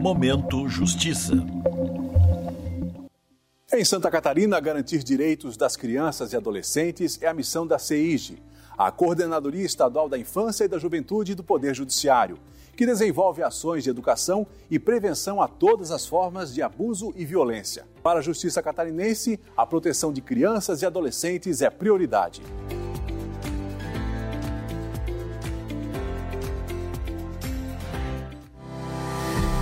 Momento 0.00 0.66
Justiça. 0.66 1.34
Em 3.70 3.84
Santa 3.84 4.10
Catarina, 4.10 4.58
garantir 4.58 5.02
direitos 5.02 5.58
das 5.58 5.76
crianças 5.76 6.32
e 6.32 6.36
adolescentes 6.38 7.20
é 7.20 7.26
a 7.26 7.34
missão 7.34 7.66
da 7.66 7.78
CEIGE, 7.78 8.42
a 8.78 8.90
Coordenadoria 8.90 9.62
Estadual 9.62 10.08
da 10.08 10.16
Infância 10.16 10.64
e 10.64 10.68
da 10.68 10.78
Juventude 10.78 11.34
do 11.34 11.44
Poder 11.44 11.74
Judiciário, 11.74 12.38
que 12.74 12.86
desenvolve 12.86 13.42
ações 13.42 13.84
de 13.84 13.90
educação 13.90 14.46
e 14.70 14.78
prevenção 14.78 15.42
a 15.42 15.46
todas 15.46 15.90
as 15.90 16.06
formas 16.06 16.54
de 16.54 16.62
abuso 16.62 17.12
e 17.14 17.26
violência. 17.26 17.84
Para 18.02 18.20
a 18.20 18.22
Justiça 18.22 18.62
Catarinense, 18.62 19.38
a 19.54 19.66
proteção 19.66 20.14
de 20.14 20.22
crianças 20.22 20.80
e 20.80 20.86
adolescentes 20.86 21.60
é 21.60 21.68
prioridade. 21.68 22.40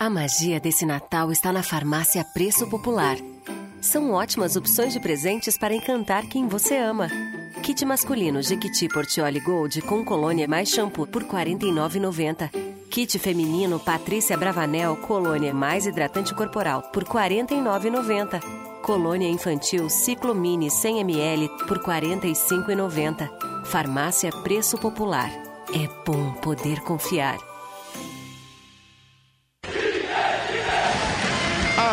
A 0.00 0.08
magia 0.08 0.60
desse 0.60 0.86
Natal 0.86 1.32
está 1.32 1.52
na 1.52 1.60
farmácia 1.60 2.24
Preço 2.32 2.68
Popular. 2.68 3.16
São 3.80 4.12
ótimas 4.12 4.54
opções 4.54 4.92
de 4.92 5.00
presentes 5.00 5.58
para 5.58 5.74
encantar 5.74 6.24
quem 6.26 6.46
você 6.46 6.76
ama. 6.76 7.08
Kit 7.64 7.84
masculino 7.84 8.40
Jequiti 8.40 8.86
Portioli 8.86 9.40
Gold 9.40 9.82
com 9.82 10.04
colônia 10.04 10.46
mais 10.46 10.68
shampoo 10.68 11.04
por 11.04 11.22
R$ 11.24 11.28
49,90. 11.28 12.48
Kit 12.88 13.18
feminino 13.18 13.80
Patrícia 13.80 14.36
Bravanel 14.36 14.96
colônia 14.98 15.52
mais 15.52 15.84
hidratante 15.84 16.32
corporal 16.32 16.82
por 16.92 17.02
R$ 17.02 17.08
49,90. 17.42 18.40
Colônia 18.82 19.28
infantil 19.28 19.90
Ciclo 19.90 20.32
Mini 20.32 20.70
100 20.70 21.00
ml 21.00 21.48
por 21.66 21.78
R$ 21.78 22.00
45,90. 22.00 23.64
Farmácia 23.64 24.30
Preço 24.44 24.78
Popular. 24.78 25.28
É 25.74 25.88
bom 26.06 26.34
poder 26.34 26.82
confiar. 26.82 27.57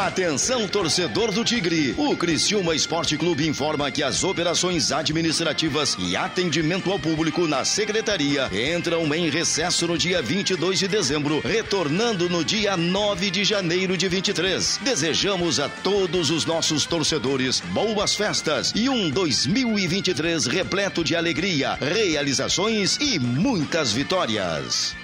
Atenção, 0.06 0.68
torcedor 0.68 1.32
do 1.32 1.44
Tigre. 1.44 1.96
O 1.98 2.16
Criciúma 2.16 2.76
Esporte 2.76 3.18
Clube 3.18 3.48
informa 3.48 3.90
que 3.90 4.04
as 4.04 4.24
operações 4.24 4.92
administrativas 4.92 5.98
e 5.98 6.16
atendimento 6.16 6.92
ao 6.92 7.00
público 7.00 7.48
na 7.48 7.66
secretaria 7.66 8.48
entram 8.54 9.12
em 9.16 9.32
recesso 9.32 9.88
no 9.88 9.98
dia 9.98 10.22
22 10.22 10.78
de 10.78 10.88
dezembro, 10.88 11.40
retornando 11.40 12.30
no 12.30 12.46
dia 12.46 12.78
9 12.78 13.32
de 13.32 13.44
janeiro 13.44 13.98
de 13.98 14.08
23. 14.08 14.80
Desejamos 14.84 15.60
a 15.60 15.68
todos 15.70 16.30
os 16.30 16.46
nossos 16.46 16.86
torcedores 16.86 17.60
boas 17.60 18.14
festas 18.14 18.74
e 18.76 18.88
um 18.88 19.10
2023 19.10 20.46
repleto 20.46 21.04
de 21.04 21.16
alegria, 21.16 21.80
realizações 21.82 22.96
e 23.02 23.18
muitas 23.18 23.92
vitórias. 23.92 24.96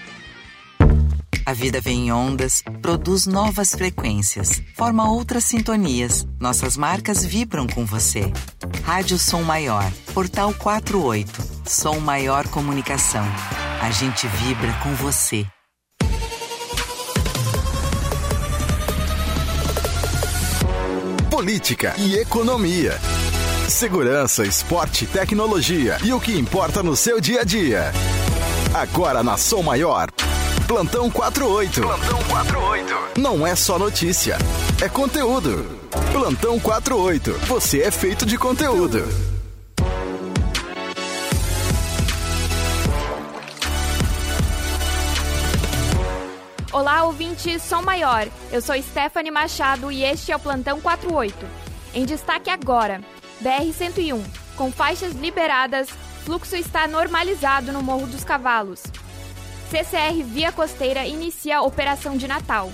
A 1.46 1.54
vida 1.54 1.82
vem 1.82 2.08
em 2.08 2.12
ondas, 2.12 2.64
produz 2.82 3.26
novas 3.26 3.72
frequências, 3.72 4.62
forma 4.76 5.10
outras 5.10 5.44
sintonias. 5.46 6.26
Nossas 6.40 6.78
marcas 6.78 7.26
vibram 7.26 7.68
com 7.68 7.84
você. 7.84 8.32
Rádio 8.84 9.18
Som 9.18 9.42
Maior, 9.42 9.92
Portal 10.14 10.54
48, 10.54 11.42
Som 11.66 12.00
Maior 12.00 12.48
Comunicação. 12.48 13.26
A 13.82 13.90
gente 13.90 14.28
vibra 14.28 14.72
com 14.84 14.94
você. 14.96 15.46
Política 21.30 21.96
e 21.98 22.18
economia. 22.18 23.00
Segurança, 23.68 24.46
esporte, 24.46 25.08
tecnologia 25.08 25.98
e 26.04 26.14
o 26.14 26.20
que 26.20 26.38
importa 26.38 26.84
no 26.84 26.96
seu 26.96 27.20
dia 27.20 27.42
a 27.42 27.44
dia. 27.44 27.92
Agora 28.76 29.24
na 29.24 29.38
Som 29.38 29.64
Maior. 29.64 30.12
Plantão 30.72 31.12
48. 31.12 31.82
Plantão 31.82 32.24
48. 32.30 33.20
Não 33.20 33.46
é 33.46 33.58
só 33.58 33.78
notícia, 33.78 34.38
é 34.82 34.88
conteúdo. 34.88 35.66
Plantão 36.14 36.58
48. 36.62 37.34
Você 37.40 37.82
é 37.82 37.92
feito 37.92 38.26
de 38.26 38.38
conteúdo. 38.38 39.04
Olá, 46.72 47.04
ouvintes 47.04 47.62
Som 47.64 47.82
Maior. 47.82 48.30
Eu 48.50 48.62
sou 48.62 48.82
Stephanie 48.82 49.30
Machado 49.30 49.92
e 49.92 50.06
este 50.06 50.32
é 50.32 50.38
o 50.38 50.40
Plantão 50.40 50.80
48. 50.80 51.36
Em 51.94 52.06
destaque 52.06 52.50
agora, 52.50 53.02
BR-101. 53.44 54.24
Com 54.56 54.72
faixas 54.72 55.12
liberadas, 55.16 55.90
fluxo 56.24 56.56
está 56.56 56.88
normalizado 56.88 57.74
no 57.74 57.84
Morro 57.84 58.08
dos 58.08 58.24
Cavalos. 58.24 58.84
CCR 59.72 60.22
Via 60.26 60.52
Costeira 60.52 61.08
inicia 61.08 61.60
a 61.60 61.62
operação 61.62 62.18
de 62.18 62.28
Natal. 62.28 62.70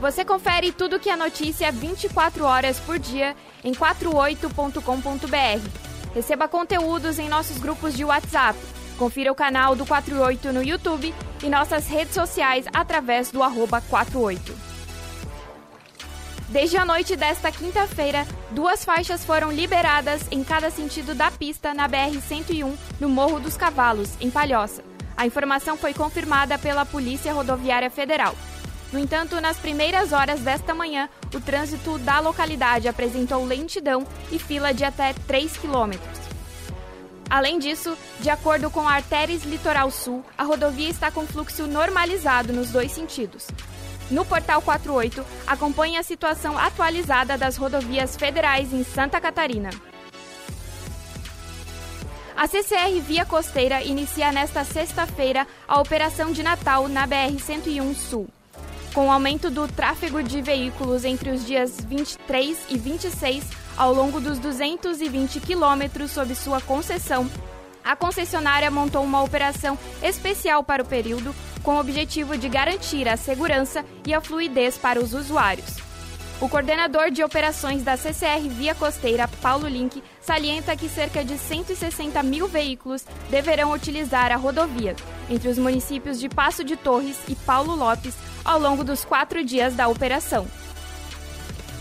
Você 0.00 0.24
confere 0.24 0.72
tudo 0.72 0.98
que 0.98 1.08
é 1.08 1.14
notícia 1.14 1.70
24 1.70 2.44
horas 2.44 2.80
por 2.80 2.98
dia 2.98 3.36
em 3.62 3.72
48.com.br. 3.72 6.12
Receba 6.12 6.48
conteúdos 6.48 7.20
em 7.20 7.28
nossos 7.28 7.58
grupos 7.58 7.94
de 7.94 8.04
WhatsApp. 8.04 8.58
Confira 8.98 9.30
o 9.30 9.34
canal 9.34 9.76
do 9.76 9.86
48 9.86 10.52
no 10.52 10.64
YouTube 10.64 11.14
e 11.44 11.48
nossas 11.48 11.86
redes 11.86 12.14
sociais 12.14 12.64
através 12.72 13.30
do 13.30 13.40
arroba 13.40 13.80
48. 13.82 14.52
Desde 16.48 16.76
a 16.76 16.84
noite 16.84 17.14
desta 17.14 17.52
quinta-feira, 17.52 18.26
duas 18.50 18.84
faixas 18.84 19.24
foram 19.24 19.52
liberadas 19.52 20.22
em 20.32 20.42
cada 20.42 20.72
sentido 20.72 21.14
da 21.14 21.30
pista 21.30 21.72
na 21.72 21.88
BR-101, 21.88 22.76
no 22.98 23.08
Morro 23.08 23.38
dos 23.38 23.56
Cavalos, 23.56 24.10
em 24.20 24.28
Palhoça. 24.28 24.89
A 25.20 25.26
informação 25.26 25.76
foi 25.76 25.92
confirmada 25.92 26.58
pela 26.58 26.86
Polícia 26.86 27.30
Rodoviária 27.30 27.90
Federal. 27.90 28.34
No 28.90 28.98
entanto, 28.98 29.38
nas 29.38 29.58
primeiras 29.58 30.14
horas 30.14 30.40
desta 30.40 30.72
manhã, 30.72 31.10
o 31.34 31.38
trânsito 31.38 31.98
da 31.98 32.20
localidade 32.20 32.88
apresentou 32.88 33.44
lentidão 33.44 34.06
e 34.32 34.38
fila 34.38 34.72
de 34.72 34.82
até 34.82 35.12
3 35.26 35.58
quilômetros. 35.58 36.18
Além 37.28 37.58
disso, 37.58 37.98
de 38.20 38.30
acordo 38.30 38.70
com 38.70 38.88
a 38.88 38.94
Artéries 38.94 39.44
Litoral 39.44 39.90
Sul, 39.90 40.24
a 40.38 40.42
rodovia 40.42 40.88
está 40.88 41.10
com 41.10 41.26
fluxo 41.26 41.66
normalizado 41.66 42.54
nos 42.54 42.70
dois 42.70 42.90
sentidos. 42.90 43.46
No 44.10 44.24
Portal 44.24 44.62
48, 44.62 45.22
acompanhe 45.46 45.98
a 45.98 46.02
situação 46.02 46.56
atualizada 46.56 47.36
das 47.36 47.58
rodovias 47.58 48.16
federais 48.16 48.72
em 48.72 48.82
Santa 48.82 49.20
Catarina. 49.20 49.68
A 52.40 52.46
CCR 52.46 52.98
Via 53.02 53.26
Costeira 53.26 53.82
inicia 53.82 54.32
nesta 54.32 54.64
sexta-feira 54.64 55.46
a 55.68 55.78
operação 55.78 56.32
de 56.32 56.42
Natal 56.42 56.88
na 56.88 57.06
BR-101 57.06 57.94
Sul. 57.94 58.28
Com 58.94 59.08
o 59.08 59.10
aumento 59.10 59.50
do 59.50 59.68
tráfego 59.68 60.22
de 60.22 60.40
veículos 60.40 61.04
entre 61.04 61.28
os 61.28 61.44
dias 61.44 61.84
23 61.84 62.58
e 62.70 62.78
26, 62.78 63.44
ao 63.76 63.92
longo 63.92 64.22
dos 64.22 64.38
220 64.38 65.38
quilômetros 65.38 66.12
sob 66.12 66.34
sua 66.34 66.62
concessão, 66.62 67.30
a 67.84 67.94
concessionária 67.94 68.70
montou 68.70 69.04
uma 69.04 69.22
operação 69.22 69.78
especial 70.02 70.64
para 70.64 70.82
o 70.82 70.86
período 70.88 71.34
com 71.62 71.74
o 71.74 71.78
objetivo 71.78 72.38
de 72.38 72.48
garantir 72.48 73.06
a 73.06 73.18
segurança 73.18 73.84
e 74.06 74.14
a 74.14 74.20
fluidez 74.22 74.78
para 74.78 74.98
os 74.98 75.12
usuários. 75.12 75.76
O 76.40 76.48
coordenador 76.48 77.10
de 77.10 77.22
operações 77.22 77.82
da 77.82 77.98
CCR 77.98 78.48
Via 78.48 78.74
Costeira, 78.74 79.28
Paulo 79.42 79.68
Link, 79.68 80.02
salienta 80.20 80.76
que 80.76 80.88
cerca 80.88 81.24
de 81.24 81.36
160 81.38 82.22
mil 82.22 82.46
veículos 82.46 83.04
deverão 83.30 83.72
utilizar 83.72 84.30
a 84.32 84.36
rodovia, 84.36 84.94
entre 85.28 85.48
os 85.48 85.58
municípios 85.58 86.18
de 86.20 86.28
Passo 86.28 86.62
de 86.64 86.76
Torres 86.76 87.16
e 87.28 87.34
Paulo 87.34 87.74
Lopes, 87.74 88.14
ao 88.44 88.58
longo 88.58 88.84
dos 88.84 89.04
quatro 89.04 89.44
dias 89.44 89.74
da 89.74 89.88
operação. 89.88 90.46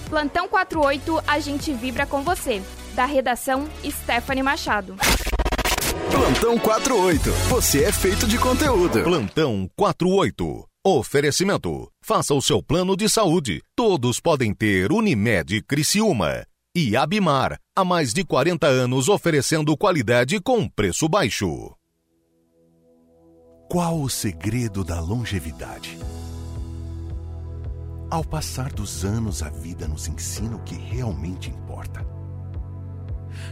Plantão 0.10 0.48
48, 0.48 1.24
a 1.28 1.40
gente 1.40 1.72
vibra 1.74 2.06
com 2.06 2.22
você. 2.22 2.62
Da 2.96 3.06
redação, 3.06 3.70
Stephanie 3.86 4.44
Machado. 4.44 4.96
Plantão 6.12 6.58
48. 6.58 7.32
Você 7.50 7.84
é 7.84 7.92
feito 7.92 8.28
de 8.28 8.38
conteúdo. 8.38 9.04
Plantão 9.04 9.70
48. 9.76 10.66
Oferecimento. 10.86 11.90
Faça 12.04 12.34
o 12.34 12.42
seu 12.42 12.64
plano 12.64 12.98
de 12.98 13.08
saúde. 13.08 13.62
Todos 13.76 14.20
podem 14.20 14.54
ter 14.54 14.92
Unimed 14.92 15.62
Criciúma. 15.64 16.44
E 16.82 16.96
Abimar, 16.96 17.60
há 17.76 17.84
mais 17.84 18.14
de 18.14 18.24
40 18.24 18.66
anos 18.66 19.10
oferecendo 19.10 19.76
qualidade 19.76 20.40
com 20.40 20.66
preço 20.66 21.10
baixo. 21.10 21.76
Qual 23.70 24.00
o 24.00 24.10
segredo 24.10 24.82
da 24.82 25.02
longevidade? 25.02 26.00
Ao 28.10 28.24
passar 28.24 28.72
dos 28.72 29.04
anos, 29.04 29.44
a 29.44 29.50
vida 29.50 29.90
nos 29.90 30.08
ensina 30.08 30.56
o 30.56 30.64
que 30.64 30.74
realmente 30.74 31.50
importa. 31.50 32.00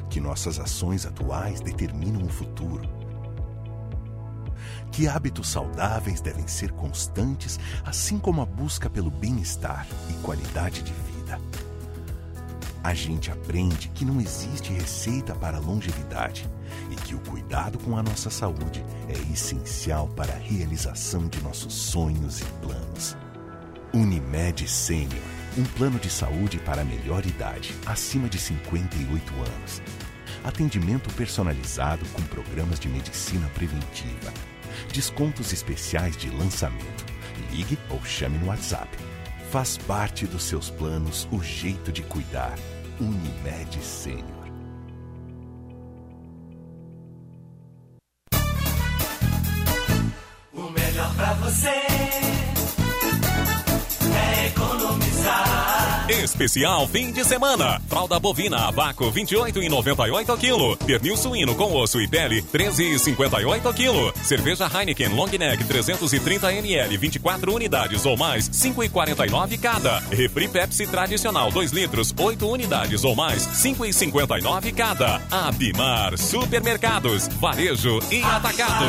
Que 0.10 0.22
nossas 0.22 0.58
ações 0.58 1.06
atuais 1.06 1.60
determinam 1.60 2.24
o 2.24 2.30
futuro. 2.30 2.88
Que 4.90 5.06
hábitos 5.06 5.50
saudáveis 5.50 6.22
devem 6.22 6.48
ser 6.48 6.72
constantes, 6.72 7.60
assim 7.84 8.20
como 8.20 8.42
a 8.42 8.46
busca 8.46 8.90
pelo 8.90 9.12
bem-estar 9.12 9.86
e 10.10 10.14
qualidade 10.24 10.82
de 10.82 10.94
vida. 10.94 11.67
A 12.88 12.94
gente 12.94 13.30
aprende 13.30 13.90
que 13.90 14.06
não 14.06 14.22
existe 14.22 14.72
receita 14.72 15.36
para 15.36 15.60
longevidade 15.60 16.50
e 16.90 16.96
que 16.96 17.14
o 17.14 17.20
cuidado 17.20 17.78
com 17.80 17.98
a 17.98 18.02
nossa 18.02 18.30
saúde 18.30 18.82
é 19.10 19.34
essencial 19.34 20.08
para 20.16 20.32
a 20.32 20.38
realização 20.38 21.28
de 21.28 21.42
nossos 21.42 21.74
sonhos 21.74 22.40
e 22.40 22.46
planos. 22.66 23.18
Unimed 23.94 24.66
Sênior, 24.70 25.22
um 25.58 25.66
plano 25.66 26.00
de 26.00 26.10
saúde 26.10 26.60
para 26.60 26.84
a 26.84 26.86
melhor 26.86 27.26
idade, 27.26 27.76
acima 27.86 28.30
de 28.30 28.40
58 28.40 29.34
anos. 29.34 29.82
Atendimento 30.46 31.14
personalizado 31.14 32.06
com 32.14 32.22
programas 32.22 32.80
de 32.80 32.88
medicina 32.88 33.50
preventiva. 33.50 34.32
Descontos 34.94 35.52
especiais 35.52 36.16
de 36.16 36.30
lançamento. 36.30 37.06
Ligue 37.52 37.78
ou 37.90 38.02
chame 38.06 38.38
no 38.38 38.48
WhatsApp. 38.48 38.88
Faz 39.52 39.78
parte 39.78 40.26
dos 40.26 40.44
seus 40.44 40.70
planos 40.70 41.28
o 41.34 41.44
jeito 41.44 41.92
de 41.92 42.02
cuidar. 42.02 42.58
Unimed 43.00 43.82
Sênior. 43.82 44.37
Especial 56.28 56.86
fim 56.90 57.14
de 57.14 57.24
semana. 57.24 57.82
Fralda 57.88 58.20
bovina 58.20 58.68
a 58.68 58.72
vácuo 58.72 59.10
28,98 59.14 60.38
kg. 60.38 60.86
Pernil 60.86 61.16
suíno 61.16 61.56
com 61.56 61.74
osso 61.74 62.02
e 62.02 62.08
pele 62.08 62.44
13,58 62.44 63.74
kg. 63.74 64.26
Cerveja 64.26 64.68
Heineken 64.68 65.16
Long 65.16 65.30
Neck 65.30 65.64
330 65.64 66.54
ml 66.54 66.98
24 66.98 67.54
unidades 67.54 68.06
ou 68.06 68.18
mais 68.18 68.50
5,49 68.50 69.58
cada. 69.58 70.00
Refri 70.12 70.50
Pepsi 70.50 70.86
tradicional 70.86 71.50
2 71.50 71.72
litros 71.72 72.14
8 72.20 72.46
unidades 72.46 73.06
ou 73.06 73.16
mais 73.16 73.48
5,59 73.48 74.76
cada. 74.76 75.22
Abimar 75.32 76.18
Supermercados, 76.18 77.30
Varejo 77.40 78.00
e 78.12 78.22
Atacado. 78.22 78.86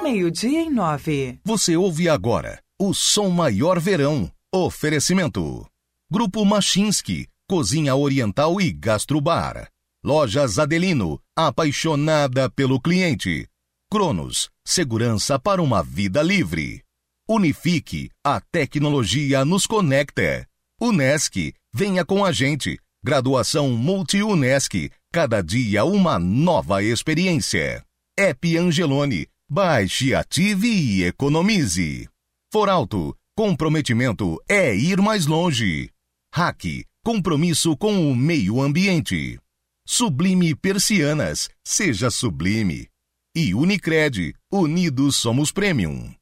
Meio-dia 0.00 0.60
em 0.60 0.70
nove. 0.70 1.40
Você 1.44 1.76
ouve 1.76 2.08
agora 2.08 2.60
o 2.80 2.94
Som 2.94 3.30
Maior 3.30 3.80
Verão. 3.80 4.30
Oferecimento. 4.54 5.66
Grupo 6.10 6.44
Machinski, 6.44 7.26
Cozinha 7.48 7.96
Oriental 7.96 8.60
e 8.60 8.70
Gastrobar. 8.70 9.68
Lojas 10.02 10.60
Adelino, 10.60 11.20
apaixonada 11.36 12.48
pelo 12.48 12.80
cliente. 12.80 13.48
Cronos, 13.90 14.48
segurança 14.64 15.40
para 15.40 15.60
uma 15.60 15.82
vida 15.82 16.22
livre. 16.22 16.82
Unifique, 17.28 18.10
a 18.24 18.40
tecnologia 18.40 19.44
nos 19.44 19.66
conecta. 19.66 20.46
Unesc, 20.80 21.52
venha 21.74 22.04
com 22.04 22.24
a 22.24 22.30
gente. 22.30 22.78
Graduação 23.04 23.70
Multi-Unesc, 23.70 24.90
cada 25.12 25.42
dia 25.42 25.84
uma 25.84 26.16
nova 26.18 26.82
experiência. 26.82 27.84
App 28.16 28.56
Angelone, 28.56 29.26
baixe, 29.50 30.14
ative 30.14 30.68
e 30.68 31.02
economize. 31.02 32.08
Foralto, 32.50 33.14
comprometimento 33.36 34.42
é 34.48 34.74
ir 34.74 35.02
mais 35.02 35.26
longe. 35.26 35.90
Hack, 36.34 36.64
compromisso 37.04 37.76
com 37.76 38.10
o 38.10 38.16
meio 38.16 38.62
ambiente. 38.62 39.38
Sublime 39.86 40.54
Persianas, 40.54 41.50
seja 41.62 42.10
sublime. 42.10 42.88
E 43.36 43.54
Unicred, 43.54 44.34
unidos 44.50 45.16
somos 45.16 45.52
premium. 45.52 46.14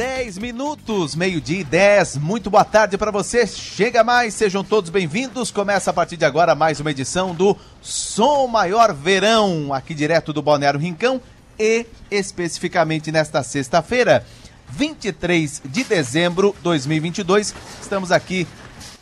10 0.00 0.38
minutos, 0.38 1.14
meio-dia 1.14 1.60
e 1.60 1.64
10. 1.64 2.16
Muito 2.16 2.48
boa 2.48 2.64
tarde 2.64 2.96
para 2.96 3.10
você. 3.10 3.46
Chega 3.46 4.02
mais, 4.02 4.32
sejam 4.32 4.64
todos 4.64 4.88
bem-vindos. 4.88 5.50
Começa 5.50 5.90
a 5.90 5.92
partir 5.92 6.16
de 6.16 6.24
agora 6.24 6.54
mais 6.54 6.80
uma 6.80 6.90
edição 6.90 7.34
do 7.34 7.54
Som 7.82 8.46
Maior 8.46 8.94
Verão, 8.94 9.74
aqui 9.74 9.92
direto 9.92 10.32
do 10.32 10.40
Balneário 10.40 10.80
Rincão 10.80 11.20
e 11.58 11.84
especificamente 12.10 13.12
nesta 13.12 13.42
sexta-feira, 13.42 14.24
23 14.70 15.60
de 15.66 15.84
dezembro 15.84 16.54
de 16.56 16.62
2022. 16.62 17.54
Estamos 17.82 18.10
aqui 18.10 18.48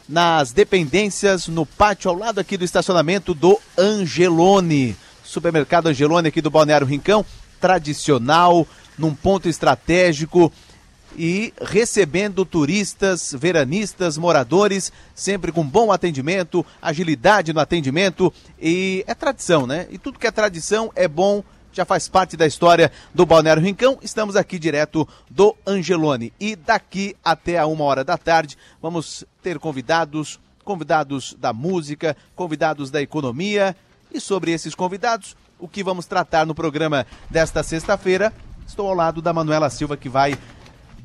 nas 0.08 0.50
dependências, 0.50 1.46
no 1.46 1.64
pátio 1.64 2.10
ao 2.10 2.16
lado 2.16 2.40
aqui 2.40 2.56
do 2.56 2.64
estacionamento 2.64 3.34
do 3.34 3.56
Angelone. 3.78 4.96
Supermercado 5.22 5.86
Angelone 5.86 6.26
aqui 6.26 6.40
do 6.42 6.50
Balneário 6.50 6.88
Rincão, 6.88 7.24
tradicional, 7.60 8.66
num 8.98 9.14
ponto 9.14 9.48
estratégico 9.48 10.52
e 11.16 11.52
recebendo 11.60 12.44
turistas, 12.44 13.34
veranistas, 13.36 14.16
moradores, 14.18 14.92
sempre 15.14 15.52
com 15.52 15.64
bom 15.64 15.90
atendimento, 15.90 16.64
agilidade 16.80 17.52
no 17.52 17.60
atendimento 17.60 18.32
e 18.60 19.04
é 19.06 19.14
tradição, 19.14 19.66
né? 19.66 19.86
E 19.90 19.98
tudo 19.98 20.18
que 20.18 20.26
é 20.26 20.30
tradição 20.30 20.92
é 20.94 21.08
bom, 21.08 21.42
já 21.72 21.84
faz 21.84 22.08
parte 22.08 22.36
da 22.36 22.46
história 22.46 22.90
do 23.14 23.24
Balneário 23.24 23.62
Rincão. 23.62 23.98
Estamos 24.02 24.36
aqui 24.36 24.58
direto 24.58 25.06
do 25.30 25.56
Angelone 25.66 26.32
e 26.40 26.56
daqui 26.56 27.14
até 27.24 27.58
a 27.58 27.66
uma 27.66 27.84
hora 27.84 28.02
da 28.02 28.18
tarde 28.18 28.56
vamos 28.82 29.24
ter 29.42 29.58
convidados, 29.58 30.40
convidados 30.64 31.36
da 31.38 31.52
música, 31.52 32.16
convidados 32.34 32.90
da 32.90 33.00
economia 33.00 33.76
e 34.12 34.20
sobre 34.20 34.52
esses 34.52 34.74
convidados, 34.74 35.36
o 35.58 35.68
que 35.68 35.84
vamos 35.84 36.06
tratar 36.06 36.46
no 36.46 36.54
programa 36.54 37.06
desta 37.30 37.62
sexta-feira 37.62 38.32
Estou 38.68 38.86
ao 38.86 38.94
lado 38.94 39.22
da 39.22 39.32
Manuela 39.32 39.70
Silva 39.70 39.96
que 39.96 40.10
vai 40.10 40.36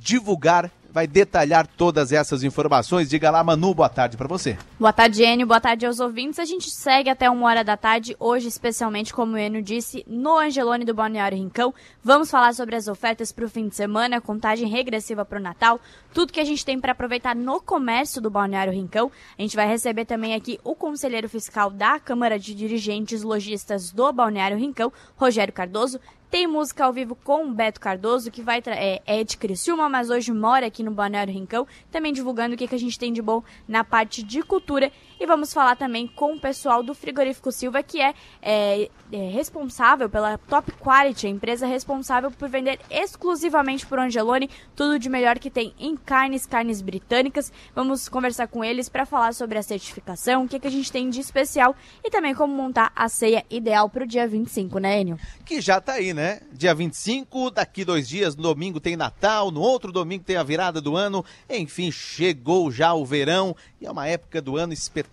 divulgar, 0.04 0.70
vai 0.92 1.08
detalhar 1.08 1.66
todas 1.66 2.12
essas 2.12 2.44
informações. 2.44 3.10
Diga 3.10 3.32
lá, 3.32 3.44
Manu, 3.44 3.74
boa 3.74 3.90
tarde 3.90 4.18
para 4.18 4.28
você. 4.28 4.58
Boa 4.78 4.94
tarde, 4.94 5.24
Enio. 5.24 5.48
Boa 5.48 5.60
tarde 5.60 5.86
aos 5.86 6.00
ouvintes. 6.00 6.38
A 6.38 6.46
gente 6.46 6.70
segue 6.70 7.10
até 7.10 7.28
uma 7.30 7.48
hora 7.48 7.64
da 7.64 7.76
tarde, 7.76 8.16
hoje 8.20 8.48
especialmente, 8.48 9.14
como 9.14 9.34
o 9.34 9.38
Enio 9.38 9.64
disse, 9.64 10.04
no 10.06 10.38
Angelone 10.38 10.86
do 10.86 10.94
Balneário 10.94 11.38
Rincão. 11.38 11.74
Vamos 12.04 12.30
falar 12.30 12.54
sobre 12.54 12.76
as 12.76 12.88
ofertas 12.88 13.32
para 13.32 13.46
o 13.46 13.50
fim 13.50 13.68
de 13.68 13.76
semana, 13.76 14.22
contagem 14.22 14.68
regressiva 14.68 15.26
para 15.26 15.40
o 15.40 15.42
Natal, 15.42 15.80
tudo 16.14 16.34
que 16.34 16.40
a 16.40 16.46
gente 16.46 16.64
tem 16.64 16.80
para 16.80 16.92
aproveitar 16.92 17.36
no 17.36 17.60
comércio 17.60 18.22
do 18.22 18.30
Balneário 18.30 18.74
Rincão. 18.74 19.10
A 19.40 19.42
gente 19.42 19.56
vai 19.56 19.68
receber 19.68 20.06
também 20.06 20.36
aqui 20.36 20.60
o 20.64 20.76
conselheiro 20.76 21.30
fiscal 21.30 21.72
da 21.72 21.98
Câmara 22.00 22.38
de 22.38 22.54
Dirigentes 22.54 23.24
Logistas 23.24 23.90
do 23.90 24.12
Balneário 24.12 24.58
Rincão, 24.58 24.94
Rogério 25.16 25.54
Cardoso. 25.54 26.00
Tem 26.34 26.48
música 26.48 26.84
ao 26.84 26.92
vivo 26.92 27.14
com 27.14 27.46
o 27.46 27.54
Beto 27.54 27.80
Cardoso, 27.80 28.32
que 28.32 28.42
vai 28.42 28.60
é, 28.66 29.04
é 29.06 29.24
de 29.24 29.38
Criciúma, 29.38 29.88
mas 29.88 30.10
hoje 30.10 30.32
mora 30.32 30.66
aqui 30.66 30.82
no 30.82 30.90
Balneário 30.90 31.32
Rincão, 31.32 31.68
também 31.92 32.12
divulgando 32.12 32.56
o 32.56 32.58
que, 32.58 32.68
que 32.68 32.74
a 32.74 32.80
gente 32.80 32.98
tem 32.98 33.14
de 33.14 33.22
bom 33.22 33.44
na 33.68 33.84
parte 33.84 34.24
de 34.24 34.42
cultura. 34.42 34.92
E 35.24 35.26
vamos 35.26 35.54
falar 35.54 35.78
também 35.78 36.06
com 36.06 36.34
o 36.34 36.38
pessoal 36.38 36.84
do 36.84 36.94
Frigorífico 36.94 37.50
Silva, 37.50 37.82
que 37.82 38.02
é, 38.02 38.14
é, 38.42 38.90
é 39.10 39.30
responsável 39.30 40.10
pela 40.10 40.38
Top 40.38 40.70
Quality, 40.74 41.28
a 41.28 41.30
empresa 41.30 41.66
responsável 41.66 42.30
por 42.30 42.50
vender 42.50 42.78
exclusivamente 42.92 43.86
por 43.86 44.00
Angelone 44.00 44.50
tudo 44.76 45.00
de 45.00 45.08
melhor 45.08 45.40
que 45.40 45.50
tem 45.50 45.74
em 45.80 45.96
carnes, 45.96 46.46
carnes 46.46 46.82
britânicas. 46.82 47.54
Vamos 47.74 48.10
conversar 48.10 48.48
com 48.48 48.66
eles 48.66 48.90
para 48.90 49.06
falar 49.06 49.34
sobre 49.34 49.58
a 49.58 49.64
certificação, 49.64 50.44
o 50.44 50.48
que, 50.50 50.60
que 50.60 50.68
a 50.68 50.70
gente 50.70 50.92
tem 50.92 51.10
de 51.10 51.22
especial 51.22 51.74
e 52.04 52.10
também 52.10 52.36
como 52.36 52.54
montar 52.54 52.92
a 52.94 53.08
ceia 53.08 53.46
ideal 53.50 53.90
para 53.90 54.04
o 54.04 54.08
dia 54.08 54.28
25, 54.28 54.78
né, 54.78 55.00
Enio? 55.00 55.18
Que 55.46 55.62
já 55.62 55.80
tá 55.80 55.94
aí, 55.94 56.14
né? 56.14 56.42
Dia 56.52 56.76
25, 56.76 57.50
daqui 57.50 57.86
dois 57.86 58.10
dias, 58.10 58.36
no 58.36 58.44
domingo 58.44 58.82
tem 58.82 58.98
Natal, 58.98 59.52
no 59.52 59.62
outro 59.62 59.90
domingo 59.90 60.26
tem 60.26 60.36
a 60.36 60.44
virada 60.44 60.82
do 60.82 60.98
ano. 60.98 61.24
Enfim, 61.50 61.94
chegou 61.94 62.70
já 62.70 62.94
o 62.94 63.06
verão 63.06 63.56
e 63.80 63.86
é 63.86 63.92
uma 63.92 64.06
época 64.06 64.42
do 64.42 64.58
ano 64.58 64.74
espetacular, 64.74 65.13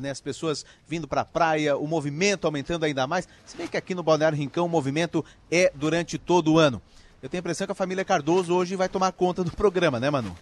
né? 0.00 0.10
As 0.10 0.20
pessoas 0.20 0.64
vindo 0.88 1.06
para 1.06 1.20
a 1.20 1.24
praia, 1.24 1.76
o 1.76 1.86
movimento 1.86 2.46
aumentando 2.46 2.84
ainda 2.84 3.06
mais. 3.06 3.28
Se 3.44 3.56
bem 3.56 3.68
que 3.68 3.76
aqui 3.76 3.94
no 3.94 4.02
Balneário 4.02 4.38
Rincão 4.38 4.66
o 4.66 4.68
movimento 4.68 5.24
é 5.50 5.70
durante 5.74 6.18
todo 6.18 6.54
o 6.54 6.58
ano. 6.58 6.80
Eu 7.22 7.28
tenho 7.28 7.40
a 7.40 7.42
impressão 7.42 7.66
que 7.66 7.72
a 7.72 7.74
família 7.74 8.04
Cardoso 8.04 8.54
hoje 8.54 8.76
vai 8.76 8.88
tomar 8.88 9.12
conta 9.12 9.44
do 9.44 9.50
programa, 9.50 10.00
né, 10.00 10.10
Manu? 10.10 10.36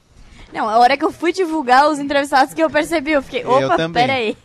Não, 0.52 0.68
a 0.68 0.78
hora 0.78 0.96
que 0.96 1.04
eu 1.04 1.10
fui 1.10 1.32
divulgar 1.32 1.88
os 1.88 1.98
entrevistados 1.98 2.54
que 2.54 2.62
eu 2.62 2.70
percebi, 2.70 3.12
eu 3.12 3.22
fiquei, 3.22 3.44
opa, 3.44 3.60
eu 3.60 3.76
também. 3.76 4.02
peraí. 4.02 4.36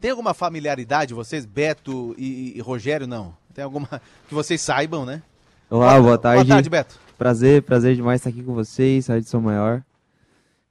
Tem 0.00 0.10
alguma 0.10 0.34
familiaridade, 0.34 1.14
vocês, 1.14 1.46
Beto 1.46 2.14
e, 2.18 2.54
e, 2.56 2.60
Rogério, 2.60 3.06
não? 3.06 3.34
Tem 3.54 3.62
alguma 3.62 3.88
que 4.28 4.34
vocês 4.34 4.60
saibam, 4.60 5.06
né? 5.06 5.22
Olá, 5.70 6.00
boa 6.00 6.18
tarde. 6.18 6.44
Boa 6.44 6.56
tarde, 6.56 6.68
Beto. 6.68 7.00
Prazer, 7.16 7.62
prazer 7.62 7.94
demais 7.94 8.20
estar 8.20 8.30
aqui 8.30 8.42
com 8.42 8.52
vocês, 8.52 9.06
Rádio 9.06 9.28
São 9.28 9.40
Maior. 9.40 9.82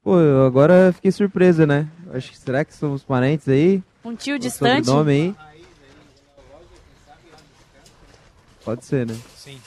Pô, 0.04 0.20
eu 0.20 0.46
agora 0.46 0.92
fiquei 0.94 1.12
surpreso, 1.12 1.66
né? 1.66 1.88
Acho 2.12 2.32
que 2.32 2.38
será 2.38 2.66
que 2.66 2.74
somos 2.74 3.04
parentes 3.04 3.48
aí? 3.48 3.84
Um 4.04 4.16
tio 4.16 4.40
distante? 4.40 4.88
nome 4.88 5.12
aí? 5.12 5.36
Pode 8.66 8.84
ser, 8.84 9.06
né? 9.06 9.16
Sim. 9.38 9.60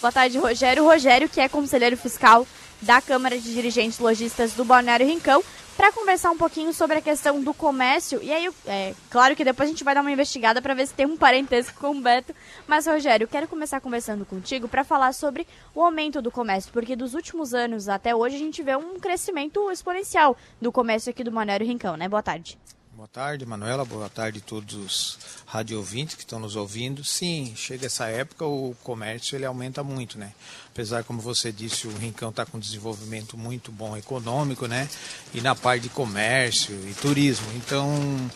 Boa 0.00 0.12
tarde, 0.12 0.38
Rogério. 0.38 0.84
Rogério, 0.84 1.28
que 1.28 1.40
é 1.40 1.48
conselheiro 1.48 1.96
fiscal 1.96 2.46
da 2.82 3.00
Câmara 3.00 3.38
de 3.38 3.54
Dirigentes 3.54 3.98
Logistas 3.98 4.52
do 4.52 4.64
Balneário 4.64 5.06
Rincão, 5.06 5.42
para 5.80 5.92
conversar 5.92 6.30
um 6.30 6.36
pouquinho 6.36 6.74
sobre 6.74 6.98
a 6.98 7.00
questão 7.00 7.42
do 7.42 7.54
comércio. 7.54 8.22
E 8.22 8.30
aí, 8.30 8.50
é 8.66 8.94
claro 9.08 9.34
que 9.34 9.42
depois 9.42 9.66
a 9.66 9.72
gente 9.72 9.82
vai 9.82 9.94
dar 9.94 10.02
uma 10.02 10.12
investigada 10.12 10.60
para 10.60 10.74
ver 10.74 10.86
se 10.86 10.92
tem 10.92 11.06
um 11.06 11.16
parentesco 11.16 11.80
com 11.80 11.96
o 11.96 12.00
Beto. 12.02 12.34
Mas, 12.68 12.86
Rogério, 12.86 13.26
quero 13.26 13.48
começar 13.48 13.80
conversando 13.80 14.26
contigo 14.26 14.68
para 14.68 14.84
falar 14.84 15.14
sobre 15.14 15.46
o 15.74 15.82
aumento 15.82 16.20
do 16.20 16.30
comércio, 16.30 16.70
porque 16.70 16.94
dos 16.94 17.14
últimos 17.14 17.54
anos 17.54 17.88
até 17.88 18.14
hoje 18.14 18.36
a 18.36 18.38
gente 18.38 18.62
vê 18.62 18.76
um 18.76 19.00
crescimento 19.00 19.70
exponencial 19.70 20.36
do 20.60 20.70
comércio 20.70 21.08
aqui 21.08 21.24
do 21.24 21.30
Balneário 21.30 21.66
Rincão, 21.66 21.96
né? 21.96 22.06
Boa 22.10 22.22
tarde. 22.22 22.58
Boa 22.92 23.08
tarde, 23.08 23.46
Manuela. 23.46 23.82
Boa 23.82 24.10
tarde 24.10 24.42
a 24.44 24.46
todos 24.46 24.74
os 24.74 25.18
rádio 25.46 25.78
ouvintes 25.78 26.14
que 26.14 26.20
estão 26.20 26.38
nos 26.38 26.56
ouvindo. 26.56 27.02
Sim, 27.02 27.54
chega 27.56 27.86
essa 27.86 28.06
época, 28.08 28.44
o 28.44 28.76
comércio 28.82 29.34
ele 29.34 29.46
aumenta 29.46 29.82
muito, 29.82 30.18
né? 30.18 30.34
Apesar, 30.80 31.04
como 31.04 31.20
você 31.20 31.52
disse, 31.52 31.86
o 31.86 31.94
Rincão 31.98 32.30
está 32.30 32.46
com 32.46 32.56
um 32.56 32.60
desenvolvimento 32.60 33.36
muito 33.36 33.70
bom 33.70 33.98
econômico, 33.98 34.66
né? 34.66 34.88
E 35.34 35.42
na 35.42 35.54
parte 35.54 35.82
de 35.82 35.88
comércio 35.90 36.74
e 36.88 36.94
turismo. 36.94 37.46
Então, 37.54 38.30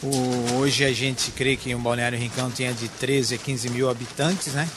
o, 0.00 0.58
hoje 0.58 0.84
a 0.84 0.92
gente 0.92 1.32
crê 1.32 1.56
que 1.56 1.74
o 1.74 1.78
Balneário 1.80 2.16
Rincão 2.16 2.48
tenha 2.48 2.72
de 2.72 2.88
13 2.88 3.34
a 3.34 3.38
15 3.38 3.70
mil 3.70 3.90
habitantes, 3.90 4.52
né? 4.52 4.70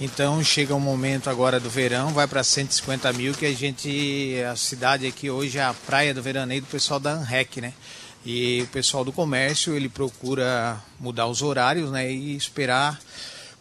Então 0.00 0.44
chega 0.44 0.72
um 0.72 0.78
momento 0.78 1.28
agora 1.28 1.58
do 1.58 1.68
verão, 1.68 2.10
vai 2.10 2.28
para 2.28 2.44
150 2.44 3.12
mil, 3.14 3.34
que 3.34 3.46
a 3.46 3.52
gente, 3.52 4.36
a 4.48 4.54
cidade 4.54 5.08
aqui 5.08 5.28
hoje 5.28 5.58
é 5.58 5.64
a 5.64 5.74
praia 5.74 6.14
do 6.14 6.22
veraneio 6.22 6.60
do 6.60 6.68
pessoal 6.68 7.00
da 7.00 7.14
ANREC, 7.14 7.60
né? 7.60 7.72
E 8.24 8.62
o 8.62 8.66
pessoal 8.68 9.04
do 9.04 9.10
comércio 9.10 9.74
ele 9.74 9.88
procura 9.88 10.80
mudar 11.00 11.26
os 11.26 11.42
horários, 11.42 11.90
né, 11.90 12.12
e 12.12 12.36
esperar 12.36 12.96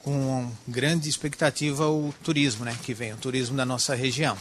com 0.10 0.50
grande 0.68 1.08
expectativa 1.08 1.88
o 1.88 2.12
turismo, 2.24 2.66
né, 2.66 2.76
que 2.82 2.96
vem, 2.96 3.14
o 3.14 3.18
turismo 3.18 3.56
da 3.56 3.64
nossa 3.64 3.94
região. 3.94 4.36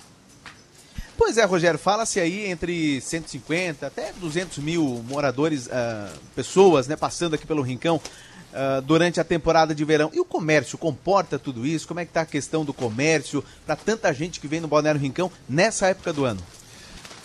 Pois 1.15 1.37
é, 1.37 1.45
Rogério, 1.45 1.79
fala-se 1.79 2.19
aí 2.19 2.47
entre 2.47 3.03
150 3.03 3.87
até 3.87 4.15
200 4.15 4.59
mil 4.59 5.05
moradores, 5.07 5.67
uh, 5.67 6.19
pessoas, 6.35 6.89
né, 6.89 6.97
passando 6.97 7.35
aqui 7.35 7.47
pelo 7.47 7.61
Rincão 7.61 7.97
uh, 7.97 8.81
durante 8.81 9.21
a 9.21 9.25
temporada 9.25 9.75
de 9.75 9.85
verão. 9.85 10.11
E 10.15 10.21
o 10.21 10.25
comércio 10.25 10.79
comporta 10.79 11.39
tudo 11.39 11.67
isso? 11.67 11.87
Como 11.87 12.01
é 12.01 12.07
que 12.07 12.11
está 12.11 12.23
a 12.23 12.27
questão 12.27 12.65
do 12.65 12.73
comércio 12.73 13.45
para 13.67 13.77
tanta 13.77 14.11
gente 14.15 14.41
que 14.41 14.49
vem 14.49 14.61
no 14.61 14.69
Balneário 14.69 15.01
Rincão 15.01 15.31
nessa 15.47 15.89
época 15.89 16.15
do 16.15 16.25
ano? 16.25 16.41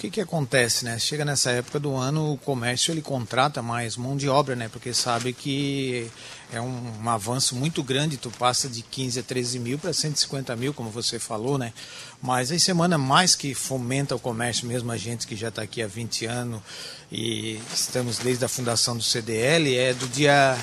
Que, 0.03 0.09
que 0.09 0.21
acontece, 0.21 0.83
né? 0.83 0.99
Chega 0.99 1.23
nessa 1.23 1.51
época 1.51 1.79
do 1.79 1.95
ano, 1.95 2.33
o 2.33 2.37
comércio 2.37 2.91
ele 2.91 3.01
contrata 3.01 3.61
mais 3.61 3.95
mão 3.95 4.17
de 4.17 4.27
obra, 4.27 4.53
né? 4.53 4.67
Porque 4.67 4.93
sabe 4.93 5.31
que 5.31 6.11
é 6.51 6.59
um, 6.59 7.01
um 7.01 7.09
avanço 7.09 7.55
muito 7.55 7.81
grande, 7.81 8.17
tu 8.17 8.29
passa 8.31 8.67
de 8.67 8.81
15 8.81 9.21
a 9.21 9.23
13 9.23 9.59
mil 9.59 9.79
para 9.79 9.93
150 9.93 10.53
mil, 10.57 10.73
como 10.73 10.89
você 10.89 11.19
falou, 11.19 11.57
né? 11.57 11.71
Mas 12.21 12.51
a 12.51 12.59
semana 12.59 12.97
mais 12.97 13.33
que 13.33 13.53
fomenta 13.53 14.13
o 14.13 14.19
comércio, 14.19 14.67
mesmo 14.67 14.91
a 14.91 14.97
gente 14.97 15.25
que 15.25 15.37
já 15.37 15.47
está 15.47 15.61
aqui 15.61 15.81
há 15.81 15.87
20 15.87 16.25
anos 16.25 16.61
e 17.09 17.61
estamos 17.73 18.17
desde 18.17 18.43
a 18.43 18.49
fundação 18.49 18.97
do 18.97 19.03
CDL, 19.03 19.73
é 19.77 19.93
do 19.93 20.07
dia 20.09 20.57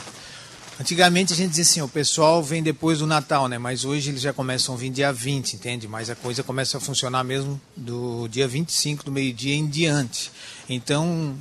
Antigamente 0.80 1.34
a 1.34 1.37
gente 1.37 1.50
dizia 1.50 1.62
assim, 1.62 1.82
o 1.82 1.88
pessoal 1.88 2.42
vem 2.42 2.62
depois 2.62 3.00
do 3.00 3.06
Natal, 3.06 3.49
né? 3.49 3.58
Mas 3.58 3.84
hoje 3.84 4.08
eles 4.08 4.22
já 4.22 4.32
começam 4.32 4.75
a 4.75 4.78
vir 4.78 4.88
dia 4.88 5.12
20, 5.12 5.52
entende? 5.52 5.87
Mas 5.87 6.08
a 6.08 6.14
coisa 6.14 6.42
começa 6.42 6.78
a 6.78 6.80
funcionar 6.80 7.22
mesmo 7.22 7.60
do 7.76 8.26
dia 8.28 8.49
25 8.49 9.04
do 9.04 9.12
meio-dia 9.12 9.54
em 9.54 9.66
diante. 9.66 10.32
Então, 10.70 11.37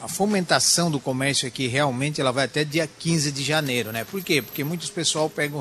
a 0.00 0.06
fomentação 0.06 0.88
do 0.88 1.00
comércio 1.00 1.48
aqui 1.48 1.66
realmente 1.66 2.20
ela 2.20 2.30
vai 2.30 2.44
até 2.44 2.64
dia 2.64 2.88
15 2.98 3.32
de 3.32 3.42
janeiro, 3.42 3.90
né? 3.90 4.04
Por 4.04 4.22
quê? 4.22 4.40
Porque 4.40 4.62
muitos 4.62 4.88
pessoal 4.88 5.28
pegam 5.28 5.60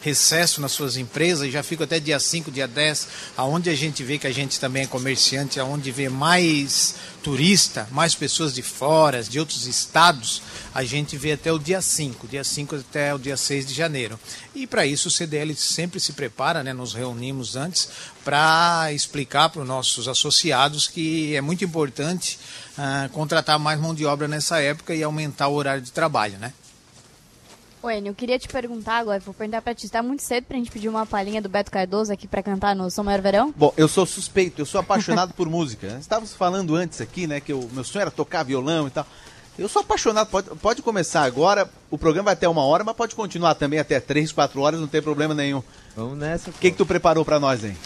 recesso 0.00 0.60
nas 0.62 0.72
suas 0.72 0.96
empresas 0.96 1.46
e 1.46 1.50
já 1.50 1.62
ficam 1.62 1.84
até 1.84 2.00
dia 2.00 2.18
5, 2.18 2.50
dia 2.50 2.66
10, 2.66 3.08
aonde 3.36 3.68
a 3.68 3.74
gente 3.74 4.02
vê 4.02 4.16
que 4.16 4.26
a 4.26 4.32
gente 4.32 4.58
também 4.58 4.84
é 4.84 4.86
comerciante, 4.86 5.60
aonde 5.60 5.90
vê 5.90 6.08
mais 6.08 6.94
turista, 7.22 7.86
mais 7.92 8.14
pessoas 8.14 8.52
de 8.52 8.62
fora, 8.62 9.22
de 9.22 9.38
outros 9.38 9.66
estados, 9.66 10.42
a 10.74 10.82
gente 10.82 11.16
vê 11.16 11.32
até 11.32 11.52
o 11.52 11.58
dia 11.58 11.80
5, 11.80 12.26
dia 12.26 12.42
5 12.42 12.76
até 12.76 13.14
o 13.14 13.18
dia 13.18 13.36
6 13.36 13.66
de 13.66 13.74
janeiro. 13.74 14.18
E 14.54 14.66
para 14.66 14.86
isso 14.86 15.08
o 15.08 15.10
CDL 15.10 15.54
sempre 15.54 16.00
se 16.00 16.14
prepara, 16.14 16.62
né? 16.62 16.72
nos 16.72 16.94
reunimos 16.94 17.56
antes 17.56 17.88
para 18.24 18.92
explicar 18.92 19.50
para 19.50 19.62
os 19.62 19.68
nossos 19.68 20.08
associados 20.08 20.88
que 20.88 21.34
é 21.34 21.40
muito 21.40 21.64
importante 21.64 22.38
uh, 22.78 23.08
contratar 23.10 23.58
mais 23.58 23.80
mão 23.80 23.94
de 23.94 24.04
obra 24.04 24.28
nessa 24.28 24.60
época 24.60 24.94
e 24.94 25.02
aumentar 25.02 25.48
o 25.48 25.54
horário 25.54 25.82
de 25.82 25.92
trabalho, 25.92 26.38
né? 26.38 26.52
Ô, 27.82 27.90
Enio, 27.90 28.10
eu 28.10 28.14
queria 28.14 28.38
te 28.38 28.46
perguntar 28.46 28.98
agora, 28.98 29.18
vou 29.18 29.34
perguntar 29.34 29.60
pra 29.60 29.74
ti, 29.74 29.88
tá 29.88 30.00
muito 30.04 30.22
cedo 30.22 30.44
pra 30.44 30.56
gente 30.56 30.70
pedir 30.70 30.88
uma 30.88 31.04
palhinha 31.04 31.42
do 31.42 31.48
Beto 31.48 31.68
Cardoso 31.68 32.12
aqui 32.12 32.28
pra 32.28 32.40
cantar 32.40 32.76
no 32.76 32.88
São 32.88 33.02
Maior 33.02 33.20
Verão? 33.20 33.52
Bom, 33.56 33.74
eu 33.76 33.88
sou 33.88 34.06
suspeito, 34.06 34.60
eu 34.60 34.66
sou 34.66 34.80
apaixonado 34.80 35.34
por 35.34 35.48
música. 35.50 35.98
Estávamos 36.00 36.32
falando 36.32 36.76
antes 36.76 37.00
aqui, 37.00 37.26
né, 37.26 37.40
que 37.40 37.52
o 37.52 37.68
meu 37.72 37.82
sonho 37.82 38.02
era 38.02 38.10
tocar 38.12 38.44
violão 38.44 38.86
e 38.86 38.90
tal. 38.90 39.04
Eu 39.58 39.68
sou 39.68 39.82
apaixonado, 39.82 40.28
pode, 40.28 40.48
pode 40.60 40.80
começar 40.80 41.24
agora, 41.24 41.68
o 41.90 41.98
programa 41.98 42.26
vai 42.26 42.34
até 42.34 42.48
uma 42.48 42.64
hora, 42.64 42.84
mas 42.84 42.94
pode 42.94 43.16
continuar 43.16 43.56
também 43.56 43.80
até 43.80 43.98
três, 43.98 44.30
quatro 44.30 44.60
horas, 44.60 44.78
não 44.78 44.86
tem 44.86 45.02
problema 45.02 45.34
nenhum. 45.34 45.60
Vamos 45.96 46.16
nessa. 46.16 46.50
O 46.50 46.52
que, 46.52 46.70
que 46.70 46.76
tu 46.76 46.86
preparou 46.86 47.24
pra 47.24 47.40
nós, 47.40 47.64
hein? 47.64 47.76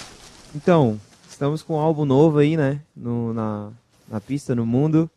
Então, 0.55 1.01
estamos 1.29 1.63
com 1.63 1.75
um 1.75 1.81
álbum 1.81 2.05
novo 2.05 2.37
aí, 2.39 2.55
né, 2.55 2.81
no, 2.95 3.33
na, 3.33 3.71
na 4.09 4.21
pista, 4.21 4.55
no 4.55 4.67
mundo. 4.67 5.11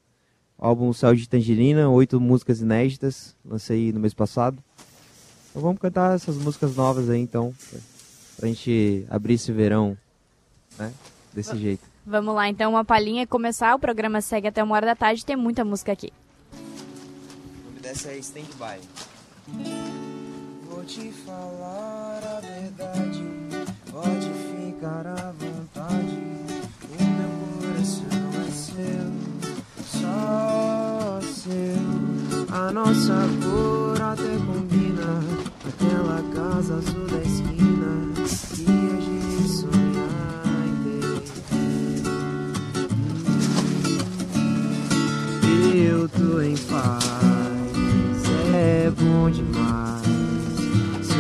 O 0.58 0.66
álbum 0.66 0.92
Céu 0.92 1.16
de 1.16 1.28
Tangerina, 1.28 1.90
oito 1.90 2.20
músicas 2.20 2.60
inéditas, 2.60 3.36
lancei 3.46 3.94
no 3.94 4.00
mês 4.00 4.14
passado. 4.14 4.62
Então 5.50 5.62
vamos 5.62 5.80
cantar 5.80 6.16
essas 6.16 6.36
músicas 6.38 6.76
novas 6.76 7.10
aí, 7.10 7.20
então, 7.20 7.54
pra 8.38 8.48
gente 8.48 9.06
abrir 9.10 9.36
esse 9.36 9.52
verão, 9.52 9.98
né? 10.78 10.92
Desse 11.34 11.54
v 11.54 11.60
jeito. 11.60 11.84
Vamos 12.06 12.36
lá, 12.36 12.50
então, 12.50 12.72
uma 12.72 12.84
palhinha 12.84 13.24
e 13.24 13.28
começar. 13.28 13.74
O 13.76 13.80
programa 13.80 14.20
segue 14.20 14.48
até 14.48 14.64
uma 14.64 14.76
hora 14.76 14.88
da 14.88 14.96
tarde, 14.96 15.26
tem 15.26 15.36
muita 15.36 15.64
música 15.64 15.92
aqui. 15.92 16.12
O 16.52 17.66
nome 17.70 17.80
dessa 17.82 18.10
é 18.10 18.18
Stand 18.18 18.50
By. 18.58 18.80
Vou 20.70 20.84
te 20.84 21.12
falar 21.12 22.22
a 22.24 22.40
verdade, 22.42 23.24
pode 23.92 24.30
ficar 24.52 25.08
à 25.08 25.32
vontade. 25.32 26.29
A 32.52 32.72
nossa 32.72 33.28
cor 33.44 34.02
até 34.02 34.38
combina 34.46 35.24
Aquela 35.68 36.22
casa 36.34 36.76
azul 36.76 37.08
da 37.08 37.22
esquina 37.22 38.12
a 38.16 38.98
gente 39.00 39.50
sonhar 39.50 40.66
em 40.66 40.76
ter. 45.44 45.88
Eu 45.88 46.10
tô 46.10 46.42
em 46.42 46.58
paz, 46.58 47.04
é 48.54 48.90
bom 48.92 49.30
demais 49.30 50.08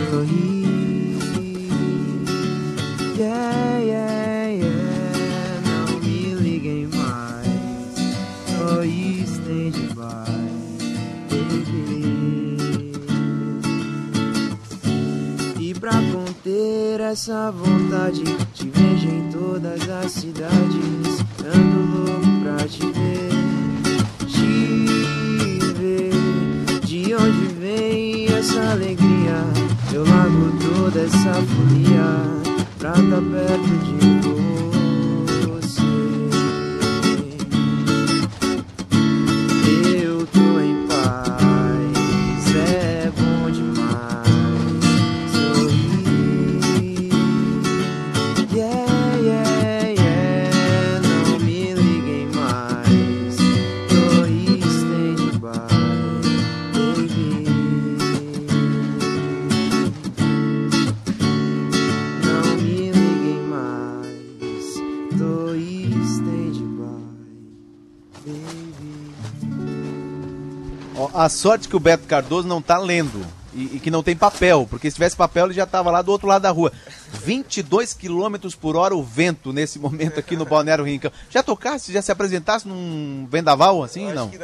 sorrir. 0.09 0.59
Yeah, 3.17 3.51
yeah, 3.51 3.58
conter 16.49 16.99
essa 17.01 17.51
vontade, 17.51 18.23
te 18.53 18.69
vejo 18.69 19.07
em 19.07 19.29
todas 19.31 19.87
as 19.87 20.11
cidades. 20.11 21.19
Ando 21.45 21.79
louco 21.95 22.41
pra 22.43 22.67
te 22.67 22.85
ver, 22.91 23.29
te 24.27 24.85
ver. 25.73 26.79
De 26.85 27.15
onde 27.15 27.53
vem 27.59 28.25
essa 28.27 28.71
alegria? 28.71 29.43
Eu 29.93 30.03
largo 30.05 30.51
toda 30.59 31.01
essa 31.01 31.33
folia 31.33 32.59
pra 32.77 32.93
tá 32.93 32.99
perto 32.99 33.69
de 33.85 34.27
você. 34.27 34.58
A 71.19 71.27
sorte 71.27 71.67
que 71.67 71.75
o 71.75 71.81
Beto 71.81 72.07
Cardoso 72.07 72.47
não 72.47 72.61
tá 72.61 72.77
lendo 72.77 73.25
e, 73.53 73.75
e 73.75 73.79
que 73.79 73.89
não 73.91 74.01
tem 74.03 74.15
papel, 74.15 74.67
porque 74.69 74.89
se 74.89 74.95
tivesse 74.95 75.15
papel 75.15 75.45
ele 75.45 75.53
já 75.53 75.65
tava 75.65 75.89
lá 75.91 76.01
do 76.01 76.11
outro 76.11 76.27
lado 76.27 76.41
da 76.43 76.51
rua. 76.51 76.71
22 77.23 77.93
km 77.93 78.35
por 78.59 78.75
hora 78.75 78.95
o 78.95 79.03
vento 79.03 79.51
nesse 79.51 79.79
momento 79.79 80.19
aqui 80.19 80.35
no 80.35 80.45
Balneário 80.45 80.85
Rincão. 80.85 81.11
Já 81.29 81.41
tocasse, 81.43 81.91
já 81.91 82.01
se 82.01 82.11
apresentasse 82.11 82.67
num 82.67 83.27
vendaval 83.29 83.83
assim? 83.83 84.11
não. 84.11 84.29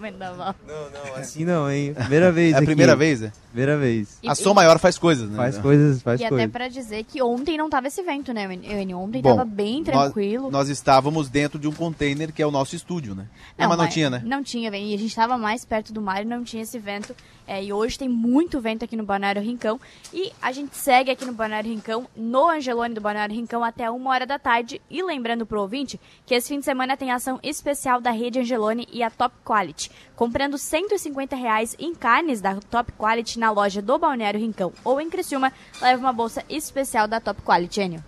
Vendaval. 0.00 0.54
Não, 0.66 0.90
não, 0.90 1.14
Assim 1.16 1.44
não, 1.44 1.70
hein? 1.70 1.92
Primeira 1.94 2.32
vez 2.32 2.52
É 2.52 2.54
a 2.54 2.58
aqui. 2.58 2.66
primeira 2.66 2.96
vez, 2.96 3.22
é? 3.22 3.32
Primeira 3.52 3.76
vez. 3.76 4.16
E- 4.22 4.28
A 4.28 4.34
Som 4.34 4.54
Maior 4.54 4.78
faz 4.78 4.96
coisas, 4.96 5.28
né? 5.28 5.36
Faz 5.36 5.58
coisas, 5.58 6.00
faz 6.02 6.20
e 6.20 6.24
até 6.24 6.30
coisas. 6.30 6.50
pra 6.50 6.68
dizer 6.68 7.04
que 7.04 7.22
ontem 7.22 7.58
não 7.58 7.68
tava 7.68 7.88
esse 7.88 8.02
vento, 8.02 8.32
né, 8.32 8.44
Eugênio? 8.44 8.98
Ontem 8.98 9.20
Bom, 9.20 9.36
tava 9.36 9.44
bem 9.44 9.80
nós- 9.82 10.04
tranquilo. 10.04 10.50
Nós, 10.50 10.70
estávamos 10.70 11.28
dentro 11.28 11.58
de 11.58 11.68
um 11.68 11.72
container 11.72 12.32
que 12.32 12.40
é 12.40 12.46
o 12.46 12.50
nosso 12.50 12.74
estúdio, 12.74 13.14
né? 13.14 13.26
Não, 13.58 13.68
mas 13.68 13.76
não 13.76 13.88
tinha, 13.88 14.08
né? 14.08 14.22
Não 14.24 14.42
tinha. 14.42 14.70
E 14.74 14.94
a 14.94 14.98
gente 14.98 15.14
tava 15.14 15.36
mais 15.36 15.64
perto 15.66 15.92
do 15.92 16.00
mar 16.00 16.22
e 16.22 16.24
não 16.24 16.42
tinha 16.42 16.62
esse 16.62 16.78
vento. 16.78 17.14
É, 17.50 17.64
e 17.64 17.72
hoje 17.72 17.98
tem 17.98 18.08
muito 18.08 18.60
vento 18.60 18.84
aqui 18.84 18.96
no 18.96 19.02
Balneário 19.02 19.42
Rincão. 19.42 19.80
E 20.14 20.32
a 20.40 20.52
gente 20.52 20.76
segue 20.76 21.10
aqui 21.10 21.24
no 21.24 21.32
Balneário 21.32 21.68
Rincão, 21.68 22.06
no 22.14 22.48
Angelone 22.48 22.94
do 22.94 23.00
Balneário 23.00 23.34
Rincão, 23.34 23.64
até 23.64 23.90
uma 23.90 24.10
hora 24.10 24.24
da 24.24 24.38
tarde. 24.38 24.80
E 24.88 25.02
lembrando 25.02 25.44
pro 25.44 25.60
ouvinte 25.60 25.98
que 26.24 26.32
esse 26.32 26.46
fim 26.46 26.60
de 26.60 26.64
semana 26.64 26.96
tem 26.96 27.10
ação 27.10 27.40
especial 27.42 28.00
da 28.00 28.12
Rede 28.12 28.38
Angelone 28.38 28.86
e 28.92 29.02
a 29.02 29.10
Top 29.10 29.34
Quality. 29.44 29.90
Comprando 30.14 30.56
150 30.56 31.34
reais 31.34 31.74
em 31.76 31.92
carnes 31.92 32.40
da 32.40 32.54
Top 32.54 32.92
Quality 32.92 33.40
na 33.40 33.50
loja 33.50 33.82
do 33.82 33.98
Balneário 33.98 34.38
Rincão 34.38 34.72
ou 34.84 35.00
em 35.00 35.10
Criciúma, 35.10 35.52
leva 35.82 35.98
uma 35.98 36.12
bolsa 36.12 36.44
especial 36.48 37.08
da 37.08 37.18
Top 37.18 37.42
Quality, 37.42 37.80
Enio. 37.80 38.04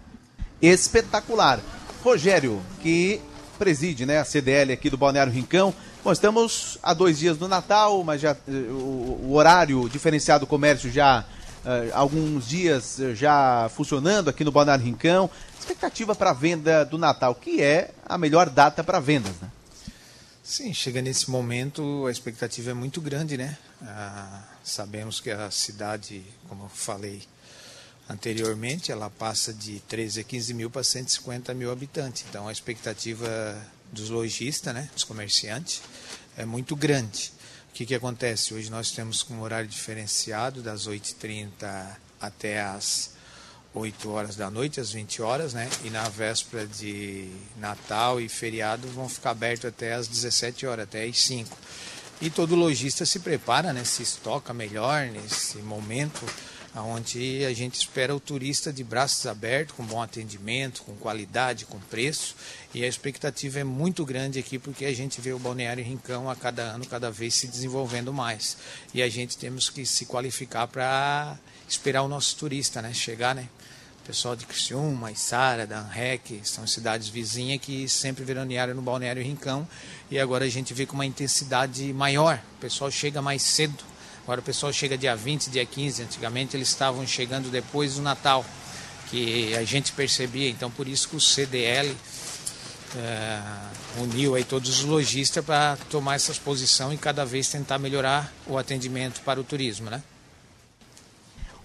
espetacular. 0.61 1.58
Rogério, 2.04 2.62
que 2.80 3.20
preside 3.58 4.06
né, 4.06 4.20
a 4.20 4.25
CDL 4.25 4.72
aqui 4.72 4.88
do 4.88 4.96
Balneário 4.96 5.32
Rincão. 5.32 5.75
Bom, 6.04 6.11
estamos 6.11 6.78
a 6.82 6.92
dois 6.94 7.21
dias 7.21 7.38
do 7.38 7.47
Natal, 7.47 8.02
mas 8.02 8.21
já 8.21 8.32
eh, 8.32 8.50
o, 8.50 9.21
o 9.23 9.35
horário 9.35 9.88
diferenciado 9.88 10.44
do 10.44 10.49
comércio 10.49 10.90
já 10.90 11.25
eh, 11.64 11.90
alguns 11.94 12.48
dias 12.48 12.98
eh, 12.98 13.14
já 13.14 13.70
funcionando 13.72 14.29
aqui 14.29 14.42
no 14.42 14.50
Balneário 14.50 14.85
Rincão. 14.85 15.31
Expectativa 15.61 16.12
para 16.12 16.31
a 16.31 16.33
venda 16.33 16.85
do 16.85 16.98
Natal, 16.98 17.37
que 17.37 17.62
é 17.62 17.92
a 18.05 18.18
melhor 18.18 18.50
data 18.50 18.83
para 18.83 18.98
vendas, 18.98 19.33
né? 19.40 19.48
Sim, 20.42 20.74
chega 20.74 21.00
nesse 21.00 21.31
momento, 21.31 22.05
a 22.09 22.11
expectativa 22.11 22.72
é 22.72 22.74
muito 22.74 23.00
grande, 23.00 23.37
né? 23.37 23.57
Ah, 23.81 24.42
sabemos 24.64 25.20
que 25.20 25.31
a 25.31 25.53
cidade, 25.53 26.20
como 26.48 26.64
eu 26.64 26.68
falei 26.68 27.22
anteriormente, 28.11 28.90
ela 28.90 29.09
passa 29.09 29.53
de 29.53 29.79
13 29.79 30.18
a 30.18 30.24
15 30.24 30.53
mil 30.53 30.68
para 30.68 30.83
150 30.83 31.55
mil 31.55 31.70
habitantes. 31.70 32.24
Então 32.29 32.48
a 32.48 32.53
expectativa 32.53 33.57
dos 33.92 34.09
lojistas, 34.09 34.74
né, 34.74 34.88
dos 34.94 35.05
comerciantes, 35.05 35.83
é 36.37 36.45
muito 36.45 36.75
grande. 36.75 37.33
O 37.71 37.75
que, 37.75 37.87
que 37.87 37.95
acontece? 37.95 38.53
Hoje 38.53 38.71
nós 38.71 38.90
temos 38.90 39.27
um 39.31 39.40
horário 39.40 39.68
diferenciado 39.68 40.62
das 40.62 40.87
8h30 40.87 41.51
até 42.21 42.61
as 42.61 43.12
8 43.75 44.11
horas 44.11 44.37
da 44.37 44.51
noite, 44.51 44.81
às 44.81 44.92
20 44.92 45.23
horas, 45.23 45.55
né? 45.55 45.68
E 45.83 45.90
na 45.90 46.09
véspera 46.09 46.66
de 46.66 47.31
Natal 47.57 48.21
e 48.21 48.29
feriado 48.29 48.87
vão 48.88 49.09
ficar 49.09 49.31
abertos 49.31 49.66
até 49.66 49.95
às 49.95 50.07
17 50.07 50.66
horas, 50.66 50.85
até 50.85 51.05
às 51.05 51.18
5. 51.18 51.57
E 52.21 52.31
todo 52.31 52.55
lojista 52.55 53.07
se 53.07 53.18
prepara, 53.18 53.73
né? 53.73 53.85
Se 53.85 54.03
estoca 54.03 54.53
melhor 54.53 55.07
nesse 55.07 55.59
momento, 55.59 56.27
onde 56.75 57.45
a 57.45 57.53
gente 57.53 57.75
espera 57.75 58.14
o 58.14 58.21
turista 58.21 58.73
de 58.73 58.85
braços 58.85 59.27
abertos, 59.27 59.75
com 59.75 59.85
bom 59.85 60.01
atendimento, 60.01 60.83
com 60.83 60.95
qualidade, 60.95 61.64
com 61.64 61.81
preço. 61.81 62.37
E 62.74 62.82
a 62.82 62.88
expectativa 62.88 63.58
é 63.58 63.64
muito 63.64 64.02
grande 64.04 64.38
aqui, 64.38 64.58
porque 64.58 64.87
a 64.87 64.94
gente 64.94 65.20
vê 65.20 65.32
o 65.32 65.38
Balneário 65.38 65.85
Rincão 65.85 66.30
a 66.30 66.35
cada 66.35 66.62
ano, 66.62 66.87
cada 66.87 67.11
vez 67.11 67.35
se 67.35 67.46
desenvolvendo 67.46 68.14
mais. 68.14 68.56
E 68.94 69.02
a 69.02 69.08
gente 69.11 69.37
temos 69.37 69.68
que 69.68 69.85
se 69.85 70.06
qualificar 70.06 70.66
para 70.66 71.38
esperar 71.68 72.02
o 72.02 72.08
nosso 72.08 72.35
turista, 72.37 72.80
né? 72.80 72.94
Chegar, 72.94 73.35
né? 73.35 73.48
O 74.02 74.06
pessoal 74.06 74.35
de 74.35 74.46
Criciúma, 74.46 75.12
Içara, 75.12 75.66
da 75.66 75.80
Anrec, 75.80 76.40
são 76.44 76.66
cidades 76.66 77.08
vizinhas 77.08 77.61
que 77.61 77.88
sempre 77.88 78.24
veranearam 78.24 78.74
no 78.74 78.82
Balneário 78.82 79.22
Rincão 79.22 79.68
e 80.11 80.18
agora 80.18 80.44
a 80.44 80.48
gente 80.48 80.74
vê 80.74 80.87
com 80.87 80.94
uma 80.94 81.06
intensidade 81.06 81.92
maior. 81.92 82.42
O 82.56 82.61
pessoal 82.61 82.90
chega 82.90 83.22
mais 83.22 83.42
cedo. 83.42 83.85
Agora 84.24 84.40
o 84.40 84.42
pessoal 84.42 84.72
chega 84.72 84.98
dia 84.98 85.14
20, 85.14 85.50
dia 85.50 85.64
15. 85.64 86.02
Antigamente 86.02 86.56
eles 86.56 86.68
estavam 86.68 87.06
chegando 87.06 87.48
depois 87.50 87.94
do 87.94 88.02
Natal, 88.02 88.44
que 89.08 89.54
a 89.54 89.62
gente 89.62 89.92
percebia. 89.92 90.48
Então 90.48 90.70
por 90.70 90.88
isso 90.88 91.08
que 91.08 91.14
o 91.14 91.20
CDL 91.20 91.94
eh, 92.96 93.40
uniu 93.98 94.35
aí 94.35 94.44
todos 94.44 94.68
os 94.68 94.85
lojistas 94.85 95.44
para 95.44 95.76
tomar 95.90 96.14
essa 96.16 96.33
posição 96.35 96.92
e 96.92 96.96
cada 96.98 97.24
vez 97.24 97.48
tentar 97.48 97.78
melhorar 97.78 98.33
o 98.46 98.59
atendimento 98.59 99.20
para 99.22 99.40
o 99.40 99.44
turismo, 99.44 99.90
né? 99.90 100.02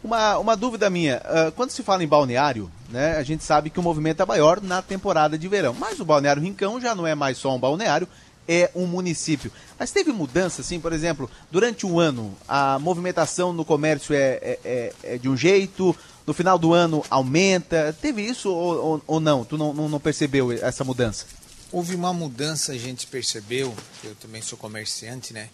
Uma, 0.03 0.37
uma 0.37 0.55
dúvida 0.55 0.89
minha, 0.89 1.21
ah, 1.25 1.51
quando 1.55 1.71
se 1.71 1.83
fala 1.83 2.03
em 2.03 2.07
balneário, 2.07 2.71
né, 2.89 3.17
a 3.17 3.23
gente 3.23 3.43
sabe 3.43 3.69
que 3.69 3.79
o 3.79 3.83
movimento 3.83 4.21
é 4.21 4.25
maior 4.25 4.61
na 4.61 4.81
temporada 4.81 5.37
de 5.37 5.47
verão, 5.47 5.73
mas 5.77 5.99
o 5.99 6.05
Balneário 6.05 6.41
Rincão 6.41 6.79
já 6.79 6.93
não 6.95 7.05
é 7.05 7.15
mais 7.15 7.37
só 7.37 7.53
um 7.53 7.59
balneário, 7.59 8.07
é 8.47 8.71
um 8.73 8.85
município. 8.85 9.51
Mas 9.77 9.91
teve 9.91 10.13
mudança, 10.13 10.61
assim, 10.61 10.79
por 10.79 10.93
exemplo, 10.93 11.29
durante 11.51 11.85
o 11.85 11.99
ano 11.99 12.33
a 12.47 12.79
movimentação 12.79 13.51
no 13.51 13.65
comércio 13.65 14.15
é, 14.15 14.19
é, 14.41 14.59
é- 14.63 14.93
é 15.03 15.17
de 15.17 15.27
um 15.27 15.35
jeito, 15.35 15.93
no 16.27 16.33
final 16.33 16.59
do 16.59 16.73
ano 16.73 17.03
aumenta, 17.09 17.97
teve 18.01 18.21
isso 18.21 18.51
ou, 18.51 18.85
ou- 18.85 19.03
ou 19.07 19.19
não? 19.19 19.45
Tu 19.45 19.57
não, 19.57 19.73
não, 19.73 19.87
não 19.89 19.99
percebeu 19.99 20.51
essa 20.51 20.83
mudança? 20.83 21.25
Houve 21.71 21.95
uma 21.95 22.13
mudança, 22.13 22.73
a 22.73 22.77
gente 22.77 23.07
percebeu, 23.07 23.73
eu 24.03 24.13
também 24.15 24.41
sou 24.41 24.57
comerciante, 24.57 25.33
né? 25.33 25.49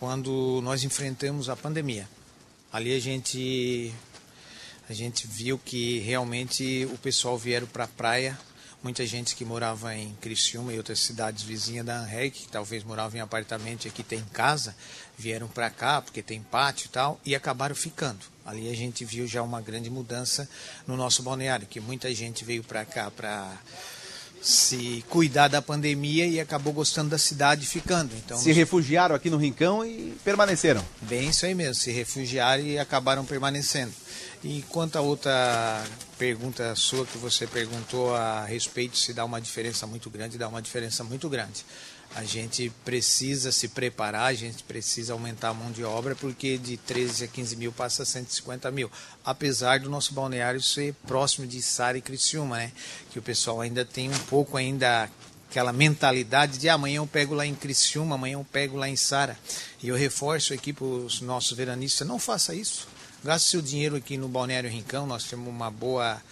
Quando 0.00 0.60
nós 0.62 0.84
enfrentamos 0.84 1.48
a 1.48 1.56
pandemia. 1.56 2.08
Ali 2.72 2.94
a 2.94 3.00
gente 3.00 3.92
a 4.88 4.92
gente 4.92 5.26
viu 5.26 5.58
que 5.58 5.98
realmente 6.00 6.86
o 6.92 6.98
pessoal 6.98 7.36
vieram 7.38 7.66
para 7.66 7.84
a 7.84 7.88
praia, 7.88 8.38
muita 8.84 9.06
gente 9.06 9.34
que 9.34 9.46
morava 9.46 9.96
em 9.96 10.14
Criciúma 10.20 10.70
e 10.70 10.76
outras 10.76 11.00
cidades 11.00 11.42
vizinhas 11.42 11.86
da 11.86 12.00
Anrec, 12.00 12.42
que 12.42 12.48
talvez 12.48 12.84
moravam 12.84 13.16
em 13.16 13.22
apartamento 13.22 13.86
e 13.86 13.88
aqui 13.88 14.02
tem 14.02 14.22
casa, 14.30 14.76
vieram 15.16 15.48
para 15.48 15.70
cá 15.70 16.02
porque 16.02 16.22
tem 16.22 16.42
pátio 16.42 16.86
e 16.86 16.88
tal 16.90 17.18
e 17.24 17.34
acabaram 17.34 17.74
ficando. 17.74 18.20
Ali 18.44 18.70
a 18.70 18.76
gente 18.76 19.02
viu 19.02 19.26
já 19.26 19.42
uma 19.42 19.62
grande 19.62 19.88
mudança 19.88 20.46
no 20.86 20.98
nosso 20.98 21.22
balneário, 21.22 21.66
que 21.66 21.80
muita 21.80 22.14
gente 22.14 22.44
veio 22.44 22.62
para 22.62 22.84
cá 22.84 23.10
para 23.10 23.58
se 24.42 25.02
cuidar 25.08 25.48
da 25.48 25.62
pandemia 25.62 26.26
e 26.26 26.38
acabou 26.38 26.74
gostando 26.74 27.08
da 27.08 27.16
cidade 27.16 27.66
ficando. 27.66 28.14
Então, 28.14 28.36
Se 28.36 28.52
refugiaram 28.52 29.14
aqui 29.14 29.30
no 29.30 29.38
Rincão 29.38 29.82
e 29.86 30.14
permaneceram. 30.22 30.84
Bem, 31.00 31.30
isso 31.30 31.46
aí 31.46 31.54
mesmo, 31.54 31.76
se 31.76 31.90
refugiaram 31.90 32.62
e 32.62 32.78
acabaram 32.78 33.24
permanecendo. 33.24 33.92
E 34.42 34.62
quanto 34.68 34.96
a 34.96 35.00
outra 35.00 35.82
pergunta 36.24 36.74
sua 36.74 37.04
que 37.04 37.18
você 37.18 37.46
perguntou 37.46 38.14
a 38.14 38.46
respeito 38.46 38.96
se 38.96 39.12
dá 39.12 39.26
uma 39.26 39.38
diferença 39.38 39.86
muito 39.86 40.08
grande, 40.08 40.38
dá 40.38 40.48
uma 40.48 40.62
diferença 40.62 41.04
muito 41.04 41.28
grande. 41.28 41.66
A 42.14 42.24
gente 42.24 42.72
precisa 42.82 43.52
se 43.52 43.68
preparar, 43.68 44.28
a 44.28 44.34
gente 44.34 44.62
precisa 44.62 45.12
aumentar 45.12 45.50
a 45.50 45.54
mão 45.54 45.70
de 45.70 45.84
obra, 45.84 46.16
porque 46.16 46.56
de 46.56 46.78
13 46.78 47.24
a 47.24 47.28
15 47.28 47.56
mil 47.56 47.72
passa 47.72 48.04
a 48.04 48.06
150 48.06 48.70
mil. 48.70 48.90
Apesar 49.22 49.80
do 49.80 49.90
nosso 49.90 50.14
balneário 50.14 50.62
ser 50.62 50.94
próximo 51.06 51.46
de 51.46 51.60
Sara 51.60 51.98
e 51.98 52.00
Criciúma, 52.00 52.56
né? 52.56 52.72
Que 53.10 53.18
o 53.18 53.22
pessoal 53.22 53.60
ainda 53.60 53.84
tem 53.84 54.08
um 54.08 54.18
pouco 54.20 54.56
ainda 54.56 55.10
aquela 55.50 55.74
mentalidade 55.74 56.56
de 56.56 56.70
ah, 56.70 56.74
amanhã 56.74 56.96
eu 56.96 57.06
pego 57.06 57.34
lá 57.34 57.44
em 57.44 57.54
Criciúma, 57.54 58.14
amanhã 58.14 58.38
eu 58.38 58.46
pego 58.50 58.78
lá 58.78 58.88
em 58.88 58.96
Sara. 58.96 59.38
E 59.82 59.88
eu 59.88 59.96
reforço 59.96 60.54
aqui 60.54 60.72
para 60.72 60.86
os 60.86 61.20
nossos 61.20 61.54
veranistas, 61.54 62.08
não 62.08 62.18
faça 62.18 62.54
isso. 62.54 62.93
Gaste 63.24 63.48
seu 63.48 63.62
dinheiro 63.62 63.96
aqui 63.96 64.18
no 64.18 64.28
Balneário 64.28 64.68
Rincão, 64.68 65.06
nós 65.06 65.24
temos 65.24 65.48
uma 65.48 65.70
boa 65.70 66.22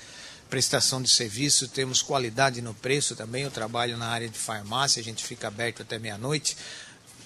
prestação 0.51 1.01
de 1.01 1.09
serviço, 1.09 1.67
temos 1.67 2.03
qualidade 2.03 2.61
no 2.61 2.75
preço 2.75 3.17
também. 3.17 3.45
Eu 3.45 3.51
trabalho 3.51 3.97
na 3.97 4.09
área 4.09 4.29
de 4.29 4.39
farmácia, 4.39 5.01
a 5.01 5.03
gente 5.03 5.25
fica 5.25 5.49
aberto 5.49 5.81
até 5.81 5.99
meia-noite. 5.99 6.55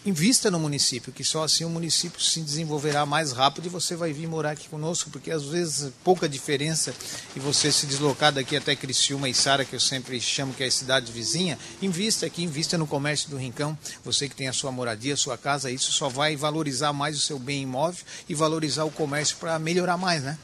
Invista 0.06 0.52
no 0.52 0.60
município, 0.60 1.12
que 1.12 1.24
só 1.24 1.42
assim 1.42 1.64
o 1.64 1.68
município 1.68 2.20
se 2.20 2.40
desenvolverá 2.40 3.04
mais 3.04 3.32
rápido 3.32 3.66
e 3.66 3.68
você 3.68 3.96
vai 3.96 4.12
vir 4.12 4.28
morar 4.28 4.52
aqui 4.52 4.68
conosco, 4.68 5.10
porque 5.10 5.32
às 5.32 5.42
vezes 5.46 5.92
pouca 6.04 6.28
diferença 6.28 6.94
e 7.34 7.40
você 7.40 7.72
se 7.72 7.86
deslocar 7.86 8.32
daqui 8.32 8.56
até 8.56 8.76
Criciúma 8.76 9.28
e 9.28 9.34
Sara, 9.34 9.64
que 9.64 9.74
eu 9.74 9.80
sempre 9.80 10.20
chamo 10.20 10.54
que 10.54 10.62
é 10.62 10.68
a 10.68 10.70
cidade 10.70 11.10
vizinha, 11.10 11.58
invista 11.82 12.24
aqui, 12.24 12.44
invista 12.44 12.78
no 12.78 12.86
comércio 12.86 13.28
do 13.28 13.36
Rincão. 13.36 13.76
Você 14.04 14.28
que 14.28 14.36
tem 14.36 14.46
a 14.46 14.52
sua 14.52 14.70
moradia, 14.70 15.14
a 15.14 15.16
sua 15.16 15.36
casa, 15.36 15.72
isso 15.72 15.90
só 15.90 16.08
vai 16.08 16.36
valorizar 16.36 16.92
mais 16.92 17.16
o 17.16 17.20
seu 17.20 17.36
bem 17.36 17.62
imóvel 17.62 18.04
e 18.28 18.34
valorizar 18.34 18.84
o 18.84 18.92
comércio 18.92 19.36
para 19.38 19.58
melhorar 19.58 19.96
mais, 19.96 20.22
né? 20.22 20.38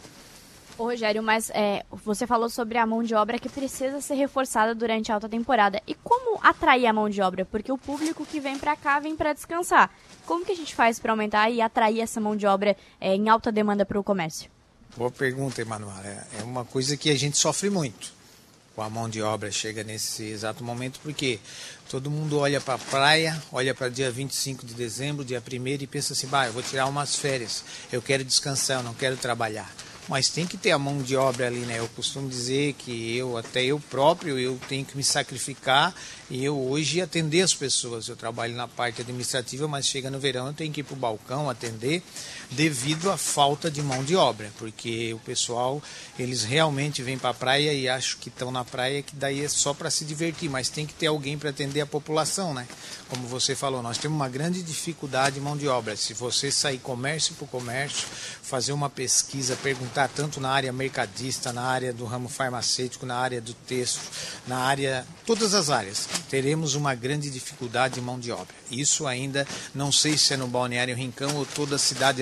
Ô, 0.79 0.85
Rogério, 0.85 1.23
mas 1.23 1.51
é, 1.51 1.85
você 1.91 2.27
falou 2.27 2.49
sobre 2.49 2.79
a 2.79 2.87
mão 2.87 3.03
de 3.03 3.15
obra 3.15 3.39
que 3.39 3.49
precisa 3.49 4.01
ser 4.01 4.15
reforçada 4.15 4.75
durante 4.75 5.13
a 5.13 5.17
alta 5.17 5.29
temporada. 5.29 5.83
E 5.87 5.95
como 5.95 6.41
atrair 6.43 6.87
a 6.87 6.93
mão 6.93 7.11
de 7.11 7.21
obra? 7.21 7.45
Porque 7.45 7.71
o 7.71 7.77
público 7.77 8.25
que 8.25 8.41
vem 8.41 8.59
para 8.59 8.75
cá 8.75 8.99
vem 8.99 9.15
para 9.15 9.33
descansar. 9.35 9.91
Como 10.27 10.45
que 10.45 10.53
a 10.53 10.57
gente 10.57 10.75
faz 10.75 10.99
para 10.99 11.13
aumentar 11.13 11.51
e 11.51 11.61
atrair 11.61 12.01
essa 12.01 12.21
mão 12.21 12.35
de 12.35 12.47
obra 12.47 12.77
é, 13.01 13.15
em 13.15 13.29
alta 13.29 13.53
demanda 13.53 13.85
para 13.85 14.01
o 14.01 14.05
comércio? 14.05 14.51
Boa 14.97 15.11
pergunta, 15.11 15.61
Emanuel. 15.61 15.95
É, 16.05 16.41
é 16.41 16.43
uma 16.43 16.65
coisa 16.65 16.97
que 16.97 17.11
a 17.11 17.19
gente 17.19 17.37
sofre 17.37 17.69
muito 17.69 18.23
com 18.75 18.81
a 18.81 18.89
mão 18.89 19.07
de 19.07 19.21
obra 19.21 19.53
chega 19.53 19.85
nesse 19.85 20.25
exato 20.25 20.65
momento, 20.65 20.99
porque 21.03 21.39
todo 21.91 22.11
mundo 22.11 22.39
olha 22.39 22.59
para 22.59 22.75
a 22.75 22.79
praia, 22.79 23.43
olha 23.53 23.75
para 23.75 23.91
dia 23.91 24.11
25 24.11 24.65
de 24.65 24.73
dezembro, 24.73 25.27
dia 25.27 25.43
1 25.47 25.67
e 25.83 25.87
pensa 25.87 26.15
assim, 26.15 26.27
bah, 26.27 26.47
eu 26.47 26.55
vou 26.55 26.63
tirar 26.63 26.87
umas 26.87 27.15
férias, 27.15 27.63
eu 27.93 28.01
quero 28.01 28.25
descansar, 28.25 28.79
eu 28.79 28.83
não 28.83 28.95
quero 28.95 29.19
trabalhar 29.19 29.71
mas 30.09 30.29
tem 30.29 30.47
que 30.47 30.57
ter 30.57 30.73
a 30.73 30.79
mão 30.79 30.99
de 30.99 31.17
obra 31.17 31.47
ali, 31.47 31.61
né? 31.61 31.79
Eu 31.79 31.89
costumo 31.89 32.29
dizer 32.29 32.75
que 32.75 33.17
eu, 33.17 33.37
até 33.37 33.65
eu 33.65 33.79
próprio, 33.79 34.39
eu 34.39 34.59
tenho 34.69 34.85
que 34.85 34.97
me 34.97 35.05
sacrificar 35.05 35.95
e 36.29 36.45
eu 36.45 36.59
hoje 36.59 37.01
atender 37.01 37.43
as 37.43 37.55
pessoas. 37.55 38.09
Eu 38.09 38.17
trabalho 38.17 38.55
na 38.55 38.67
parte 38.67 39.01
administrativa, 39.01 39.69
mas 39.69 39.87
chega 39.87 40.11
no 40.11 40.19
verão 40.19 40.49
eu 40.49 40.53
tenho 40.53 40.73
que 40.73 40.81
ir 40.81 40.85
para 40.85 40.95
o 40.95 40.99
balcão 40.99 41.49
atender 41.49 42.03
devido 42.53 43.11
à 43.11 43.17
falta 43.17 43.71
de 43.71 43.83
mão 43.83 44.05
de 44.05 44.17
obra, 44.17 44.51
porque 44.59 45.13
o 45.15 45.19
pessoal, 45.19 45.83
eles 46.19 46.45
realmente 46.45 47.03
vêm 47.03 47.19
para 47.19 47.31
a 47.31 47.35
praia 47.35 47.73
e 47.73 47.89
acham 47.89 48.19
que 48.21 48.29
estão 48.29 48.51
na 48.51 48.65
praia 48.65 49.03
que 49.03 49.17
daí 49.17 49.45
é 49.45 49.49
só 49.49 49.73
para 49.73 49.91
se 49.91 50.05
divertir, 50.05 50.49
mas 50.49 50.69
tem 50.69 50.87
que 50.87 50.95
ter 50.95 51.07
alguém 51.07 51.39
para 51.39 51.51
atender 51.51 51.81
a 51.81 51.87
população, 51.87 52.53
né? 52.53 52.67
Como 53.09 53.27
você 53.27 53.55
falou, 53.55 53.83
nós 53.83 53.99
temos 53.99 54.17
uma 54.17 54.29
grande 54.29 54.63
dificuldade 54.63 55.37
de 55.37 55.41
mão 55.41 55.57
de 55.57 55.69
obra. 55.69 55.97
Se 55.97 56.15
você 56.15 56.51
sair 56.51 56.79
comércio 56.79 57.35
por 57.35 57.49
comércio, 57.49 58.07
fazer 58.43 58.73
uma 58.73 58.91
pesquisa, 58.91 59.57
perguntar 59.57 60.09
tanto 60.09 60.41
na 60.41 60.51
área 60.51 60.73
mercadista, 60.73 61.53
na 61.53 61.63
área 61.63 61.93
do 61.93 62.05
ramo 62.05 62.29
farmacêutico, 62.29 63.07
na 63.07 63.17
área 63.17 63.41
do 63.41 63.55
texto, 63.55 64.01
na 64.47 64.59
área, 64.59 65.07
todas 65.27 65.55
as 65.55 65.71
áreas, 65.71 66.09
teremos 66.29 66.75
uma 66.75 66.95
grande 66.95 67.31
dificuldade 67.31 67.95
de 67.95 68.01
mão 68.01 68.19
de 68.19 68.31
obra. 68.31 68.55
Isso 68.71 69.07
ainda 69.07 69.47
não 69.75 69.93
sei 69.93 70.17
se 70.17 70.35
é 70.35 70.37
no 70.37 70.47
Balneário 70.47 70.97
Rincão 70.97 71.37
ou 71.37 71.47
toda 71.47 71.77
a 71.77 71.79
cidade 71.79 72.21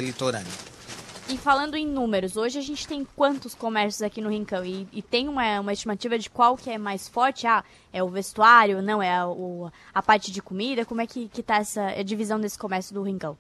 E 1.31 1.39
falando 1.39 1.77
em 1.77 1.87
números, 1.87 2.37
hoje 2.37 2.59
a 2.59 2.63
gente 2.63 2.87
tem 2.87 3.07
quantos 3.17 3.55
comércios 3.55 4.03
aqui 4.03 4.21
no 4.21 4.29
Rincão? 4.29 4.63
E, 4.63 4.87
e, 4.93 5.01
tem 5.01 5.29
uma, 5.29 5.61
uma 5.61 5.73
estimativa 5.73 6.19
de 6.19 6.29
qual 6.29 6.59
que 6.59 6.69
é 6.69 6.77
mais 6.77 7.09
forte? 7.09 7.47
Ah, 7.47 7.65
é 7.91 8.03
o 8.03 8.09
vestuário, 8.09 8.83
não 8.83 9.03
é 9.03 9.17
a, 9.17 9.27
o, 9.27 9.71
a 9.95 10.03
parte 10.03 10.31
de 10.31 10.43
comida? 10.43 10.85
Como 10.85 11.01
é 11.01 11.07
que, 11.07 11.29
que 11.29 11.43
tá 11.43 11.57
essa 11.57 11.93
divisão 12.05 12.39
desse 12.39 12.59
comércio 12.59 12.93
do 12.93 13.03
Rincão? 13.03 13.39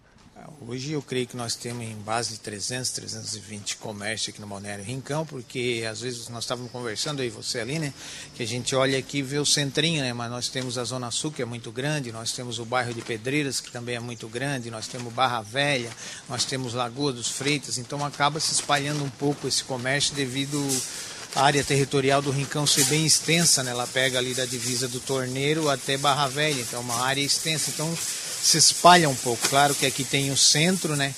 Hoje 0.67 0.93
eu 0.93 1.03
creio 1.03 1.27
que 1.27 1.37
nós 1.37 1.55
temos 1.55 1.85
em 1.85 1.95
base 1.97 2.35
de 2.35 2.41
300, 2.41 2.91
320 2.91 3.77
comércios 3.77 4.29
aqui 4.29 4.41
no 4.41 4.47
Balneário 4.47 4.85
Rincão, 4.85 5.27
porque 5.27 5.87
às 5.91 6.01
vezes 6.01 6.29
nós 6.29 6.45
estávamos 6.45 6.71
conversando 6.71 7.23
aí, 7.23 7.29
você 7.29 7.61
ali, 7.61 7.79
né? 7.79 7.93
Que 8.35 8.43
a 8.43 8.47
gente 8.47 8.75
olha 8.75 8.99
aqui 8.99 9.19
e 9.19 9.23
vê 9.23 9.39
o 9.39 9.47
centrinho, 9.47 10.03
né? 10.03 10.13
Mas 10.13 10.31
nós 10.31 10.49
temos 10.49 10.79
a 10.79 10.85
Zona 10.85 11.11
Sul, 11.11 11.33
que 11.33 11.43
é 11.43 11.45
muito 11.45 11.73
grande, 11.73 12.13
nós 12.13 12.33
temos 12.33 12.59
o 12.59 12.65
bairro 12.65 12.95
de 12.95 13.03
Pedreiras, 13.03 13.61
que 13.61 13.71
também 13.71 13.97
é 13.97 14.01
muito 14.01 14.29
grande, 14.29 14.71
nós 14.71 14.87
temos 14.87 15.13
Barra 15.13 15.43
Velha, 15.43 15.91
nós 16.29 16.45
temos 16.45 16.75
Lagoa 16.75 17.13
dos 17.13 17.29
Freitas, 17.29 17.79
então 17.79 18.05
acaba 18.05 18.39
se 18.39 18.53
espalhando 18.53 19.05
um 19.05 19.11
pouco 19.11 19.49
esse 19.49 19.65
comércio 19.65 20.15
devido 20.15 20.59
a 21.35 21.45
área 21.45 21.63
territorial 21.63 22.21
do 22.21 22.31
Rincão 22.31 22.67
ser 22.67 22.85
bem 22.87 23.07
extensa, 23.07 23.63
né? 23.63 23.71
Ela 23.71 23.87
pega 23.87 24.19
ali 24.19 24.35
da 24.35 24.45
divisa 24.45 24.89
do 24.89 24.99
Torneiro 25.01 25.69
até 25.69 25.97
Barra 25.97 26.27
Velha, 26.27 26.61
então 26.61 26.81
é 26.81 26.83
uma 26.83 27.05
área 27.05 27.23
extensa. 27.23 27.71
Então 27.71 27.97
se 28.43 28.59
espalha 28.59 29.09
um 29.09 29.15
pouco. 29.15 29.49
Claro 29.49 29.75
que 29.75 29.87
aqui 29.87 30.05
tem 30.05 30.31
o 30.31 30.37
centro, 30.37 30.97
né? 30.97 31.15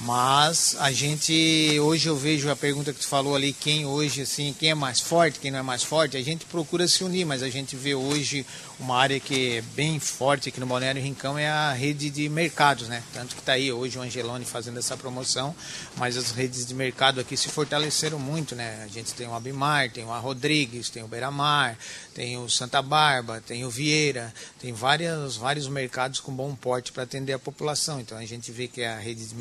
Mas 0.00 0.76
a 0.78 0.92
gente 0.92 1.76
hoje 1.80 2.08
eu 2.08 2.16
vejo 2.16 2.48
a 2.48 2.54
pergunta 2.54 2.92
que 2.92 3.00
tu 3.00 3.08
falou 3.08 3.34
ali, 3.34 3.52
quem 3.52 3.84
hoje 3.84 4.22
assim, 4.22 4.54
quem 4.56 4.70
é 4.70 4.74
mais 4.74 5.00
forte, 5.00 5.40
quem 5.40 5.50
não 5.50 5.58
é 5.58 5.62
mais 5.62 5.82
forte, 5.82 6.16
a 6.16 6.22
gente 6.22 6.44
procura 6.44 6.86
se 6.86 7.02
unir, 7.02 7.26
mas 7.26 7.42
a 7.42 7.50
gente 7.50 7.74
vê 7.74 7.96
hoje 7.96 8.46
uma 8.78 8.96
área 8.96 9.18
que 9.18 9.56
é 9.56 9.60
bem 9.60 9.98
forte 9.98 10.48
aqui 10.48 10.60
no 10.60 10.66
Balneário 10.66 11.02
Rincão 11.02 11.36
é 11.36 11.48
a 11.48 11.72
rede 11.72 12.10
de 12.10 12.28
mercados, 12.28 12.88
né? 12.88 13.02
Tanto 13.12 13.34
que 13.34 13.40
está 13.40 13.54
aí 13.54 13.72
hoje 13.72 13.98
o 13.98 14.02
Angelone 14.02 14.44
fazendo 14.44 14.78
essa 14.78 14.96
promoção, 14.96 15.54
mas 15.96 16.16
as 16.16 16.30
redes 16.30 16.64
de 16.64 16.74
mercado 16.74 17.20
aqui 17.20 17.36
se 17.36 17.48
fortaleceram 17.48 18.20
muito, 18.20 18.54
né? 18.54 18.84
A 18.84 18.86
gente 18.86 19.12
tem 19.14 19.26
o 19.26 19.34
Abimar, 19.34 19.90
tem 19.90 20.04
o 20.04 20.12
A 20.12 20.18
Rodrigues, 20.18 20.90
tem 20.90 21.02
o 21.02 21.08
Beira-Mar, 21.08 21.76
tem 22.14 22.38
o 22.38 22.48
Santa 22.48 22.80
Barba, 22.80 23.42
tem 23.44 23.64
o 23.64 23.70
Vieira, 23.70 24.32
tem 24.60 24.72
várias, 24.72 25.36
vários 25.36 25.66
mercados 25.66 26.20
com 26.20 26.32
bom 26.32 26.54
porte 26.54 26.92
para 26.92 27.02
atender 27.02 27.32
a 27.32 27.38
população. 27.38 28.00
Então 28.00 28.16
a 28.16 28.24
gente 28.24 28.52
vê 28.52 28.68
que 28.68 28.84
a 28.84 28.96
rede 28.96 29.26
de 29.26 29.34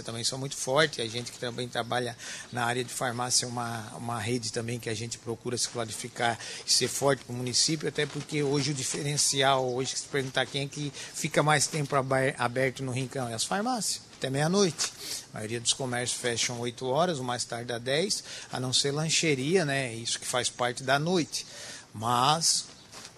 também 0.00 0.22
são 0.22 0.38
muito 0.38 0.56
forte, 0.56 1.02
a 1.02 1.08
gente 1.08 1.32
que 1.32 1.38
também 1.38 1.66
trabalha 1.66 2.16
na 2.52 2.64
área 2.64 2.84
de 2.84 2.92
farmácia 2.92 3.46
é 3.46 3.48
uma, 3.48 3.92
uma 3.96 4.20
rede 4.20 4.52
também 4.52 4.78
que 4.78 4.88
a 4.88 4.94
gente 4.94 5.18
procura 5.18 5.58
se 5.58 5.68
qualificar 5.68 6.38
e 6.64 6.72
ser 6.72 6.86
forte 6.86 7.24
para 7.24 7.32
o 7.32 7.36
município, 7.36 7.88
até 7.88 8.06
porque 8.06 8.44
hoje 8.44 8.70
o 8.70 8.74
diferencial 8.74 9.74
hoje, 9.74 9.96
se 9.96 10.06
perguntar 10.06 10.46
quem 10.46 10.62
é 10.62 10.68
que 10.68 10.92
fica 10.94 11.42
mais 11.42 11.66
tempo 11.66 11.96
aberto 12.38 12.84
no 12.84 12.92
Rincão, 12.92 13.28
é 13.28 13.34
as 13.34 13.44
farmácias, 13.44 14.02
até 14.16 14.30
meia-noite. 14.30 14.92
A 15.32 15.38
maioria 15.38 15.60
dos 15.60 15.72
comércios 15.72 16.20
fecham 16.20 16.60
8 16.60 16.86
horas, 16.86 17.18
o 17.18 17.24
mais 17.24 17.44
tarde 17.44 17.72
a 17.72 17.78
10, 17.78 18.22
a 18.52 18.60
não 18.60 18.72
ser 18.72 18.92
lancheria, 18.92 19.64
né? 19.64 19.92
Isso 19.94 20.20
que 20.20 20.26
faz 20.26 20.48
parte 20.48 20.84
da 20.84 20.98
noite. 20.98 21.44
Mas 21.92 22.66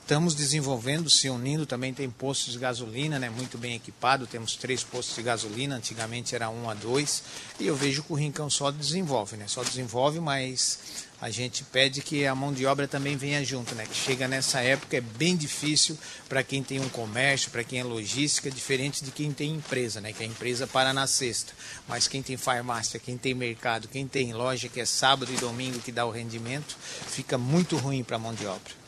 estamos 0.05 0.35
desenvolvendo, 0.35 1.09
se 1.09 1.31
unindo, 1.31 1.65
também 1.65 1.95
tem 1.95 2.11
postos 2.11 2.53
de 2.53 2.59
gasolina, 2.59 3.19
né, 3.19 3.31
muito 3.31 3.57
bem 3.57 3.75
equipado, 3.75 4.27
temos 4.27 4.55
três 4.55 4.85
postos 4.85 5.17
de 5.17 5.23
gasolina, 5.23 5.77
antigamente 5.77 6.35
era 6.35 6.51
um 6.51 6.69
a 6.69 6.75
dois, 6.75 7.23
e 7.59 7.67
eu 7.67 7.75
vejo 7.75 8.03
que 8.03 8.13
o 8.13 8.15
Rincão 8.15 8.51
só 8.51 8.71
desenvolve, 8.71 9.39
né, 9.39 9.47
só 9.49 9.65
desenvolve, 9.65 10.21
mas 10.21 11.07
a 11.23 11.31
gente 11.31 11.65
pede 11.65 12.03
que 12.03 12.27
a 12.27 12.35
mão 12.35 12.53
de 12.53 12.67
obra 12.67 12.87
também 12.87 13.17
venha 13.17 13.43
junto, 13.43 13.75
né? 13.75 13.87
Que 13.87 13.95
chega 13.95 14.29
nessa 14.29 14.61
época 14.61 14.99
é 14.99 15.01
bem 15.01 15.35
difícil 15.35 15.97
para 16.29 16.43
quem 16.43 16.63
tem 16.63 16.81
um 16.81 16.89
comércio, 16.91 17.51
para 17.51 17.65
quem 17.65 17.81
é 17.81 17.85
logística, 17.85 18.51
diferente 18.51 19.03
de 19.03 19.11
quem 19.11 19.33
tem 19.33 19.55
empresa, 19.55 20.03
né? 20.03 20.13
Que 20.13 20.23
a 20.23 20.27
empresa 20.27 20.67
para 20.67 20.93
na 20.93 21.07
sexta, 21.07 21.55
mas 21.89 22.07
quem 22.07 22.23
tem 22.23 22.37
farmácia, 22.37 23.01
quem 23.01 23.17
tem 23.17 23.33
mercado, 23.33 23.89
quem 23.89 24.07
tem 24.07 24.35
loja 24.35 24.69
que 24.69 24.81
é 24.81 24.85
sábado 24.85 25.33
e 25.33 25.37
domingo 25.37 25.79
que 25.79 25.93
dá 25.93 26.05
o 26.05 26.11
rendimento, 26.11 26.77
fica 27.07 27.39
muito 27.39 27.79
ruim 27.79 28.05
para 28.05 28.17
a 28.17 28.19
mão 28.19 28.35
de 28.35 28.45
obra. 28.45 28.84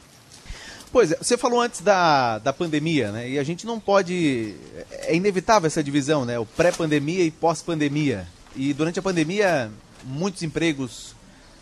Pois 0.92 1.12
é, 1.12 1.16
você 1.16 1.36
falou 1.36 1.60
antes 1.60 1.80
da, 1.80 2.38
da 2.38 2.52
pandemia, 2.52 3.12
né? 3.12 3.30
E 3.30 3.38
a 3.38 3.44
gente 3.44 3.66
não 3.66 3.78
pode. 3.78 4.54
É 4.90 5.14
inevitável 5.14 5.66
essa 5.66 5.82
divisão, 5.82 6.24
né? 6.24 6.38
O 6.38 6.46
pré-pandemia 6.46 7.24
e 7.24 7.30
pós-pandemia. 7.30 8.26
E 8.54 8.72
durante 8.72 8.98
a 8.98 9.02
pandemia, 9.02 9.70
muitos 10.04 10.42
empregos 10.42 11.16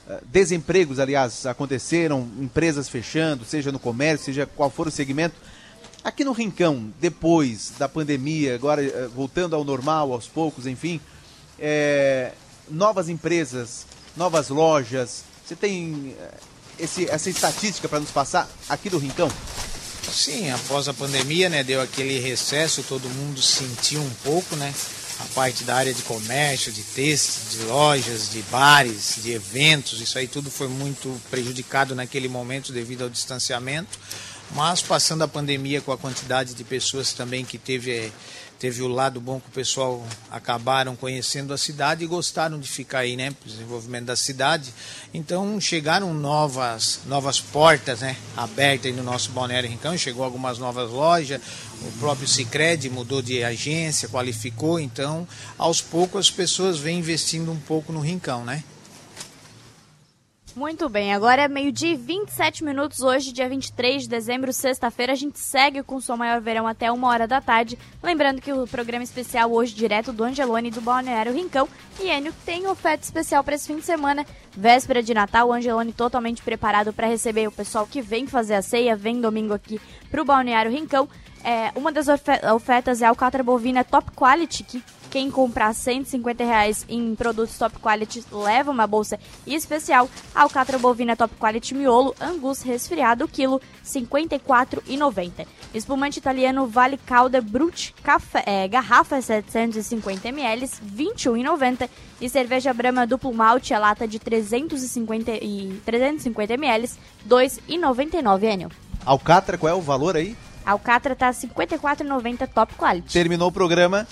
eh, 0.08 0.20
desempregos, 0.26 0.98
aliás, 0.98 1.46
aconteceram, 1.46 2.28
empresas 2.38 2.88
fechando, 2.88 3.44
seja 3.44 3.72
no 3.72 3.78
comércio, 3.78 4.26
seja 4.26 4.46
qual 4.46 4.70
for 4.70 4.86
o 4.86 4.90
segmento. 4.90 5.34
Aqui 6.02 6.24
no 6.24 6.32
Rincão, 6.32 6.92
depois 7.00 7.72
da 7.78 7.88
pandemia, 7.88 8.54
agora 8.54 8.84
eh, 8.84 9.08
voltando 9.14 9.56
ao 9.56 9.64
normal, 9.64 10.12
aos 10.12 10.28
poucos, 10.28 10.66
enfim, 10.66 11.00
é, 11.58 12.32
novas 12.70 13.08
empresas, 13.08 13.86
novas 14.14 14.50
lojas. 14.50 15.24
Você 15.44 15.56
tem 15.56 16.14
esse, 16.78 17.08
essa 17.10 17.30
estatística 17.30 17.88
para 17.88 18.00
nos 18.00 18.10
passar 18.10 18.48
aqui 18.68 18.88
do 18.88 18.98
Rincão? 18.98 19.30
Sim, 20.10 20.50
após 20.50 20.88
a 20.88 20.94
pandemia, 20.94 21.48
né, 21.48 21.64
deu 21.64 21.80
aquele 21.80 22.18
recesso, 22.20 22.82
todo 22.82 23.08
mundo 23.08 23.40
sentiu 23.40 24.00
um 24.00 24.10
pouco, 24.22 24.54
né? 24.56 24.72
a 25.20 25.24
parte 25.34 25.64
da 25.64 25.76
área 25.76 25.94
de 25.94 26.02
comércio, 26.02 26.72
de 26.72 26.82
textos, 26.82 27.52
de 27.52 27.64
lojas, 27.66 28.30
de 28.30 28.42
bares, 28.42 29.16
de 29.22 29.32
eventos, 29.32 30.00
isso 30.00 30.18
aí 30.18 30.26
tudo 30.26 30.50
foi 30.50 30.68
muito 30.68 31.20
prejudicado 31.30 31.94
naquele 31.94 32.28
momento 32.28 32.72
devido 32.72 33.02
ao 33.02 33.10
distanciamento. 33.10 33.98
Mas 34.50 34.82
passando 34.82 35.22
a 35.22 35.28
pandemia 35.28 35.80
com 35.80 35.90
a 35.90 35.96
quantidade 35.96 36.54
de 36.54 36.64
pessoas 36.64 37.12
também 37.12 37.44
que 37.44 37.56
teve 37.56 37.90
é, 37.92 38.12
teve 38.58 38.82
o 38.82 38.88
lado 38.88 39.20
bom 39.20 39.40
que 39.40 39.48
o 39.48 39.52
pessoal 39.52 40.06
acabaram 40.30 40.96
conhecendo 40.96 41.52
a 41.52 41.58
cidade 41.58 42.04
e 42.04 42.06
gostaram 42.06 42.58
de 42.58 42.68
ficar 42.68 43.00
aí, 43.00 43.16
né, 43.16 43.34
desenvolvimento 43.44 44.06
da 44.06 44.16
cidade. 44.16 44.72
Então 45.12 45.60
chegaram 45.60 46.12
novas 46.12 47.00
novas 47.06 47.40
portas, 47.40 48.00
né, 48.00 48.16
abertas 48.36 48.86
aí 48.86 48.92
no 48.92 49.02
nosso 49.02 49.30
Balneário 49.30 49.68
Rincão, 49.68 49.96
chegou 49.96 50.24
algumas 50.24 50.58
novas 50.58 50.90
lojas, 50.90 51.40
o 51.82 51.92
próprio 51.98 52.26
Sicredi 52.26 52.88
mudou 52.88 53.20
de 53.20 53.42
agência, 53.44 54.08
qualificou, 54.08 54.78
então 54.80 55.26
aos 55.58 55.80
poucos 55.80 56.26
as 56.26 56.30
pessoas 56.30 56.78
vêm 56.78 56.98
investindo 56.98 57.50
um 57.50 57.60
pouco 57.60 57.92
no 57.92 58.00
Rincão, 58.00 58.44
né? 58.44 58.64
Muito 60.56 60.88
bem, 60.88 61.12
agora 61.12 61.42
é 61.42 61.48
meio-dia 61.48 61.90
e 61.90 61.96
27 61.96 62.62
minutos, 62.62 63.00
hoje, 63.00 63.32
dia 63.32 63.48
23 63.48 64.04
de 64.04 64.08
dezembro, 64.08 64.52
sexta-feira. 64.52 65.12
A 65.12 65.16
gente 65.16 65.36
segue 65.36 65.82
com 65.82 65.96
o 65.96 66.00
Som 66.00 66.16
Maior 66.16 66.40
Verão 66.40 66.64
até 66.64 66.92
uma 66.92 67.08
hora 67.08 67.26
da 67.26 67.40
tarde. 67.40 67.76
Lembrando 68.00 68.40
que 68.40 68.52
o 68.52 68.64
programa 68.64 69.02
especial 69.02 69.50
hoje, 69.50 69.74
direto 69.74 70.12
do 70.12 70.22
Angelone 70.22 70.70
do 70.70 70.80
Balneário 70.80 71.32
Rincão. 71.32 71.68
E 72.00 72.08
Enio 72.08 72.32
tem 72.46 72.68
oferta 72.68 73.02
especial 73.02 73.42
para 73.42 73.56
esse 73.56 73.66
fim 73.66 73.80
de 73.80 73.84
semana, 73.84 74.24
véspera 74.56 75.02
de 75.02 75.12
Natal. 75.12 75.48
O 75.48 75.52
Angelone 75.52 75.92
totalmente 75.92 76.40
preparado 76.40 76.92
para 76.92 77.08
receber 77.08 77.48
o 77.48 77.52
pessoal 77.52 77.84
que 77.84 78.00
vem 78.00 78.28
fazer 78.28 78.54
a 78.54 78.62
ceia, 78.62 78.94
vem 78.94 79.20
domingo 79.20 79.54
aqui 79.54 79.80
para 80.08 80.22
o 80.22 80.24
Balneário 80.24 80.70
Rincão. 80.70 81.08
É, 81.42 81.72
uma 81.74 81.90
das 81.90 82.06
ofertas 82.08 83.02
é 83.02 83.06
a 83.06 83.08
alcatra 83.08 83.42
bovina 83.42 83.82
Top 83.82 84.08
Quality, 84.12 84.62
que 84.62 84.84
quem 85.14 85.30
comprar 85.30 85.72
150 85.72 86.42
reais 86.42 86.84
em 86.88 87.14
produtos 87.14 87.56
top 87.56 87.78
quality 87.78 88.24
leva 88.32 88.72
uma 88.72 88.84
bolsa 88.84 89.16
especial. 89.46 90.10
Alcatra 90.34 90.76
bovina 90.76 91.14
top 91.14 91.36
quality 91.36 91.72
miolo, 91.72 92.12
angus 92.20 92.62
resfriado, 92.62 93.28
quilo 93.28 93.62
54,90. 93.86 95.46
Espumante 95.72 96.18
italiano 96.18 96.66
Vale 96.66 96.96
Calda 96.96 97.40
Brut, 97.40 97.94
café, 98.02 98.42
é, 98.44 98.66
garrafa 98.66 99.22
750 99.22 100.30
ml, 100.30 100.66
21,90. 100.84 101.88
E 102.20 102.28
cerveja 102.28 102.74
Brahma 102.74 103.06
duplo 103.06 103.32
malte, 103.32 103.72
a 103.72 103.78
lata 103.78 104.08
de 104.08 104.18
350, 104.18 105.30
e 105.30 105.80
350 105.84 106.54
ml, 106.54 106.90
2,99, 107.28 108.42
Enio. 108.42 108.68
Alcatra, 109.06 109.56
qual 109.56 109.72
é 109.72 109.76
o 109.76 109.80
valor 109.80 110.16
aí? 110.16 110.36
Alcatra 110.66 111.14
tá 111.14 111.30
54,90 111.30 112.48
top 112.48 112.74
quality. 112.74 113.12
Terminou 113.12 113.48
o 113.48 113.52
programa, 113.52 114.08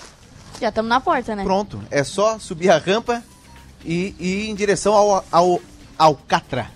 já 0.59 0.69
estamos 0.69 0.89
na 0.89 0.99
porta, 0.99 1.35
né? 1.35 1.43
Pronto. 1.43 1.81
É 1.89 2.03
só 2.03 2.39
subir 2.39 2.69
a 2.69 2.77
rampa 2.77 3.23
e, 3.83 4.15
e 4.19 4.27
ir 4.45 4.49
em 4.49 4.55
direção 4.55 4.93
ao, 4.93 5.25
ao 5.31 5.61
Alcatra. 5.97 6.69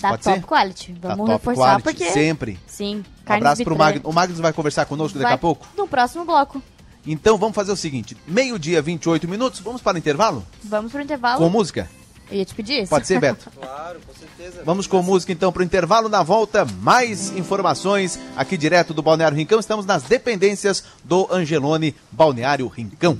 Da 0.00 0.10
Pode 0.10 0.22
Top 0.22 0.36
ser? 0.38 0.46
Quality. 0.46 0.92
Da 0.92 1.08
Vamos 1.10 1.26
Top 1.26 1.38
reforçar 1.38 1.80
Quality, 1.80 1.82
porque. 1.82 2.12
sempre. 2.12 2.58
Sim. 2.66 3.04
Um 3.28 3.32
abraço 3.32 3.64
pro. 3.64 3.76
Magno. 3.76 4.02
O 4.04 4.12
Magnus 4.12 4.38
vai 4.40 4.52
conversar 4.52 4.86
conosco 4.86 5.18
daqui 5.18 5.24
Vai 5.24 5.34
a 5.34 5.38
pouco? 5.38 5.66
No 5.76 5.88
próximo 5.88 6.24
bloco. 6.24 6.62
Então 7.06 7.36
vamos 7.36 7.54
fazer 7.54 7.72
o 7.72 7.76
seguinte: 7.76 8.16
meio-dia, 8.26 8.80
28 8.80 9.26
minutos. 9.26 9.60
Vamos 9.60 9.80
para 9.82 9.96
o 9.96 9.98
intervalo? 9.98 10.44
Vamos 10.62 10.92
pro 10.92 11.00
intervalo. 11.00 11.38
Com 11.38 11.48
música? 11.48 11.88
Eu 12.30 12.38
ia 12.38 12.44
te 12.44 12.54
pedir 12.54 12.82
isso. 12.82 12.90
Pode 12.90 13.06
ser, 13.06 13.20
Beto? 13.20 13.50
Claro, 13.58 14.00
com 14.06 14.14
certeza. 14.14 14.62
Vamos 14.64 14.86
com 14.86 15.02
música 15.02 15.32
então 15.32 15.50
para 15.50 15.60
o 15.60 15.64
intervalo. 15.64 16.08
Na 16.08 16.22
volta, 16.22 16.66
mais 16.82 17.30
informações 17.30 18.18
aqui 18.36 18.56
direto 18.56 18.92
do 18.92 19.02
Balneário 19.02 19.36
Rincão. 19.36 19.58
Estamos 19.58 19.86
nas 19.86 20.02
dependências 20.02 20.84
do 21.02 21.26
Angelone 21.30 21.94
Balneário 22.12 22.66
Rincão. 22.68 23.16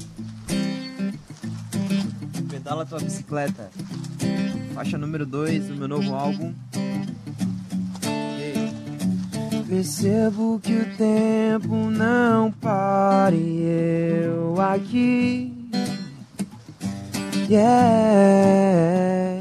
Pedala 2.50 2.84
tua 2.84 2.98
bicicleta. 2.98 3.70
Faixa 4.74 4.98
número 4.98 5.24
2 5.24 5.68
do 5.68 5.74
meu 5.74 5.88
novo 5.88 6.14
álbum. 6.14 6.54
Percebo 9.68 10.60
que 10.62 10.72
o 10.72 10.96
tempo 10.96 11.90
não 11.90 12.50
para 12.52 13.34
e 13.34 13.62
eu 14.24 14.60
aqui. 14.60 15.57
Yeah, 17.50 19.40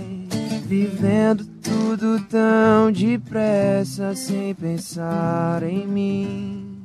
vivendo 0.66 1.46
tudo 1.62 2.22
tão 2.30 2.90
depressa 2.90 4.16
sem 4.16 4.56
pensar 4.56 5.62
em 5.64 5.86
mim. 5.86 6.84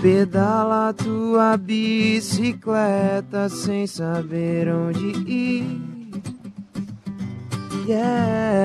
Pedala 0.00 0.94
tua 0.94 1.58
bicicleta 1.58 3.50
sem 3.50 3.86
saber 3.86 4.68
onde 4.70 5.08
ir. 5.30 5.82
Yeah. 7.86 8.64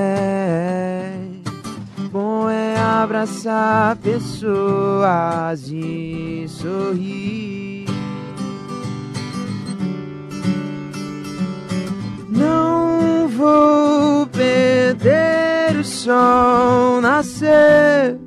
Bom 2.09 2.49
é 2.49 2.77
abraçar 2.77 3.97
pessoas 3.97 5.69
e 5.69 6.45
sorrir. 6.47 7.68
Não 12.39 13.27
vou 13.27 14.25
perder 14.27 15.75
o 15.77 15.83
sol 15.83 17.01
nascer. 17.01 18.17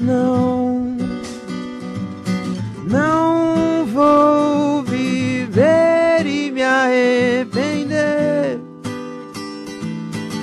Não, 0.00 0.96
não 2.88 3.86
vou 3.86 4.82
viver 4.82 6.26
e 6.26 6.50
me 6.50 6.64
arrepender. 6.64 8.58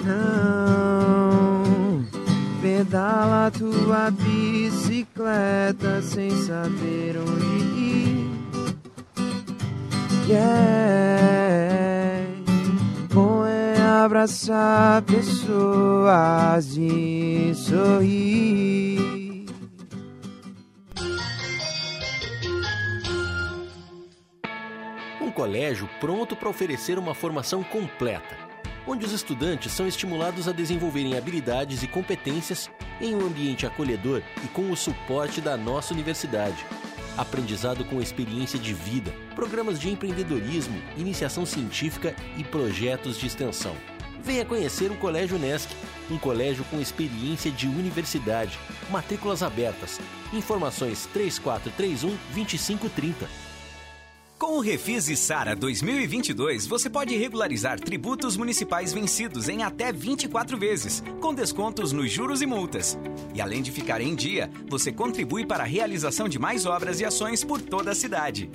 Não, 0.06 2.06
pedala 2.62 3.52
tua 3.52 4.10
bicicleta 4.12 6.02
sem 6.02 6.32
saber 6.32 7.18
onde 7.18 7.76
ir. 7.76 7.79
Yeah, 10.30 12.22
bom 13.12 13.44
é 13.48 13.82
abraçar 13.82 15.02
pessoas 15.02 16.78
e 16.78 17.52
sorrir. 17.56 19.48
Um 25.20 25.32
colégio 25.32 25.90
pronto 26.00 26.36
para 26.36 26.48
oferecer 26.48 27.00
uma 27.00 27.16
formação 27.16 27.64
completa, 27.64 28.38
onde 28.86 29.08
os 29.08 29.12
estudantes 29.12 29.72
são 29.72 29.88
estimulados 29.88 30.48
a 30.48 30.52
desenvolverem 30.52 31.18
habilidades 31.18 31.82
e 31.82 31.88
competências 31.88 32.70
em 33.02 33.16
um 33.16 33.26
ambiente 33.26 33.66
acolhedor 33.66 34.22
e 34.44 34.48
com 34.50 34.70
o 34.70 34.78
suporte 34.78 35.42
da 35.42 35.58
nossa 35.58 35.92
universidade. 35.92 36.64
Aprendizado 37.20 37.84
com 37.84 38.02
experiência 38.02 38.58
de 38.58 38.74
vida, 38.74 39.14
programas 39.36 39.78
de 39.78 39.90
empreendedorismo, 39.90 40.82
iniciação 40.96 41.46
científica 41.46 42.16
e 42.38 42.46
projetos 42.46 43.18
de 43.18 43.28
extensão. 43.28 43.76
Venha 44.24 44.46
conhecer 44.46 44.90
o 44.90 44.96
Colégio 44.96 45.36
Unesc, 45.36 45.70
um 46.10 46.18
colégio 46.18 46.64
com 46.72 46.80
experiência 46.80 47.52
de 47.52 47.68
universidade. 47.68 48.58
Matrículas 48.90 49.44
abertas. 49.44 50.00
Informações 50.32 51.10
3431 51.12 52.18
2530. 52.34 53.49
Com 54.40 54.58
o 54.58 54.62
Refis 54.62 55.10
e 55.10 55.18
Sara 55.18 55.54
2022, 55.54 56.66
você 56.66 56.90
pode 56.90 57.14
regularizar 57.14 57.78
tributos 57.78 58.38
municipais 58.38 58.94
vencidos 58.94 59.50
em 59.50 59.64
até 59.64 59.92
24 59.92 60.58
vezes, 60.58 61.04
com 61.20 61.34
descontos 61.34 61.92
nos 61.92 62.10
juros 62.10 62.42
e 62.42 62.46
multas. 62.46 62.98
E 63.36 63.42
além 63.42 63.62
de 63.62 63.70
ficar 63.70 64.00
em 64.00 64.16
dia, 64.16 64.50
você 64.70 64.94
contribui 64.94 65.46
para 65.46 65.66
a 65.66 65.68
realização 65.68 66.30
de 66.30 66.40
mais 66.40 66.66
obras 66.66 67.02
e 67.02 67.06
ações 67.06 67.44
por 67.44 67.62
toda 67.62 67.92
a 67.92 67.96
cidade. 67.96 68.50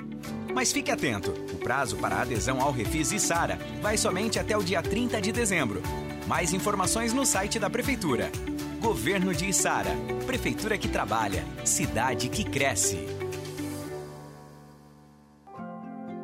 Mas 0.54 0.72
fique 0.72 0.90
atento, 0.90 1.32
o 1.52 1.58
prazo 1.58 1.96
para 1.98 2.22
adesão 2.22 2.62
ao 2.62 2.72
Refis 2.72 3.12
e 3.12 3.20
Sara 3.20 3.58
vai 3.82 3.98
somente 3.98 4.38
até 4.38 4.56
o 4.56 4.64
dia 4.64 4.80
30 4.80 5.20
de 5.20 5.32
dezembro. 5.32 5.82
Mais 6.26 6.54
informações 6.54 7.12
no 7.12 7.26
site 7.26 7.58
da 7.58 7.68
Prefeitura. 7.68 8.32
Governo 8.80 9.34
de 9.34 9.50
Içara. 9.50 9.94
Prefeitura 10.26 10.78
que 10.78 10.88
trabalha. 10.88 11.44
Cidade 11.62 12.30
que 12.30 12.42
cresce. 12.42 13.13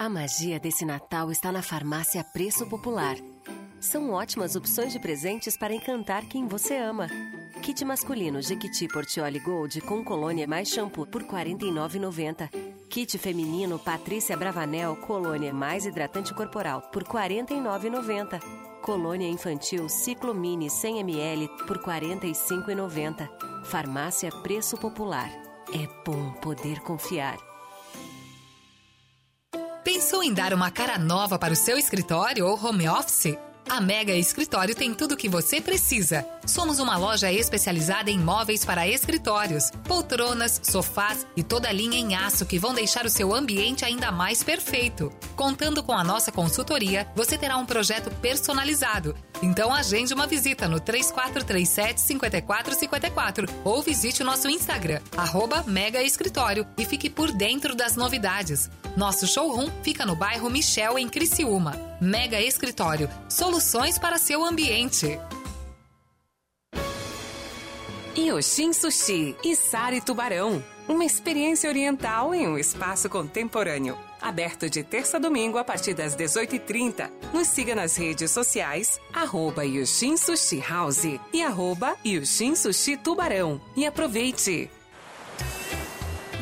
A 0.00 0.08
magia 0.08 0.58
desse 0.58 0.82
Natal 0.82 1.30
está 1.30 1.52
na 1.52 1.60
farmácia 1.60 2.24
Preço 2.24 2.66
Popular. 2.66 3.16
São 3.78 4.12
ótimas 4.12 4.56
opções 4.56 4.94
de 4.94 4.98
presentes 4.98 5.58
para 5.58 5.74
encantar 5.74 6.24
quem 6.24 6.48
você 6.48 6.74
ama. 6.78 7.06
Kit 7.60 7.84
masculino 7.84 8.40
Jequiti 8.40 8.88
Portioli 8.88 9.38
Gold 9.40 9.78
com 9.82 10.02
colônia 10.02 10.48
mais 10.48 10.70
shampoo 10.70 11.06
por 11.06 11.20
R$ 11.20 11.28
49,90. 11.28 12.48
Kit 12.88 13.18
feminino 13.18 13.78
Patrícia 13.78 14.34
Bravanel 14.38 14.96
colônia 14.96 15.52
mais 15.52 15.84
hidratante 15.84 16.32
corporal 16.32 16.80
por 16.90 17.02
R$ 17.02 17.28
49,90. 17.28 18.40
Colônia 18.80 19.28
infantil 19.28 19.86
Ciclo 19.90 20.32
Mini 20.32 20.70
100 20.70 21.00
ml 21.00 21.46
por 21.66 21.76
R$ 21.76 22.00
45,90. 22.00 23.28
Farmácia 23.66 24.32
Preço 24.32 24.78
Popular. 24.78 25.28
É 25.74 25.86
bom 26.06 26.32
poder 26.40 26.80
confiar. 26.80 27.49
Pensou 29.84 30.22
em 30.22 30.32
dar 30.32 30.52
uma 30.52 30.70
cara 30.70 30.98
nova 30.98 31.38
para 31.38 31.54
o 31.54 31.56
seu 31.56 31.78
escritório 31.78 32.46
ou 32.46 32.62
home 32.62 32.86
office? 32.86 33.34
A 33.66 33.80
Mega 33.80 34.12
Escritório 34.12 34.74
tem 34.74 34.92
tudo 34.92 35.12
o 35.12 35.16
que 35.16 35.28
você 35.28 35.60
precisa. 35.60 36.26
Somos 36.44 36.80
uma 36.80 36.96
loja 36.96 37.32
especializada 37.32 38.10
em 38.10 38.18
móveis 38.18 38.64
para 38.64 38.86
escritórios, 38.86 39.70
poltronas, 39.84 40.60
sofás 40.62 41.26
e 41.36 41.42
toda 41.42 41.68
a 41.68 41.72
linha 41.72 41.96
em 41.96 42.14
aço 42.14 42.44
que 42.44 42.58
vão 42.58 42.74
deixar 42.74 43.06
o 43.06 43.10
seu 43.10 43.34
ambiente 43.34 43.84
ainda 43.84 44.10
mais 44.10 44.42
perfeito. 44.42 45.12
Contando 45.36 45.82
com 45.82 45.92
a 45.92 46.04
nossa 46.04 46.32
consultoria, 46.32 47.06
você 47.14 47.38
terá 47.38 47.56
um 47.56 47.64
projeto 47.64 48.10
personalizado. 48.16 49.14
Então 49.40 49.72
agende 49.72 50.12
uma 50.12 50.26
visita 50.26 50.68
no 50.68 50.80
3437 50.80 52.00
5454 52.00 53.46
ou 53.64 53.80
visite 53.80 54.20
o 54.22 54.26
nosso 54.26 54.50
Instagram, 54.50 55.00
arroba 55.16 55.62
Mega 55.66 56.02
Escritório 56.02 56.66
e 56.76 56.84
fique 56.84 57.08
por 57.08 57.32
dentro 57.32 57.74
das 57.74 57.96
novidades. 57.96 58.68
Nosso 58.96 59.26
showroom 59.26 59.70
fica 59.82 60.04
no 60.04 60.16
bairro 60.16 60.50
Michel, 60.50 60.98
em 60.98 61.08
Criciúma. 61.08 61.76
Mega 62.00 62.40
Escritório, 62.40 63.08
soluções 63.28 63.98
para 63.98 64.18
seu 64.18 64.44
ambiente. 64.44 65.18
Yoshin 68.18 68.72
Sushi 68.72 69.36
e 69.44 69.54
Sari 69.54 70.00
Tubarão. 70.00 70.62
Uma 70.88 71.04
experiência 71.04 71.70
oriental 71.70 72.34
em 72.34 72.48
um 72.48 72.58
espaço 72.58 73.08
contemporâneo. 73.08 73.96
Aberto 74.20 74.68
de 74.68 74.82
terça 74.82 75.16
a 75.16 75.20
domingo 75.20 75.56
a 75.56 75.64
partir 75.64 75.94
das 75.94 76.16
18h30. 76.16 77.10
Nos 77.32 77.46
siga 77.46 77.74
nas 77.74 77.96
redes 77.96 78.30
sociais, 78.32 79.00
arroba 79.12 79.64
Yoshin 79.64 80.16
Sushi 80.16 80.60
House 80.68 81.04
e 81.32 81.42
arroba 81.42 81.96
Yoshin 82.04 82.56
Sushi 82.56 82.96
Tubarão. 82.96 83.60
E 83.76 83.86
aproveite! 83.86 84.68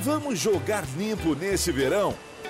Vamos 0.02 0.38
jogar 0.38 0.84
limpo 0.96 1.34
neste 1.34 1.70
verão? 1.70 2.16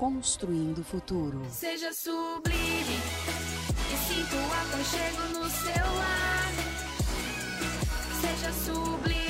construindo 0.00 0.78
o 0.78 0.82
futuro. 0.82 1.42
Seja 1.50 1.92
sublime 1.92 2.96
e 3.92 3.96
sinta 4.08 4.34
o 4.34 4.52
aconchego 4.62 5.22
no 5.38 5.50
seu 5.50 5.94
lar. 5.94 6.52
Seja 8.18 8.50
sublime, 8.50 9.29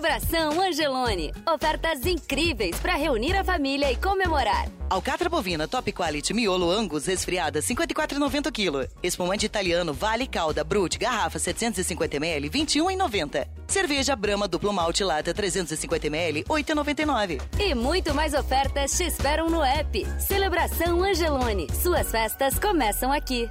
Celebração 0.00 0.58
Angelone. 0.62 1.30
Ofertas 1.46 2.06
incríveis 2.06 2.74
para 2.80 2.94
reunir 2.94 3.36
a 3.36 3.44
família 3.44 3.92
e 3.92 3.96
comemorar. 3.96 4.66
Alcatra 4.88 5.28
bovina 5.28 5.68
Top 5.68 5.92
Quality 5.92 6.32
Miolo 6.32 6.70
Angus 6.70 7.04
resfriada 7.04 7.60
54,90 7.60 8.50
kg. 8.50 8.90
Espumante 9.02 9.44
italiano 9.44 9.92
Vale 9.92 10.26
Calda 10.26 10.64
Brut 10.64 10.96
garrafa 10.96 11.38
750 11.38 12.16
ml 12.16 12.48
21,90. 12.48 13.46
Cerveja 13.68 14.16
Brahma 14.16 14.48
duplo 14.48 14.72
malte 14.72 15.04
lata 15.04 15.34
350 15.34 16.06
ml 16.06 16.44
8,99. 16.44 17.42
E 17.58 17.74
muito 17.74 18.14
mais 18.14 18.32
ofertas 18.32 18.96
te 18.96 19.04
esperam 19.04 19.50
no 19.50 19.62
app. 19.62 20.06
Celebração 20.18 21.02
Angelone. 21.02 21.68
Suas 21.74 22.10
festas 22.10 22.58
começam 22.58 23.12
aqui. 23.12 23.50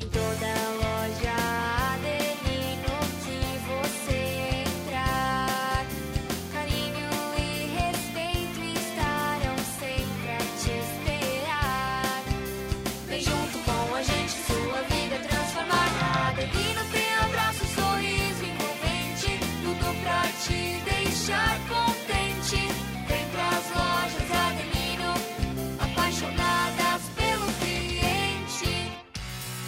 Toda 0.00 0.59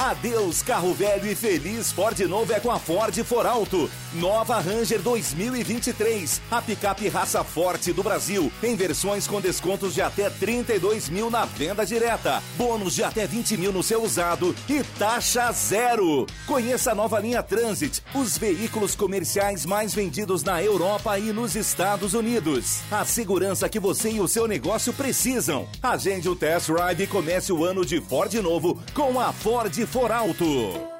Adeus 0.02 0.62
carro 0.62 0.92
velho 0.92 1.30
e 1.30 1.34
feliz 1.36 1.92
Ford 1.92 2.18
novo 2.22 2.52
é 2.52 2.58
com 2.58 2.72
a 2.72 2.78
Ford 2.80 3.14
For 3.22 3.46
Alto. 3.46 3.88
Nova 4.14 4.58
Ranger 4.58 5.00
2023, 5.00 6.40
a 6.50 6.60
picape 6.60 7.08
raça 7.08 7.42
forte 7.42 7.92
do 7.92 8.02
Brasil, 8.02 8.52
em 8.62 8.76
versões 8.76 9.26
com 9.26 9.40
descontos 9.40 9.94
de 9.94 10.02
até 10.02 10.28
32 10.28 11.08
mil 11.08 11.30
na 11.30 11.46
venda 11.46 11.86
direta, 11.86 12.42
bônus 12.58 12.94
de 12.94 13.02
até 13.02 13.26
20 13.26 13.56
mil 13.56 13.72
no 13.72 13.82
seu 13.82 14.02
usado 14.02 14.54
e 14.68 14.82
taxa 14.98 15.50
zero. 15.52 16.26
Conheça 16.46 16.90
a 16.92 16.94
nova 16.94 17.18
linha 17.20 17.42
Transit, 17.42 18.02
os 18.12 18.36
veículos 18.36 18.94
comerciais 18.94 19.64
mais 19.64 19.94
vendidos 19.94 20.42
na 20.42 20.62
Europa 20.62 21.18
e 21.18 21.32
nos 21.32 21.56
Estados 21.56 22.12
Unidos. 22.12 22.80
A 22.90 23.04
segurança 23.06 23.68
que 23.68 23.80
você 23.80 24.10
e 24.10 24.20
o 24.20 24.28
seu 24.28 24.46
negócio 24.46 24.92
precisam. 24.92 25.66
Agende 25.82 26.28
o 26.28 26.36
test 26.36 26.66
drive 26.66 27.04
e 27.04 27.06
comece 27.06 27.50
o 27.50 27.64
ano 27.64 27.86
de 27.86 27.98
Ford 28.00 28.34
novo 28.34 28.78
com 28.92 29.18
a 29.18 29.32
Ford 29.32 29.72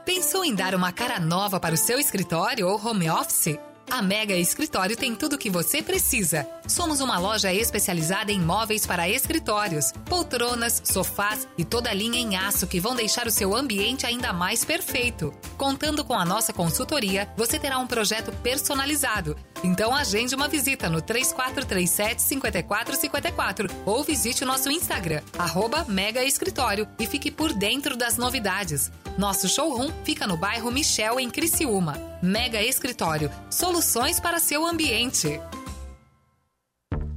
Pensou 0.04 0.44
em 0.44 0.54
dar 0.54 0.74
uma 0.74 0.92
cara 0.92 1.18
nova 1.18 1.58
para 1.58 1.74
o 1.74 1.78
seu 1.78 1.98
escritório 1.98 2.68
ou 2.68 2.78
home 2.78 3.08
office? 3.08 3.58
A 3.90 4.02
Mega 4.02 4.34
Escritório 4.34 4.94
tem 4.94 5.14
tudo 5.14 5.36
o 5.36 5.38
que 5.38 5.48
você 5.48 5.80
precisa. 5.82 6.46
Somos 6.66 7.00
uma 7.00 7.18
loja 7.18 7.52
especializada 7.52 8.30
em 8.32 8.40
móveis 8.40 8.86
para 8.86 9.08
escritórios, 9.08 9.92
poltronas, 10.06 10.80
sofás 10.84 11.46
e 11.58 11.64
toda 11.64 11.92
linha 11.92 12.18
em 12.18 12.36
aço 12.36 12.66
que 12.66 12.80
vão 12.80 12.94
deixar 12.94 13.26
o 13.26 13.30
seu 13.30 13.54
ambiente 13.54 14.06
ainda 14.06 14.32
mais 14.32 14.64
perfeito. 14.64 15.32
Contando 15.56 16.04
com 16.04 16.14
a 16.14 16.24
nossa 16.24 16.52
consultoria, 16.52 17.28
você 17.36 17.58
terá 17.58 17.78
um 17.78 17.86
projeto 17.86 18.32
personalizado. 18.42 19.36
Então 19.64 19.94
agende 19.94 20.34
uma 20.34 20.48
visita 20.48 20.88
no 20.88 21.00
3437 21.00 22.22
5454 22.22 23.68
ou 23.84 24.02
visite 24.02 24.44
o 24.44 24.46
nosso 24.46 24.70
Instagram, 24.70 25.22
arroba 25.38 25.84
Mega 25.88 26.24
Escritório 26.24 26.88
e 26.98 27.06
fique 27.06 27.30
por 27.30 27.52
dentro 27.52 27.96
das 27.96 28.16
novidades. 28.16 28.90
Nosso 29.18 29.48
showroom 29.48 29.90
fica 30.04 30.26
no 30.26 30.36
bairro 30.36 30.70
Michel, 30.70 31.20
em 31.20 31.30
Criciúma. 31.30 31.96
Mega 32.22 32.62
Escritório, 32.62 33.30
soluções 33.50 34.18
para 34.18 34.38
seu 34.38 34.66
ambiente. 34.66 35.40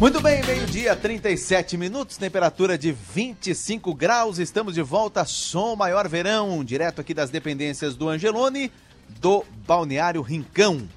Muito 0.00 0.18
bem, 0.18 0.42
meio-dia, 0.46 0.96
37 0.96 1.76
minutos, 1.76 2.16
temperatura 2.16 2.78
de 2.78 2.90
25 2.90 3.94
graus. 3.94 4.38
Estamos 4.38 4.72
de 4.72 4.80
volta, 4.80 5.26
som 5.26 5.76
maior 5.76 6.08
verão, 6.08 6.64
direto 6.64 7.02
aqui 7.02 7.12
das 7.12 7.28
dependências 7.28 7.94
do 7.96 8.08
Angelone, 8.08 8.72
do 9.20 9.44
Balneário 9.66 10.22
Rincão. 10.22 10.88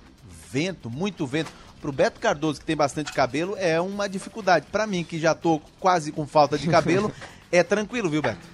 Vento, 0.49 0.89
muito 0.89 1.27
vento. 1.27 1.51
Pro 1.81 1.91
Beto 1.91 2.17
Cardoso, 2.17 2.61
que 2.61 2.65
tem 2.65 2.77
bastante 2.77 3.11
cabelo, 3.11 3.57
é 3.59 3.79
uma 3.81 4.07
dificuldade. 4.07 4.67
Para 4.71 4.87
mim, 4.87 5.03
que 5.03 5.19
já 5.19 5.35
tô 5.35 5.59
quase 5.81 6.09
com 6.13 6.25
falta 6.25 6.57
de 6.57 6.69
cabelo, 6.69 7.11
é 7.51 7.61
tranquilo, 7.61 8.09
viu, 8.09 8.21
Beto? 8.21 8.47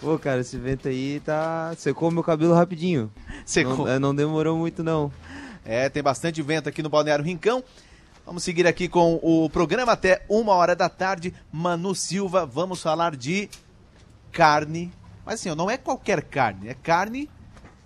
Pô, 0.00 0.18
cara, 0.18 0.40
esse 0.40 0.56
vento 0.56 0.88
aí 0.88 1.20
tá. 1.20 1.74
Secou 1.76 2.10
meu 2.10 2.22
cabelo 2.22 2.54
rapidinho. 2.54 3.12
Secou. 3.44 3.76
Não, 3.76 3.88
é, 3.88 3.98
não 3.98 4.14
demorou 4.14 4.56
muito, 4.56 4.82
não. 4.82 5.12
É, 5.66 5.90
tem 5.90 6.02
bastante 6.02 6.40
vento 6.40 6.66
aqui 6.66 6.82
no 6.82 6.88
Balneário 6.88 7.22
Rincão. 7.22 7.62
Vamos 8.24 8.44
seguir 8.44 8.66
aqui 8.68 8.88
com 8.88 9.18
o 9.20 9.50
programa 9.50 9.92
até 9.92 10.24
uma 10.28 10.54
hora 10.54 10.76
da 10.76 10.88
tarde. 10.88 11.34
Manu 11.50 11.94
Silva, 11.94 12.46
vamos 12.46 12.80
falar 12.80 13.16
de 13.16 13.50
carne. 14.30 14.92
Mas 15.26 15.40
assim, 15.40 15.54
não 15.54 15.68
é 15.68 15.76
qualquer 15.76 16.22
carne, 16.22 16.68
é 16.68 16.74
carne 16.74 17.28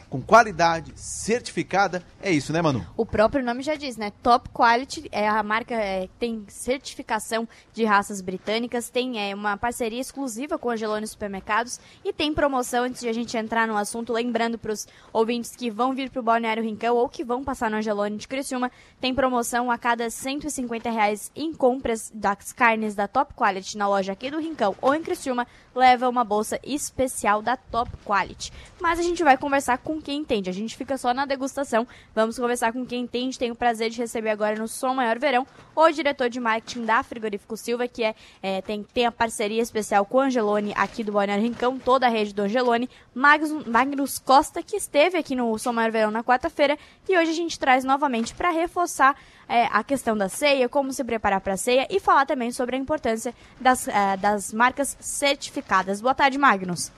com 0.08 0.20
qualidade, 0.20 0.92
certificada. 0.96 2.02
É 2.22 2.30
isso, 2.30 2.52
né, 2.52 2.62
Manu? 2.62 2.86
O 2.96 3.04
próprio 3.04 3.44
nome 3.44 3.62
já 3.62 3.74
diz, 3.74 3.96
né? 3.96 4.12
Top 4.22 4.48
Quality 4.50 5.08
é 5.10 5.28
a 5.28 5.42
marca 5.42 5.74
é, 5.74 6.08
tem 6.18 6.44
certificação 6.48 7.48
de 7.72 7.84
raças 7.84 8.20
britânicas, 8.20 8.88
tem 8.88 9.20
é, 9.20 9.34
uma 9.34 9.56
parceria 9.56 10.00
exclusiva 10.00 10.58
com 10.58 10.70
a 10.70 10.74
Angelone 10.74 11.06
Supermercados 11.06 11.80
e 12.04 12.12
tem 12.12 12.32
promoção 12.32 12.84
antes 12.84 13.00
de 13.00 13.08
a 13.08 13.12
gente 13.12 13.36
entrar 13.36 13.66
no 13.66 13.76
assunto, 13.76 14.12
lembrando 14.12 14.58
para 14.58 14.72
os 14.72 14.86
ouvintes 15.12 15.54
que 15.56 15.70
vão 15.70 15.94
vir 15.94 16.10
para 16.10 16.20
o 16.20 16.22
Balneário 16.22 16.62
Rincão 16.62 16.96
ou 16.96 17.08
que 17.08 17.24
vão 17.24 17.42
passar 17.42 17.70
no 17.70 17.76
Angelone 17.76 18.16
de 18.16 18.28
Criciúma, 18.28 18.70
tem 19.00 19.14
promoção 19.14 19.70
a 19.70 19.78
cada 19.78 20.08
150 20.08 20.90
reais 20.90 21.30
em 21.34 21.52
compras 21.52 22.10
das 22.14 22.52
carnes 22.52 22.94
da 22.94 23.08
Top 23.08 23.34
Quality 23.34 23.76
na 23.76 23.88
loja 23.88 24.12
aqui 24.12 24.30
do 24.30 24.38
Rincão 24.38 24.74
ou 24.80 24.94
em 24.94 25.02
Criciúma, 25.02 25.46
leva 25.74 26.08
uma 26.08 26.24
bolsa 26.24 26.58
especial 26.62 27.42
da 27.42 27.56
Top 27.56 27.90
Quality. 28.04 28.52
Mas 28.80 28.98
a 28.98 29.02
gente 29.02 29.22
vai 29.24 29.36
conversar 29.36 29.78
com 29.78 29.95
quem 30.00 30.20
entende, 30.20 30.50
a 30.50 30.52
gente 30.52 30.76
fica 30.76 30.96
só 30.96 31.12
na 31.12 31.24
degustação. 31.24 31.86
Vamos 32.14 32.38
conversar 32.38 32.72
com 32.72 32.84
quem 32.84 33.02
entende. 33.02 33.38
Tenho 33.38 33.54
o 33.54 33.56
prazer 33.56 33.90
de 33.90 33.98
receber 33.98 34.30
agora 34.30 34.56
no 34.56 34.68
Som 34.68 34.94
Maior 34.94 35.18
Verão 35.18 35.46
o 35.74 35.90
diretor 35.90 36.28
de 36.28 36.40
marketing 36.40 36.84
da 36.84 37.02
Frigorífico 37.02 37.56
Silva, 37.56 37.86
que 37.86 38.02
é, 38.02 38.14
é, 38.42 38.62
tem, 38.62 38.82
tem 38.82 39.06
a 39.06 39.12
parceria 39.12 39.62
especial 39.62 40.04
com 40.06 40.18
o 40.18 40.20
Angelone 40.20 40.72
aqui 40.76 41.04
do 41.04 41.12
Balneário 41.12 41.44
Rincão, 41.44 41.78
toda 41.78 42.06
a 42.06 42.08
rede 42.08 42.34
do 42.34 42.42
Angelone, 42.42 42.88
Magnus, 43.14 43.66
Magnus 43.66 44.18
Costa, 44.18 44.62
que 44.62 44.76
esteve 44.76 45.18
aqui 45.18 45.34
no 45.34 45.58
Som 45.58 45.72
Maior 45.72 45.90
Verão 45.90 46.10
na 46.10 46.24
quarta-feira 46.24 46.78
e 47.08 47.16
hoje 47.16 47.30
a 47.30 47.34
gente 47.34 47.58
traz 47.58 47.84
novamente 47.84 48.34
para 48.34 48.50
reforçar 48.50 49.16
é, 49.48 49.66
a 49.66 49.84
questão 49.84 50.16
da 50.16 50.28
ceia, 50.28 50.68
como 50.68 50.92
se 50.92 51.04
preparar 51.04 51.40
para 51.40 51.54
a 51.54 51.56
ceia 51.56 51.86
e 51.90 52.00
falar 52.00 52.26
também 52.26 52.50
sobre 52.50 52.76
a 52.76 52.78
importância 52.78 53.34
das, 53.60 53.86
é, 53.88 54.16
das 54.16 54.52
marcas 54.52 54.96
certificadas. 55.00 56.00
Boa 56.00 56.14
tarde, 56.14 56.38
Magnus. 56.38 56.90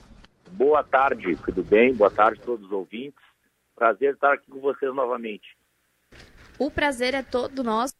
Boa 0.51 0.83
tarde, 0.83 1.35
tudo 1.45 1.63
bem? 1.63 1.93
Boa 1.93 2.11
tarde 2.11 2.39
a 2.41 2.45
todos 2.45 2.65
os 2.65 2.71
ouvintes. 2.71 3.19
Prazer 3.75 4.13
estar 4.13 4.33
aqui 4.33 4.49
com 4.51 4.59
vocês 4.59 4.93
novamente. 4.93 5.57
O 6.59 6.69
prazer 6.69 7.13
é 7.13 7.23
todo 7.23 7.63
nosso. 7.63 7.93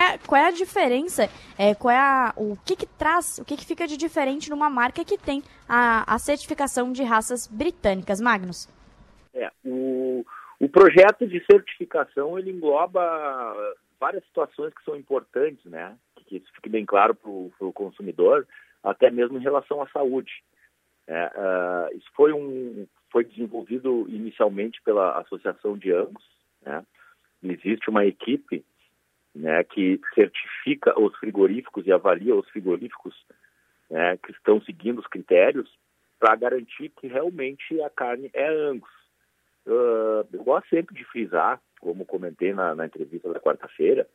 É, 0.00 0.16
qual 0.18 0.40
é 0.40 0.46
a 0.46 0.52
diferença? 0.52 1.24
É, 1.58 1.74
qual 1.74 1.92
é 1.92 1.98
a, 1.98 2.32
o 2.36 2.56
que, 2.64 2.76
que 2.76 2.86
traz, 2.86 3.38
o 3.38 3.44
que, 3.44 3.56
que 3.56 3.66
fica 3.66 3.86
de 3.86 3.96
diferente 3.96 4.48
numa 4.48 4.70
marca 4.70 5.04
que 5.04 5.18
tem 5.18 5.42
a, 5.68 6.14
a 6.14 6.18
certificação 6.18 6.92
de 6.92 7.02
raças 7.02 7.46
britânicas, 7.46 8.20
Magnus? 8.20 8.68
É, 9.34 9.50
o, 9.64 10.24
o 10.60 10.68
projeto 10.68 11.26
de 11.26 11.44
certificação 11.44 12.38
ele 12.38 12.50
engloba 12.50 12.90
várias 14.00 14.24
situações 14.24 14.72
que 14.72 14.84
são 14.84 14.96
importantes, 14.96 15.64
né? 15.64 15.96
Que 16.26 16.36
isso 16.36 16.46
fique 16.54 16.68
bem 16.68 16.86
claro 16.86 17.14
para 17.14 17.30
o 17.30 17.72
consumidor, 17.72 18.46
até 18.82 19.10
mesmo 19.10 19.38
em 19.38 19.42
relação 19.42 19.82
à 19.82 19.88
saúde. 19.88 20.32
É, 21.06 21.26
uh, 21.26 21.96
isso 21.96 22.08
foi 22.14 22.32
um 22.32 22.86
foi 23.10 23.24
desenvolvido 23.24 24.06
inicialmente 24.08 24.82
pela 24.82 25.18
Associação 25.18 25.78
de 25.78 25.92
Angus. 25.92 26.24
Né? 26.62 26.84
Existe 27.42 27.88
uma 27.88 28.04
equipe 28.04 28.62
né, 29.34 29.64
que 29.64 29.98
certifica 30.14 30.98
os 31.00 31.16
frigoríficos 31.16 31.86
e 31.86 31.92
avalia 31.92 32.34
os 32.34 32.48
frigoríficos 32.50 33.14
né, 33.88 34.18
que 34.18 34.32
estão 34.32 34.60
seguindo 34.62 34.98
os 34.98 35.06
critérios 35.06 35.70
para 36.18 36.36
garantir 36.36 36.90
que 36.90 37.06
realmente 37.06 37.80
a 37.80 37.88
carne 37.88 38.30
é 38.34 38.46
Angus. 38.46 38.90
Uh, 39.66 40.26
eu 40.32 40.44
gosto 40.44 40.68
sempre 40.68 40.94
de 40.94 41.04
frisar, 41.04 41.60
como 41.80 42.04
comentei 42.04 42.52
na, 42.52 42.74
na 42.74 42.86
entrevista 42.86 43.32
da 43.32 43.40
quarta-feira, 43.40 44.06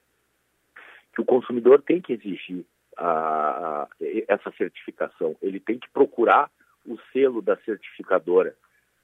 que 1.13 1.21
o 1.21 1.25
consumidor 1.25 1.81
tem 1.81 2.01
que 2.01 2.13
exigir 2.13 2.65
a, 2.97 3.83
a, 3.83 3.87
essa 4.27 4.51
certificação. 4.51 5.35
Ele 5.41 5.59
tem 5.59 5.79
que 5.79 5.89
procurar 5.89 6.49
o 6.85 6.97
selo 7.11 7.41
da 7.41 7.55
certificadora 7.57 8.55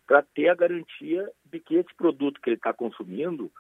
para 0.06 0.24
ter 0.24 0.50
a 0.50 0.56
garantia 0.56 1.32
de 1.46 1.60
que 1.60 1.76
esse 1.76 1.94
produto 1.96 2.42
que 2.42 2.50
ele 2.50 2.58
está 2.58 2.74
consumindo 2.74 3.52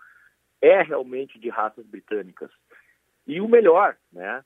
é 0.62 0.82
realmente 0.82 1.40
de 1.40 1.50
raças 1.50 1.86
britânicas. 1.86 2.50
E 3.28 3.40
o 3.40 3.48
melhor, 3.48 3.96
né? 4.12 4.44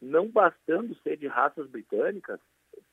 Não 0.00 0.28
bastando 0.28 0.94
ser 1.02 1.16
de 1.16 1.26
raças 1.26 1.68
britânicas, 1.68 2.40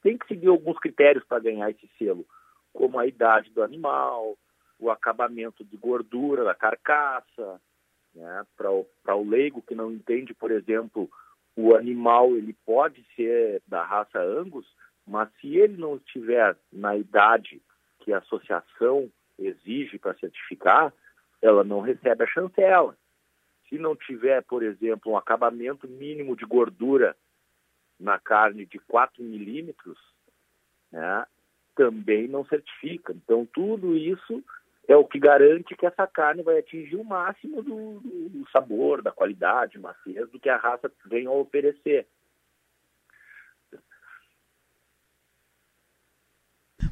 tem 0.02 0.18
que 0.18 0.28
seguir 0.28 0.48
alguns 0.48 0.78
critérios 0.80 1.24
para 1.24 1.40
ganhar 1.40 1.70
esse 1.70 1.90
selo, 1.98 2.26
como 2.74 3.00
a 3.00 3.06
idade 3.06 3.50
do 3.52 3.64
animal, 3.64 4.38
o 4.80 4.90
acabamento 4.90 5.64
de 5.64 5.78
gordura 5.78 6.44
da 6.44 6.54
carcaça, 6.54 7.62
né? 8.14 8.46
Para 8.58 8.72
o, 8.72 8.86
o 9.08 9.30
leigo 9.30 9.62
que 9.62 9.76
não 9.76 9.92
entende, 9.92 10.34
por 10.34 10.52
exemplo, 10.52 11.10
o 11.58 11.76
animal 11.76 12.38
ele 12.38 12.54
pode 12.66 13.04
ser 13.16 13.64
da 13.68 13.84
raça 13.84 14.22
Angus, 14.22 14.68
mas 15.08 15.28
se 15.42 15.58
ele 15.58 15.76
não 15.76 15.96
estiver 15.96 16.56
na 16.72 16.96
idade 16.96 17.60
que 18.00 18.14
a 18.14 18.20
associação 18.20 19.12
exige 19.40 19.98
para 19.98 20.18
certificar, 20.20 20.94
ela 21.42 21.64
não 21.64 21.82
recebe 21.82 22.24
a 22.24 22.28
chancela. 22.28 22.96
Se 23.68 23.80
não 23.80 23.96
tiver, 23.96 24.44
por 24.44 24.62
exemplo, 24.62 25.12
um 25.12 25.18
acabamento 25.18 25.88
mínimo 25.88 26.36
de 26.36 26.46
gordura 26.46 27.18
na 28.00 28.20
carne 28.20 28.64
de 28.64 28.78
4 28.78 29.24
milímetros, 29.24 29.98
né, 30.92 31.26
também 31.76 32.28
não 32.28 32.46
certifica. 32.46 33.14
Então, 33.14 33.48
tudo 33.52 33.98
isso 33.98 34.44
é 34.88 34.96
o 34.96 35.06
que 35.06 35.20
garante 35.20 35.76
que 35.76 35.86
essa 35.86 36.08
carne 36.08 36.42
vai 36.42 36.60
atingir 36.60 36.96
o 36.96 37.04
máximo 37.04 37.62
do, 37.62 38.00
do 38.00 38.50
sabor, 38.52 39.02
da 39.02 39.12
qualidade, 39.12 39.78
maciez, 39.78 40.30
do 40.30 40.40
que 40.40 40.50
a 40.50 40.58
raça 40.58 40.90
vem 41.06 41.28
a 41.28 41.32
oferecer. 41.32 42.08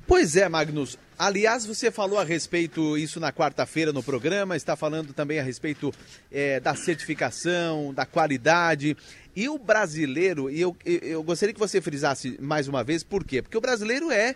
Pois 0.08 0.36
é, 0.36 0.48
Magnus. 0.48 1.00
Aliás, 1.18 1.66
você 1.66 1.90
falou 1.90 2.20
a 2.20 2.24
respeito 2.24 2.96
isso 2.98 3.20
na 3.20 3.32
quarta-feira 3.32 3.92
no 3.92 4.04
programa, 4.04 4.56
está 4.56 4.76
falando 4.76 5.14
também 5.14 5.40
a 5.40 5.44
respeito 5.44 5.92
é, 6.32 6.60
da 6.60 6.76
certificação, 6.76 7.92
da 7.92 8.06
qualidade. 8.06 8.96
E 9.36 9.50
o 9.50 9.58
brasileiro, 9.58 10.50
e 10.50 10.62
eu, 10.62 10.76
eu 10.86 11.24
gostaria 11.24 11.54
que 11.54 11.60
você 11.60 11.82
frisasse 11.82 12.40
mais 12.40 12.68
uma 12.68 12.84
vez, 12.84 13.04
por 13.04 13.24
quê? 13.24 13.42
Porque 13.42 13.58
o 13.58 13.62
brasileiro 13.62 14.12
é 14.12 14.36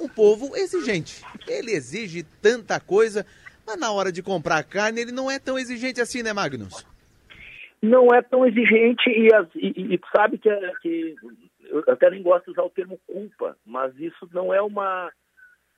um 0.00 0.08
povo 0.08 0.56
exigente. 0.56 1.22
Ele 1.46 1.72
exige 1.72 2.24
tanta 2.42 2.80
coisa, 2.80 3.26
mas 3.66 3.78
na 3.78 3.92
hora 3.92 4.10
de 4.10 4.22
comprar 4.22 4.62
carne 4.64 5.00
ele 5.00 5.12
não 5.12 5.30
é 5.30 5.38
tão 5.38 5.58
exigente 5.58 6.00
assim, 6.00 6.22
né, 6.22 6.32
Magnus? 6.32 6.86
Não 7.82 8.08
é 8.14 8.20
tão 8.22 8.46
exigente 8.46 9.08
e, 9.08 9.28
e, 9.56 9.94
e 9.94 10.00
sabe 10.14 10.38
que, 10.38 10.50
que 10.82 11.14
eu 11.70 11.84
até 11.88 12.10
nem 12.10 12.22
gosto 12.22 12.46
de 12.46 12.50
usar 12.50 12.62
o 12.62 12.70
termo 12.70 13.00
culpa, 13.06 13.56
mas 13.64 13.96
isso 13.98 14.28
não 14.32 14.52
é 14.52 14.60
uma 14.60 15.10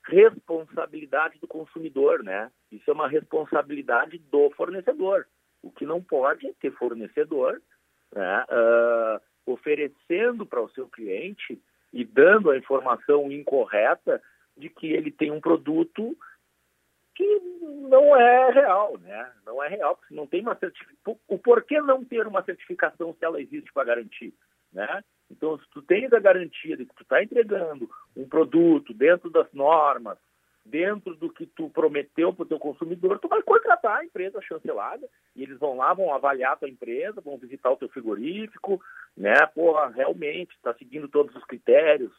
responsabilidade 0.05 1.39
do 1.39 1.47
consumidor, 1.47 2.23
né? 2.23 2.51
Isso 2.71 2.89
é 2.89 2.93
uma 2.93 3.07
responsabilidade 3.07 4.17
do 4.29 4.49
fornecedor. 4.51 5.25
O 5.61 5.71
que 5.71 5.85
não 5.85 6.01
pode 6.01 6.45
é 6.45 6.53
ter 6.59 6.71
fornecedor 6.73 7.61
né, 8.13 8.45
uh, 8.49 9.51
oferecendo 9.51 10.45
para 10.45 10.61
o 10.61 10.69
seu 10.69 10.87
cliente 10.87 11.61
e 11.93 12.03
dando 12.03 12.49
a 12.49 12.57
informação 12.57 13.31
incorreta 13.31 14.21
de 14.57 14.69
que 14.69 14.87
ele 14.87 15.11
tem 15.11 15.31
um 15.31 15.39
produto 15.39 16.17
que 17.15 17.39
não 17.87 18.15
é 18.15 18.51
real, 18.51 18.97
né? 18.97 19.31
Não 19.45 19.63
é 19.63 19.67
real, 19.67 19.95
porque 19.95 20.15
não 20.15 20.25
tem 20.25 20.41
uma 20.41 20.55
certificação. 20.55 21.19
O 21.27 21.37
porquê 21.37 21.79
não 21.79 22.03
ter 22.03 22.25
uma 22.25 22.43
certificação 22.43 23.13
se 23.13 23.23
ela 23.23 23.39
existe 23.39 23.71
para 23.71 23.85
garantir, 23.85 24.33
né? 24.71 25.03
Então, 25.29 25.57
se 25.59 25.69
tu 25.69 25.81
tens 25.81 26.11
a 26.11 26.19
garantia 26.19 26.75
de 26.75 26.85
que 26.85 26.95
tu 26.95 27.03
está 27.03 27.23
entregando 27.23 27.89
um 28.15 28.27
produto 28.27 28.93
dentro 28.93 29.29
das 29.29 29.51
normas, 29.53 30.17
dentro 30.65 31.15
do 31.15 31.29
que 31.29 31.45
tu 31.45 31.69
prometeu 31.69 32.33
para 32.33 32.43
o 32.43 32.47
teu 32.47 32.57
consumidor, 32.59 33.19
tu 33.19 33.27
vai 33.27 33.41
contratar 33.41 33.97
a 33.99 34.05
empresa 34.05 34.41
chancelada 34.41 35.07
e 35.35 35.43
eles 35.43 35.57
vão 35.59 35.75
lá, 35.75 35.93
vão 35.93 36.13
avaliar 36.13 36.53
a 36.53 36.55
tua 36.55 36.69
empresa, 36.69 37.21
vão 37.21 37.37
visitar 37.37 37.71
o 37.71 37.77
teu 37.77 37.89
frigorífico, 37.89 38.81
né? 39.15 39.45
Porra, 39.53 39.89
realmente 39.89 40.55
está 40.55 40.73
seguindo 40.75 41.07
todos 41.07 41.35
os 41.35 41.43
critérios 41.43 42.11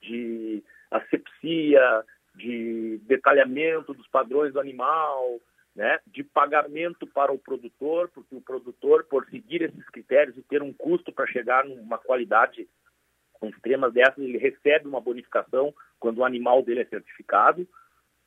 de 0.00 0.62
asepsia, 0.90 2.04
de 2.34 2.98
detalhamento 3.04 3.92
dos 3.92 4.08
padrões 4.08 4.52
do 4.52 4.60
animal, 4.60 5.38
né? 5.76 5.98
De 6.06 6.24
pagamento 6.24 7.06
para 7.06 7.32
o 7.32 7.38
produtor, 7.38 8.08
porque 8.08 8.34
o 8.34 8.40
produtor, 8.40 9.04
por 9.04 9.26
seguir 9.26 9.62
esses 9.62 9.84
critérios 9.90 10.38
e 10.38 10.42
ter 10.42 10.62
um 10.62 10.72
custo 10.72 11.12
para 11.12 11.26
chegar 11.26 11.66
numa 11.66 11.98
qualidade 11.98 12.66
extrema 13.42 13.90
dessas, 13.90 14.18
ele 14.18 14.38
recebe 14.38 14.86
uma 14.86 15.00
bonificação 15.00 15.74
quando 15.98 16.18
o 16.18 16.24
animal 16.24 16.62
dele 16.62 16.80
é 16.80 16.84
certificado 16.84 17.66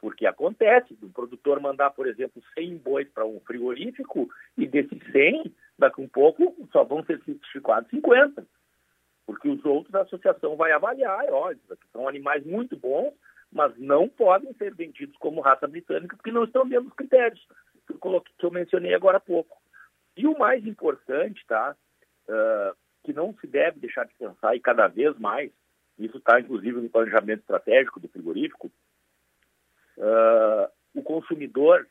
porque 0.04 0.28
acontece 0.28 0.94
do 0.96 1.08
produtor 1.08 1.62
mandar, 1.62 1.92
por 1.92 2.06
exemplo, 2.06 2.44
100 2.56 2.76
bois 2.80 3.08
para 3.08 3.26
um 3.26 3.40
frigorífico 3.40 4.30
e 4.58 4.68
desses 4.68 5.02
100, 5.14 5.56
daqui 5.80 6.02
a 6.02 6.04
um 6.04 6.10
pouco 6.10 6.68
só 6.74 6.84
vão 6.84 7.06
ser 7.06 7.24
certificados 7.24 7.90
50. 7.90 8.46
Porque 9.26 9.48
os 9.48 9.64
outros 9.64 9.96
a 9.96 10.02
associação 10.02 10.58
vai 10.58 10.74
avaliar, 10.74 11.24
ó, 11.32 11.52
aqui 11.52 11.88
são 11.94 12.06
animais 12.06 12.46
muito 12.46 12.76
bons, 12.76 13.14
mas 13.50 13.74
não 13.78 14.10
podem 14.10 14.54
ser 14.56 14.76
vendidos 14.76 15.16
como 15.20 15.40
raça 15.40 15.68
britânica 15.68 16.18
porque 16.18 16.34
não 16.34 16.44
estão 16.44 16.68
dentro 16.68 16.88
dos 16.90 16.96
critérios 16.96 17.40
que 17.88 17.94
eu, 17.94 17.98
coloquei, 17.98 18.34
que 18.38 18.46
eu 18.46 18.52
mencionei 18.52 18.94
agora 18.94 19.20
há 19.20 19.22
pouco. 19.22 19.58
E 20.18 20.28
o 20.28 20.38
mais 20.38 20.68
importante, 20.68 21.46
tá, 21.48 21.78
uh, 22.28 22.76
que 23.06 23.14
não 23.14 23.34
se 23.40 23.48
deve 23.48 23.80
deixar 23.80 24.06
de 24.06 24.14
pensar, 24.16 24.54
e 24.54 24.60
cada 24.60 24.86
vez 24.90 25.18
mais, 25.18 25.50
isso 25.98 26.18
está 26.18 26.42
inclusive 26.42 26.82
no 26.82 26.90
planejamento 26.90 27.40
estratégico 27.40 28.02
do 28.02 28.10
frigorífico, 28.10 28.70
uh, 29.98 30.72
o 30.94 31.02
consumidor 31.04 31.88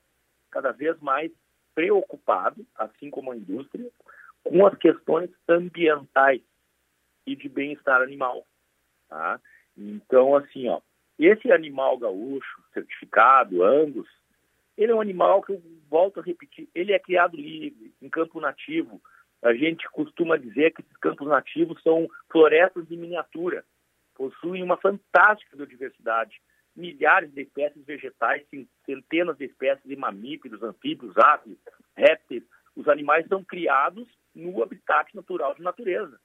cada 0.51 0.73
vez 0.73 0.99
mais 1.01 1.31
preocupado, 1.75 2.67
assim 2.77 3.11
como 3.11 3.33
a 3.33 3.37
indústria, 3.37 3.91
com 4.45 4.67
as 4.67 4.77
questões 4.79 5.31
ambientais 5.49 6.43
e 7.27 7.35
de 7.35 7.49
bem-estar 7.49 8.03
animal. 8.03 8.47
Tá? 9.09 9.41
Então, 9.77 10.37
assim, 10.37 10.69
ó, 10.69 10.81
esse 11.19 11.51
animal 11.53 11.97
gaúcho, 11.99 12.63
certificado, 12.75 13.63
Angus, 13.63 14.09
ele 14.77 14.93
é 14.93 14.95
um 14.95 15.01
animal 15.01 15.43
que 15.43 15.53
eu 15.53 15.63
volto 15.89 16.21
a 16.21 16.23
repetir, 16.23 16.69
ele 16.75 16.93
é 16.93 16.99
criado 16.99 17.37
livre, 17.37 17.93
em 18.01 18.09
campo 18.09 18.41
nativo. 18.41 19.01
A 19.43 19.53
gente 19.55 19.89
costuma 19.91 20.37
dizer 20.37 20.73
que 20.73 20.83
esses 20.83 20.97
campos 20.99 21.29
nativos 21.29 21.83
são 21.83 22.09
florestas 22.31 22.87
de 22.89 22.97
miniatura, 22.97 23.65
possuem 24.15 24.63
uma 24.63 24.77
fantástica 24.77 25.57
biodiversidade 25.57 26.41
milhares 26.75 27.33
de 27.33 27.43
espécies 27.43 27.85
vegetais, 27.85 28.47
centenas 28.87 29.37
de 29.37 29.45
espécies 29.45 29.85
de 29.85 29.97
mamíferos, 29.97 30.63
anfíbios, 30.63 31.17
aves, 31.19 31.59
répteis. 31.97 32.43
Os 32.75 32.89
animais 32.89 33.27
são 33.29 33.45
criados 33.45 34.09
no 34.35 34.63
habitat 34.63 35.15
natural 35.15 35.55
de 35.55 35.63
natureza. 35.63 36.19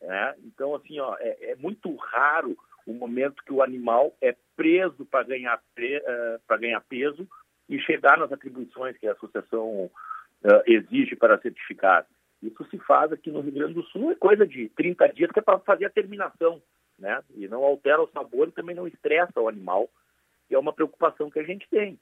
É? 0.00 0.34
Então, 0.44 0.74
assim, 0.74 0.98
ó, 0.98 1.16
é, 1.18 1.50
é, 1.50 1.56
muito 1.56 1.94
raro 1.96 2.56
o 2.86 2.92
momento 2.92 3.42
que 3.44 3.52
o 3.52 3.62
animal 3.62 4.14
é 4.20 4.36
preso 4.54 5.06
para 5.06 5.24
ganhar, 5.24 5.60
pre, 5.74 5.98
uh, 5.98 6.58
ganhar 6.58 6.80
peso 6.82 7.26
e 7.68 7.78
chegar 7.80 8.18
nas 8.18 8.30
atribuições 8.30 8.96
que 8.98 9.06
a 9.06 9.12
associação 9.12 9.84
uh, 9.86 9.90
exige 10.66 11.16
para 11.16 11.40
certificar. 11.40 12.06
Isso 12.42 12.62
se 12.68 12.78
faz 12.80 13.10
aqui 13.10 13.30
no 13.30 13.40
Rio 13.40 13.52
Grande 13.52 13.74
do 13.74 13.82
Sul, 13.84 14.12
é 14.12 14.14
coisa 14.14 14.46
de 14.46 14.68
30 14.70 15.08
dias 15.08 15.30
que 15.30 15.38
é 15.38 15.42
para 15.42 15.58
fazer 15.60 15.86
a 15.86 15.90
terminação 15.90 16.62
né? 16.98 17.22
E 17.34 17.48
não 17.48 17.64
altera 17.64 18.02
o 18.02 18.08
sabor 18.08 18.48
e 18.48 18.52
também 18.52 18.74
não 18.74 18.86
estressa 18.86 19.40
o 19.40 19.48
animal, 19.48 19.88
que 20.48 20.54
é 20.54 20.58
uma 20.58 20.72
preocupação 20.72 21.30
que 21.30 21.38
a 21.38 21.44
gente 21.44 21.68
tem. 21.68 21.98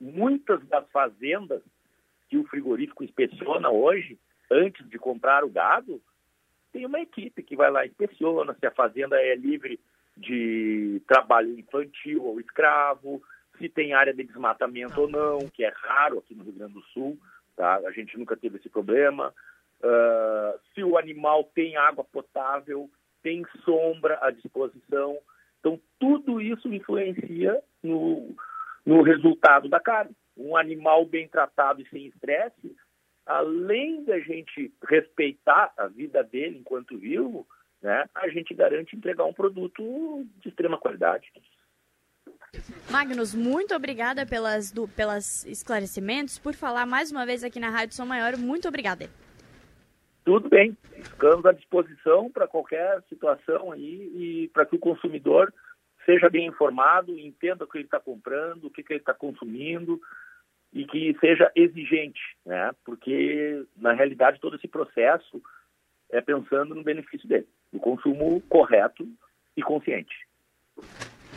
Muitas 0.00 0.64
das 0.68 0.88
fazendas 0.90 1.62
que 2.28 2.36
o 2.36 2.44
frigorífico 2.44 3.02
inspeciona 3.02 3.70
hoje, 3.70 4.18
antes 4.50 4.88
de 4.88 4.98
comprar 4.98 5.44
o 5.44 5.50
gado, 5.50 6.00
tem 6.72 6.84
uma 6.84 7.00
equipe 7.00 7.42
que 7.42 7.56
vai 7.56 7.70
lá 7.70 7.84
e 7.84 7.88
inspeciona 7.88 8.54
se 8.54 8.66
a 8.66 8.70
fazenda 8.70 9.20
é 9.20 9.34
livre 9.34 9.80
de 10.16 11.00
trabalho 11.06 11.58
infantil 11.58 12.24
ou 12.24 12.40
escravo, 12.40 13.22
se 13.58 13.68
tem 13.68 13.92
área 13.92 14.12
de 14.12 14.24
desmatamento 14.24 15.00
ou 15.00 15.08
não, 15.08 15.38
que 15.48 15.64
é 15.64 15.72
raro 15.74 16.18
aqui 16.18 16.34
no 16.34 16.44
Rio 16.44 16.52
Grande 16.52 16.74
do 16.74 16.82
Sul, 16.82 17.18
tá? 17.56 17.76
A 17.86 17.90
gente 17.90 18.16
nunca 18.18 18.36
teve 18.36 18.58
esse 18.58 18.68
problema. 18.68 19.34
Uh, 19.80 20.58
se 20.74 20.82
o 20.82 20.98
animal 20.98 21.44
tem 21.54 21.76
água 21.76 22.04
potável, 22.04 22.90
tem 23.28 23.44
sombra 23.62 24.18
à 24.22 24.30
disposição. 24.30 25.18
Então, 25.60 25.78
tudo 25.98 26.40
isso 26.40 26.72
influencia 26.72 27.60
no, 27.82 28.34
no 28.86 29.02
resultado 29.02 29.68
da 29.68 29.78
carne. 29.78 30.16
Um 30.34 30.56
animal 30.56 31.04
bem 31.04 31.28
tratado 31.28 31.82
e 31.82 31.88
sem 31.90 32.06
estresse, 32.06 32.74
além 33.26 34.02
da 34.04 34.18
gente 34.20 34.72
respeitar 34.88 35.74
a 35.76 35.88
vida 35.88 36.24
dele 36.24 36.58
enquanto 36.58 36.96
vivo, 36.96 37.46
né, 37.82 38.08
a 38.14 38.28
gente 38.28 38.54
garante 38.54 38.96
entregar 38.96 39.24
um 39.24 39.34
produto 39.34 40.24
de 40.40 40.48
extrema 40.48 40.78
qualidade. 40.78 41.30
Magnus, 42.90 43.34
muito 43.34 43.74
obrigada 43.74 44.24
pelas, 44.24 44.72
do, 44.72 44.88
pelas 44.88 45.44
esclarecimentos, 45.44 46.38
por 46.38 46.54
falar 46.54 46.86
mais 46.86 47.12
uma 47.12 47.26
vez 47.26 47.44
aqui 47.44 47.60
na 47.60 47.68
Rádio 47.68 47.94
São 47.94 48.06
Maior. 48.06 48.38
Muito 48.38 48.66
obrigada 48.66 49.10
tudo 50.28 50.46
bem, 50.46 50.76
ficamos 50.92 51.46
à 51.46 51.52
disposição 51.52 52.30
para 52.30 52.46
qualquer 52.46 53.02
situação 53.08 53.72
aí 53.72 54.12
e 54.14 54.48
para 54.52 54.66
que 54.66 54.76
o 54.76 54.78
consumidor 54.78 55.50
seja 56.04 56.28
bem 56.28 56.46
informado, 56.46 57.18
entenda 57.18 57.64
o 57.64 57.66
que 57.66 57.78
ele 57.78 57.86
está 57.86 57.98
comprando, 57.98 58.64
o 58.64 58.70
que, 58.70 58.82
que 58.82 58.92
ele 58.92 59.00
está 59.00 59.14
consumindo 59.14 59.98
e 60.70 60.84
que 60.84 61.16
seja 61.18 61.50
exigente, 61.56 62.20
né? 62.44 62.72
Porque 62.84 63.64
na 63.74 63.94
realidade 63.94 64.38
todo 64.38 64.56
esse 64.56 64.68
processo 64.68 65.40
é 66.10 66.20
pensando 66.20 66.74
no 66.74 66.84
benefício 66.84 67.26
dele, 67.26 67.48
no 67.72 67.80
consumo 67.80 68.42
correto 68.50 69.08
e 69.56 69.62
consciente. 69.62 70.14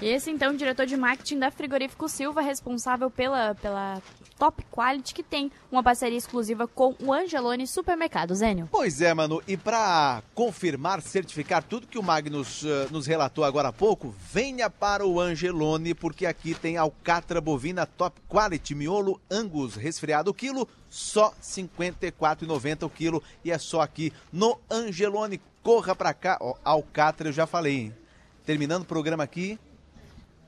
Esse, 0.01 0.31
então, 0.31 0.55
diretor 0.55 0.87
de 0.87 0.97
marketing 0.97 1.37
da 1.37 1.51
Frigorífico 1.51 2.09
Silva, 2.09 2.41
responsável 2.41 3.11
pela, 3.11 3.53
pela 3.53 4.01
Top 4.41 4.65
Quality, 4.71 5.13
que 5.13 5.21
tem 5.21 5.51
uma 5.71 5.83
parceria 5.83 6.17
exclusiva 6.17 6.67
com 6.67 6.95
o 6.99 7.13
Angelone 7.13 7.67
Supermercado, 7.67 8.33
Zênio. 8.33 8.67
Pois 8.71 8.99
é, 8.99 9.13
mano. 9.13 9.39
E 9.47 9.55
para 9.55 10.23
confirmar, 10.33 10.99
certificar 11.03 11.61
tudo 11.61 11.85
que 11.85 11.99
o 11.99 12.03
Magnus 12.03 12.63
uh, 12.63 12.87
nos 12.89 13.05
relatou 13.05 13.43
agora 13.43 13.67
há 13.67 13.71
pouco, 13.71 14.15
venha 14.33 14.67
para 14.67 15.05
o 15.05 15.19
Angelone, 15.19 15.93
porque 15.93 16.25
aqui 16.25 16.55
tem 16.55 16.77
alcatra 16.77 17.39
bovina 17.39 17.85
Top 17.85 18.19
Quality, 18.27 18.73
miolo 18.73 19.21
Angus, 19.29 19.75
resfriado 19.75 20.33
quilo, 20.33 20.67
só 20.89 21.27
R$ 21.27 21.35
54,90 21.41 22.83
o 22.83 22.89
quilo. 22.89 23.21
E 23.45 23.51
é 23.51 23.59
só 23.59 23.81
aqui 23.81 24.11
no 24.33 24.59
Angelone. 24.71 25.39
Corra 25.61 25.95
para 25.95 26.11
cá. 26.11 26.39
Ó, 26.41 26.55
alcatra 26.63 27.29
eu 27.29 27.33
já 27.33 27.45
falei, 27.45 27.75
hein? 27.75 27.95
Terminando 28.43 28.81
o 28.81 28.87
programa 28.87 29.23
aqui, 29.23 29.59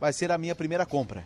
vai 0.04 0.12
ser 0.12 0.34
a 0.34 0.38
minha 0.38 0.54
primeira 0.54 0.86
compra. 0.86 1.26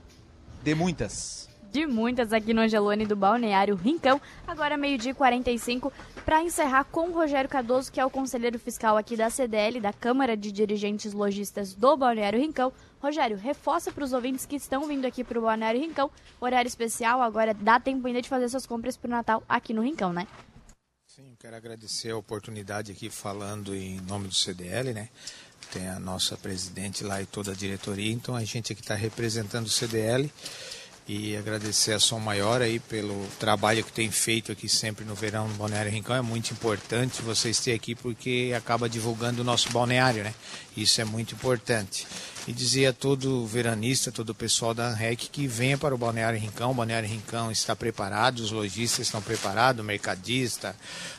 De 0.62 0.76
muitas. 0.76 1.50
De 1.72 1.88
muitas 1.88 2.32
aqui 2.32 2.54
no 2.54 2.62
Angelone 2.62 3.08
do 3.08 3.16
Balneário 3.16 3.74
Rincão. 3.74 4.22
Agora 4.46 4.78
meio-dia 4.78 5.16
45 5.16 5.92
para 6.24 6.44
encerrar 6.44 6.84
com 6.84 7.10
o 7.10 7.12
Rogério 7.12 7.50
Cardoso, 7.50 7.92
que 7.92 8.00
é 8.00 8.06
o 8.06 8.10
conselheiro 8.12 8.60
fiscal 8.60 8.96
aqui 8.96 9.18
da 9.18 9.32
CDL, 9.32 9.82
da 9.82 9.92
Câmara 9.92 10.38
de 10.38 10.52
Dirigentes 10.52 11.12
Logistas 11.12 11.74
do 11.74 11.98
Balneário 11.98 12.40
Rincão. 12.40 12.72
Rogério, 13.02 13.36
reforça 13.36 13.92
para 13.92 14.04
os 14.04 14.14
ouvintes 14.14 14.46
que 14.46 14.58
estão 14.58 14.88
vindo 14.88 15.06
aqui 15.06 15.24
para 15.24 15.40
o 15.40 15.42
Balneário 15.42 15.82
Rincão, 15.82 16.12
horário 16.40 16.68
especial, 16.68 17.20
agora 17.20 17.56
dá 17.56 17.80
tempo 17.80 18.06
ainda 18.06 18.22
de 18.22 18.30
fazer 18.30 18.48
suas 18.48 18.68
compras 18.68 18.96
para 18.96 19.08
o 19.08 19.12
Natal 19.12 19.44
aqui 19.50 19.74
no 19.74 19.82
Rincão, 19.82 20.14
né? 20.14 20.28
Sim, 21.08 21.36
quero 21.40 21.56
agradecer 21.56 22.12
a 22.12 22.18
oportunidade 22.18 22.92
aqui 22.92 23.10
falando 23.10 23.74
em 23.74 24.00
nome 24.02 24.28
do 24.28 24.36
CDL, 24.36 24.94
né? 24.94 25.10
Tem 25.68 25.88
a 25.90 26.00
nossa 26.00 26.38
presidente 26.38 27.04
lá 27.04 27.22
e 27.22 27.26
toda 27.26 27.52
a 27.52 27.56
diretoria, 27.56 28.12
então 28.12 28.36
a 28.36 28.44
gente 28.44 28.72
aqui 28.72 28.82
está 28.82 28.96
representando 28.96 29.68
o 29.68 29.70
CDL 29.70 30.32
e 31.08 31.38
agradecer 31.38 31.94
a 31.94 32.00
Som 32.00 32.20
Maior 32.20 32.62
aí 32.62 32.80
pelo 32.80 33.26
trabalho 33.40 33.84
que 33.84 33.92
tem 33.94 34.12
feito 34.12 34.52
aqui 34.52 34.68
sempre 34.68 35.06
no 35.06 35.16
verão 35.16 35.48
no 35.48 35.54
Balneário 35.56 35.90
Rincão. 35.90 36.16
É 36.16 36.22
muito 36.22 36.52
importante 36.52 37.22
vocês 37.22 37.60
terem 37.60 37.78
aqui 37.78 37.96
porque 37.96 38.54
acaba 38.56 38.90
divulgando 38.90 39.42
o 39.42 39.46
nosso 39.46 39.72
balneário, 39.72 40.24
né? 40.24 40.34
Isso 40.76 41.00
é 41.00 41.06
muito 41.06 41.34
importante. 41.34 42.06
E 42.48 42.54
dizer 42.54 42.86
a 42.86 42.94
todo 42.94 43.46
veranista, 43.46 44.10
todo 44.10 44.30
o 44.30 44.36
pessoal 44.36 44.74
da 44.74 44.88
ANREC 44.88 45.28
que 45.30 45.46
venha 45.48 45.78
para 45.78 45.94
o 45.94 45.98
Balneário 45.98 46.40
Rincão. 46.40 46.72
O 46.72 46.74
Balneário 46.74 47.10
Rincão 47.10 47.52
está 47.52 47.76
preparado, 47.76 48.40
os 48.40 48.52
lojistas 48.52 49.08
estão 49.08 49.22
preparados, 49.22 49.82
o 49.82 49.84
mercadista, 49.84 50.74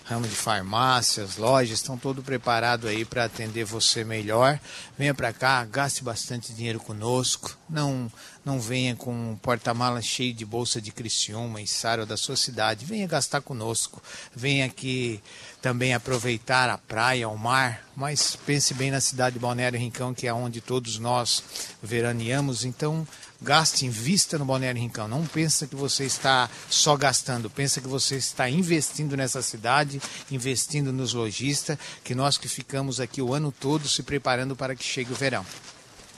ramo 0.04 0.26
de 0.26 0.34
farmácias, 0.34 1.36
lojas, 1.36 1.80
estão 1.80 1.98
todos 1.98 2.24
preparados 2.24 2.88
aí 2.88 3.04
para 3.04 3.24
atender 3.24 3.64
você 3.64 4.04
melhor. 4.04 4.58
Venha 4.96 5.12
para 5.12 5.30
cá, 5.30 5.62
gaste 5.66 6.02
bastante 6.02 6.54
dinheiro 6.54 6.80
conosco. 6.80 7.58
Não 7.68 8.10
não 8.48 8.58
venha 8.58 8.96
com 8.96 9.12
um 9.12 9.36
porta-mala 9.36 10.00
cheio 10.00 10.32
de 10.32 10.42
bolsa 10.42 10.80
de 10.80 10.90
Criciúma 10.90 11.60
e 11.60 11.66
da 12.06 12.16
sua 12.16 12.34
cidade. 12.34 12.86
Venha 12.86 13.06
gastar 13.06 13.42
conosco. 13.42 14.02
Venha 14.34 14.64
aqui 14.64 15.20
também 15.60 15.92
aproveitar 15.92 16.70
a 16.70 16.78
praia, 16.78 17.28
o 17.28 17.36
mar, 17.36 17.84
mas 17.96 18.36
pense 18.46 18.74
bem 18.74 18.90
na 18.90 19.00
cidade 19.00 19.34
de 19.34 19.40
Balneário 19.40 19.78
Rincão, 19.78 20.14
que 20.14 20.26
é 20.26 20.32
onde 20.32 20.60
todos 20.60 20.98
nós 20.98 21.42
veraneamos, 21.82 22.64
então 22.64 23.06
gaste, 23.40 23.86
invista 23.86 24.38
no 24.38 24.44
Balneário 24.44 24.80
Rincão. 24.80 25.08
Não 25.08 25.24
pensa 25.26 25.66
que 25.66 25.76
você 25.76 26.04
está 26.04 26.48
só 26.68 26.96
gastando, 26.96 27.50
pensa 27.50 27.80
que 27.80 27.88
você 27.88 28.16
está 28.16 28.48
investindo 28.48 29.16
nessa 29.16 29.42
cidade, 29.42 30.00
investindo 30.30 30.92
nos 30.92 31.12
lojistas, 31.12 31.78
que 32.04 32.14
nós 32.14 32.36
que 32.36 32.48
ficamos 32.48 33.00
aqui 33.00 33.22
o 33.22 33.32
ano 33.32 33.52
todo 33.52 33.88
se 33.88 34.02
preparando 34.02 34.56
para 34.56 34.74
que 34.74 34.84
chegue 34.84 35.12
o 35.12 35.16
verão. 35.16 35.44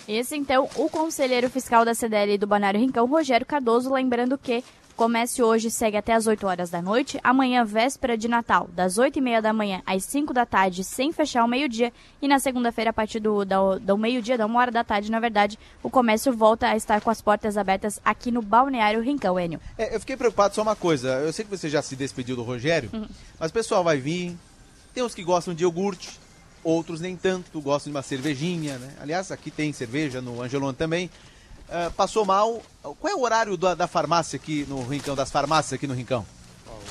Esse, 0.09 0.36
então, 0.36 0.68
o 0.74 0.88
conselheiro 0.88 1.49
fiscal 1.49 1.84
da 1.84 1.95
CDL 1.95 2.36
do 2.36 2.47
Balneário 2.47 2.80
Rincão, 2.80 3.07
Rogério 3.07 3.47
Cardoso, 3.47 3.93
lembrando 3.93 4.36
que 4.36 4.64
o 5.01 5.05
comércio 5.05 5.46
hoje 5.46 5.70
segue 5.70 5.96
até 5.96 6.12
as 6.12 6.26
8 6.26 6.46
horas 6.46 6.68
da 6.68 6.82
noite, 6.82 7.18
amanhã 7.24 7.64
véspera 7.64 8.18
de 8.18 8.28
Natal, 8.28 8.68
das 8.70 8.98
8 8.98 9.16
e 9.16 9.22
meia 9.22 9.40
da 9.40 9.51
manhã 9.51 9.80
às 9.86 10.05
5 10.05 10.34
da 10.34 10.44
tarde, 10.44 10.84
sem 10.84 11.11
fechar 11.11 11.42
o 11.42 11.48
meio-dia, 11.48 11.90
e 12.20 12.28
na 12.28 12.38
segunda-feira, 12.38 12.90
a 12.90 12.92
partir 12.92 13.18
do, 13.18 13.42
do, 13.42 13.78
do 13.78 13.96
meio-dia, 13.96 14.36
da 14.36 14.44
uma 14.44 14.61
hora 14.61 14.70
da 14.70 14.84
tarde, 14.84 15.11
na 15.11 15.18
verdade, 15.18 15.59
o 15.82 15.88
comércio 15.88 16.30
volta 16.34 16.68
a 16.68 16.76
estar 16.76 17.01
com 17.01 17.09
as 17.09 17.22
portas 17.22 17.57
abertas 17.57 17.98
aqui 18.05 18.30
no 18.30 18.42
Balneário 18.42 19.01
Rincão, 19.01 19.40
Enio. 19.40 19.59
É, 19.78 19.94
eu 19.96 20.01
fiquei 20.01 20.18
preocupado 20.18 20.55
só 20.55 20.61
uma 20.61 20.76
coisa. 20.76 21.09
Eu 21.20 21.32
sei 21.32 21.46
que 21.46 21.51
você 21.51 21.70
já 21.70 21.80
se 21.80 21.96
despediu 21.96 22.36
do 22.36 22.42
Rogério, 22.42 22.90
Uhum. 22.92 23.09
mas 23.38 23.51
o 23.51 23.55
pessoal 23.55 23.82
vai 23.82 23.96
vir. 23.96 24.36
Tem 24.92 25.03
uns 25.03 25.14
que 25.14 25.24
gostam 25.24 25.55
de 25.55 25.64
iogurte, 25.64 26.11
outros 26.62 27.01
nem 27.01 27.16
tanto, 27.16 27.59
gostam 27.62 27.90
de 27.90 27.96
uma 27.96 28.03
cervejinha, 28.03 28.76
né? 28.76 28.92
Aliás, 29.01 29.32
aqui 29.32 29.51
tem 29.51 29.72
cerveja 29.72 30.20
no 30.20 30.42
Angelon 30.42 30.74
também. 30.74 31.09
Ah, 31.71 31.91
passou 31.97 32.25
mal. 32.25 32.62
Qual 32.83 33.12
é 33.12 33.14
o 33.14 33.21
horário 33.23 33.57
da, 33.57 33.75
da 33.75 33.87
farmácia 33.87 34.37
aqui 34.37 34.64
no 34.68 34.83
Rincão, 34.87 35.14
das 35.14 35.31
farmácias 35.31 35.75
aqui 35.75 35.87
no 35.87 35.95
Rincão? 35.95 36.27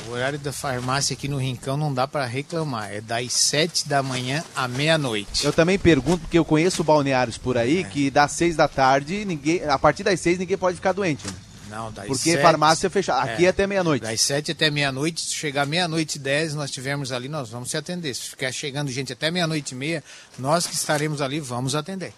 O 0.07 0.11
horário 0.11 0.39
da 0.39 0.53
farmácia 0.53 1.13
aqui 1.13 1.27
no 1.27 1.37
Rincão 1.37 1.75
não 1.75 1.93
dá 1.93 2.07
para 2.07 2.25
reclamar. 2.25 2.93
É 2.93 3.01
das 3.01 3.33
7 3.33 3.87
da 3.87 4.01
manhã 4.01 4.43
à 4.55 4.67
meia-noite. 4.67 5.43
Eu 5.45 5.51
também 5.51 5.77
pergunto, 5.77 6.19
porque 6.19 6.37
eu 6.39 6.45
conheço 6.45 6.83
balneários 6.83 7.37
por 7.37 7.57
aí 7.57 7.83
que 7.83 8.09
das 8.09 8.31
seis 8.31 8.55
da 8.55 8.67
tarde, 8.67 9.25
ninguém, 9.25 9.63
a 9.65 9.77
partir 9.77 10.03
das 10.03 10.19
seis 10.19 10.37
ninguém 10.39 10.57
pode 10.57 10.75
ficar 10.77 10.93
doente. 10.93 11.27
né? 11.27 11.33
Não, 11.69 11.91
das 11.91 12.07
Porque 12.07 12.31
sete- 12.31 12.41
farmácia 12.41 12.89
fechada. 12.89 13.31
Aqui 13.31 13.45
é 13.45 13.49
até 13.49 13.67
meia-noite. 13.67 14.01
Das 14.01 14.19
7 14.21 14.53
até 14.53 14.71
meia-noite. 14.71 15.21
Se 15.21 15.35
chegar 15.35 15.67
meia-noite 15.67 16.15
e 16.15 16.19
10, 16.19 16.55
nós 16.55 16.71
tivermos 16.71 17.11
ali, 17.11 17.29
nós 17.29 17.49
vamos 17.49 17.69
se 17.69 17.77
atender. 17.77 18.15
Se 18.15 18.21
ficar 18.29 18.51
chegando 18.51 18.89
gente 18.89 19.13
até 19.13 19.29
meia-noite 19.29 19.73
e 19.75 19.77
meia, 19.77 20.03
nós 20.39 20.65
que 20.65 20.73
estaremos 20.73 21.21
ali 21.21 21.39
vamos 21.39 21.75
atender. 21.75 22.11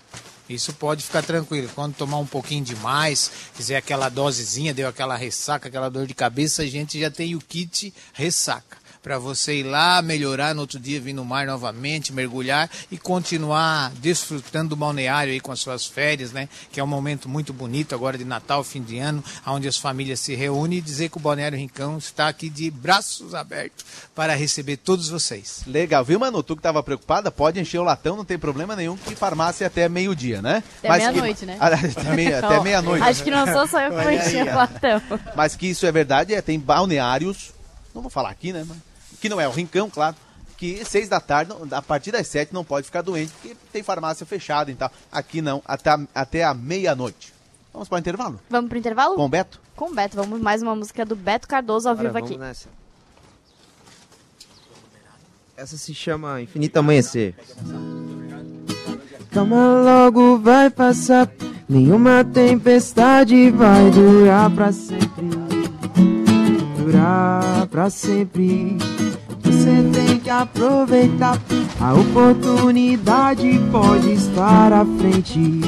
Isso 0.54 0.74
pode 0.74 1.04
ficar 1.04 1.24
tranquilo. 1.24 1.70
Quando 1.74 1.96
tomar 1.96 2.18
um 2.18 2.26
pouquinho 2.26 2.64
demais, 2.64 3.32
quiser 3.56 3.78
aquela 3.78 4.10
dosezinha, 4.10 4.74
deu 4.74 4.88
aquela 4.88 5.16
ressaca, 5.16 5.68
aquela 5.68 5.90
dor 5.90 6.08
de 6.08 6.14
cabeça, 6.14 6.64
a 6.64 6.68
gente 6.68 7.00
já 7.00 7.10
tem 7.10 7.36
o 7.36 7.40
kit 7.40 7.94
ressaca. 8.14 8.81
Para 9.04 9.18
você 9.18 9.56
ir 9.62 9.64
lá, 9.64 10.00
melhorar 10.02 10.54
no 10.54 10.62
outro 10.62 10.80
dia, 10.80 11.02
vir 11.02 11.14
no 11.14 11.26
mar 11.26 11.48
novamente, 11.48 12.14
mergulhar 12.14 12.70
e 12.92 12.98
continuar 13.00 13.92
desfrutando 13.96 14.70
do 14.70 14.76
balneário 14.76 15.34
aí 15.34 15.40
com 15.40 15.52
as 15.52 15.60
suas 15.60 15.86
férias, 15.88 16.32
né? 16.32 16.48
Que 16.72 16.80
é 16.80 16.84
um 16.84 16.88
momento 16.88 17.28
muito 17.28 17.52
bonito 17.52 17.96
agora 17.96 18.18
de 18.18 18.24
Natal, 18.24 18.64
fim 18.64 18.82
de 18.84 19.00
ano, 19.00 19.24
onde 19.48 19.68
as 19.68 19.76
famílias 19.78 20.20
se 20.20 20.36
reúnem 20.36 20.78
e 20.78 20.82
dizer 20.82 21.10
que 21.10 21.18
o 21.18 21.20
Balneário 21.20 21.58
Rincão 21.58 21.98
está 21.98 22.28
aqui 22.28 22.48
de 22.50 22.70
braços 22.70 23.34
abertos 23.34 23.84
para 24.14 24.36
receber 24.36 24.78
todos 24.78 25.10
vocês. 25.10 25.62
Legal, 25.66 26.06
viu, 26.06 26.20
Manu? 26.20 26.44
Tu 26.44 26.56
que 26.56 26.62
tava 26.62 26.84
preocupada, 26.84 27.32
pode 27.32 27.60
encher 27.60 27.80
o 27.80 27.84
latão, 27.84 28.16
não 28.16 28.26
tem 28.26 28.38
problema 28.38 28.76
nenhum, 28.76 28.96
que 28.98 29.16
farmácia 29.16 29.66
é 29.66 29.68
até 29.68 29.90
meio-dia, 29.90 30.42
né? 30.44 30.64
Até 30.80 30.88
Mas 30.90 31.04
que- 31.06 31.12
meia-noite, 31.12 31.46
né? 31.48 31.58
Até 31.60 32.16
meia- 32.16 32.42
Não, 32.52 32.64
meia-noite. 32.64 33.04
Acho 33.04 33.24
que 33.24 33.32
não 33.32 33.46
sou 33.52 33.66
só 33.68 33.82
eu 33.82 33.92
que 33.96 34.04
vou 34.04 34.12
encher 34.12 34.44
o 34.44 34.56
latão. 34.56 35.02
Mas 35.36 35.56
que 35.56 35.68
isso 35.68 35.86
é 35.88 35.92
verdade, 35.92 36.34
é, 36.36 36.42
tem 36.42 36.60
balneários, 36.60 37.52
não 37.96 38.02
vou 38.02 38.12
falar 38.12 38.30
aqui, 38.30 38.54
né? 38.54 38.64
Mas, 38.68 38.78
que 39.22 39.30
não 39.30 39.40
é 39.40 39.48
o 39.48 39.52
Rincão, 39.52 39.90
claro, 39.90 40.16
que 40.58 40.84
seis 40.84 41.08
da 41.08 41.20
tarde, 41.20 41.54
a 41.72 41.82
partir 41.82 42.12
das 42.12 42.28
sete 42.28 42.54
não 42.54 42.64
pode 42.66 42.86
ficar 42.88 43.02
doente, 43.02 43.32
porque 43.34 43.56
tem 43.72 43.82
farmácia 43.84 44.26
fechada 44.26 44.70
e 44.72 44.76
tal. 44.76 44.92
Aqui 45.12 45.42
não, 45.42 45.62
até, 45.66 45.90
a- 45.92 46.00
até 46.14 46.44
a 46.44 46.54
meia-noite. 46.54 47.34
Vamos 47.72 47.88
para 47.88 47.96
o 47.96 48.00
intervalo? 48.00 48.40
Vamos 48.50 48.68
pro 48.70 48.78
intervalo? 48.78 49.16
Com 49.16 49.26
o 49.26 49.30
Beto? 49.30 49.62
Com 49.76 49.86
o 49.92 49.94
Beto. 49.94 50.18
Vamos 50.18 50.42
mais 50.42 50.62
uma 50.62 50.76
música 50.76 51.06
do 51.06 51.16
Beto 51.16 51.48
Cardoso 51.48 51.88
ao 51.88 51.96
vivo 51.96 52.12
vamos 52.12 52.30
aqui. 52.30 52.38
nessa. 52.38 52.68
Essa 55.56 55.78
se 55.78 55.94
chama 55.94 56.42
Infinito 56.42 56.78
Amanhecer. 56.78 57.36
Calma 59.32 59.82
logo, 59.84 60.40
vai 60.40 60.70
passar. 60.70 61.32
Nenhuma 61.70 62.26
tempestade 62.26 63.50
vai 63.52 63.90
durar 63.92 64.50
pra 64.52 64.72
sempre. 64.74 65.30
Durar 66.78 67.68
pra 67.68 67.90
sempre. 67.90 68.78
Você 69.52 69.84
tem 69.92 70.18
que 70.18 70.30
aproveitar. 70.30 71.38
A 71.80 71.94
oportunidade 71.94 73.60
pode 73.70 74.14
estar 74.14 74.72
à 74.72 74.86
frente. 74.98 75.60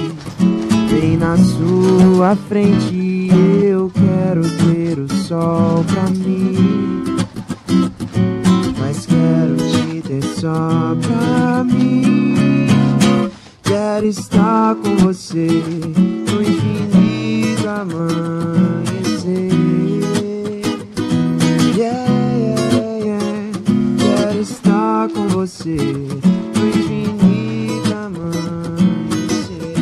Bem 0.89 1.17
na 1.17 1.35
sua 1.37 2.35
frente. 2.47 3.29
Eu 3.61 3.91
quero 3.93 4.41
ter 4.41 4.99
o 4.99 5.13
sol 5.13 5.83
pra 5.83 6.03
mim. 6.09 7.03
Mas 8.79 9.05
quero 9.05 9.57
te 9.57 10.01
ter 10.01 10.23
só 10.23 10.95
pra 11.01 11.63
mim. 11.65 12.67
Quero 13.63 14.05
estar 14.05 14.75
com 14.75 14.95
você 14.97 15.47
no 16.31 16.41
infinito 16.41 17.67
amanhecer. 17.67 18.62
Você 25.45 25.75
no 25.75 26.67
infinito 26.69 27.93
amanhecer. 27.93 29.73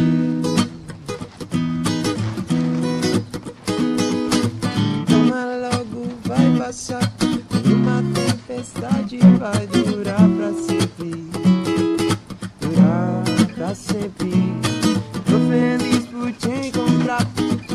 Toma 5.08 5.46
logo, 5.70 6.10
vai 6.26 6.58
passar. 6.58 7.14
Uma 7.64 8.02
tempestade 8.12 9.20
vai 9.38 9.68
durar 9.68 10.28
pra 10.30 10.52
sempre. 10.64 11.30
Durar 12.60 13.24
pra 13.54 13.76
sempre. 13.76 14.32
Tô 15.30 15.38
feliz 15.48 16.08
por 16.08 16.32
te 16.34 16.70
encontrar. 16.70 17.28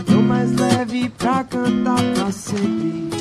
Tô 0.07 0.21
mais 0.23 0.51
leve 0.57 1.09
pra 1.11 1.45
cantar 1.45 2.03
pra 2.15 2.33
sempre. 2.33 3.16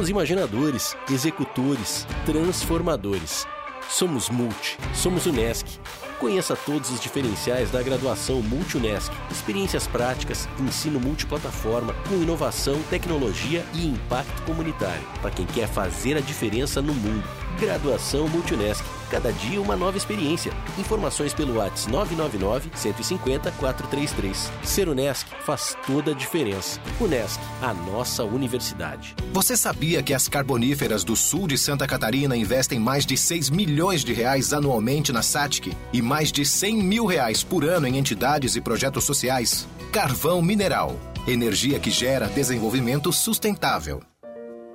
Somos 0.00 0.08
imaginadores, 0.08 0.96
executores, 1.10 2.06
transformadores. 2.24 3.46
Somos 3.86 4.30
Multi, 4.30 4.78
somos 4.94 5.26
Unesc. 5.26 5.78
Conheça 6.18 6.56
todos 6.56 6.88
os 6.88 6.98
diferenciais 6.98 7.70
da 7.70 7.82
graduação 7.82 8.40
Multi-Unesc. 8.40 9.12
Experiências 9.30 9.86
práticas, 9.86 10.48
ensino 10.58 10.98
multiplataforma, 10.98 11.92
com 12.08 12.14
inovação, 12.14 12.80
tecnologia 12.88 13.62
e 13.74 13.88
impacto 13.88 14.40
comunitário. 14.44 15.06
Para 15.20 15.32
quem 15.32 15.44
quer 15.44 15.68
fazer 15.68 16.16
a 16.16 16.20
diferença 16.20 16.80
no 16.80 16.94
mundo. 16.94 17.28
Graduação 17.60 18.26
Multi-Unesc. 18.26 18.82
Cada 19.10 19.32
dia 19.32 19.60
uma 19.60 19.76
nova 19.76 19.96
experiência. 19.96 20.52
Informações 20.78 21.34
pelo 21.34 21.56
WhatsApp 21.56 21.90
999 21.90 22.70
150 22.74 23.50
433. 23.50 24.50
Ser 24.62 24.88
Unesc 24.88 25.26
faz 25.44 25.76
toda 25.84 26.12
a 26.12 26.14
diferença. 26.14 26.80
Unesc, 27.00 27.40
a 27.60 27.74
nossa 27.74 28.22
universidade. 28.22 29.16
Você 29.32 29.56
sabia 29.56 30.00
que 30.00 30.14
as 30.14 30.28
carboníferas 30.28 31.02
do 31.02 31.16
sul 31.16 31.48
de 31.48 31.58
Santa 31.58 31.88
Catarina 31.88 32.36
investem 32.36 32.78
mais 32.78 33.04
de 33.04 33.16
6 33.16 33.50
milhões 33.50 34.04
de 34.04 34.12
reais 34.12 34.52
anualmente 34.52 35.12
na 35.12 35.22
SATIC 35.22 35.76
e 35.92 36.00
mais 36.00 36.30
de 36.30 36.44
100 36.46 36.76
mil 36.76 37.04
reais 37.04 37.42
por 37.42 37.64
ano 37.64 37.88
em 37.88 37.98
entidades 37.98 38.54
e 38.54 38.60
projetos 38.60 39.02
sociais? 39.02 39.66
Carvão 39.90 40.40
Mineral. 40.40 40.96
Energia 41.26 41.80
que 41.80 41.90
gera 41.90 42.28
desenvolvimento 42.28 43.12
sustentável. 43.12 44.00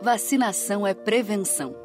Vacinação 0.01 0.85
é 0.85 0.93
prevenção. 0.93 1.84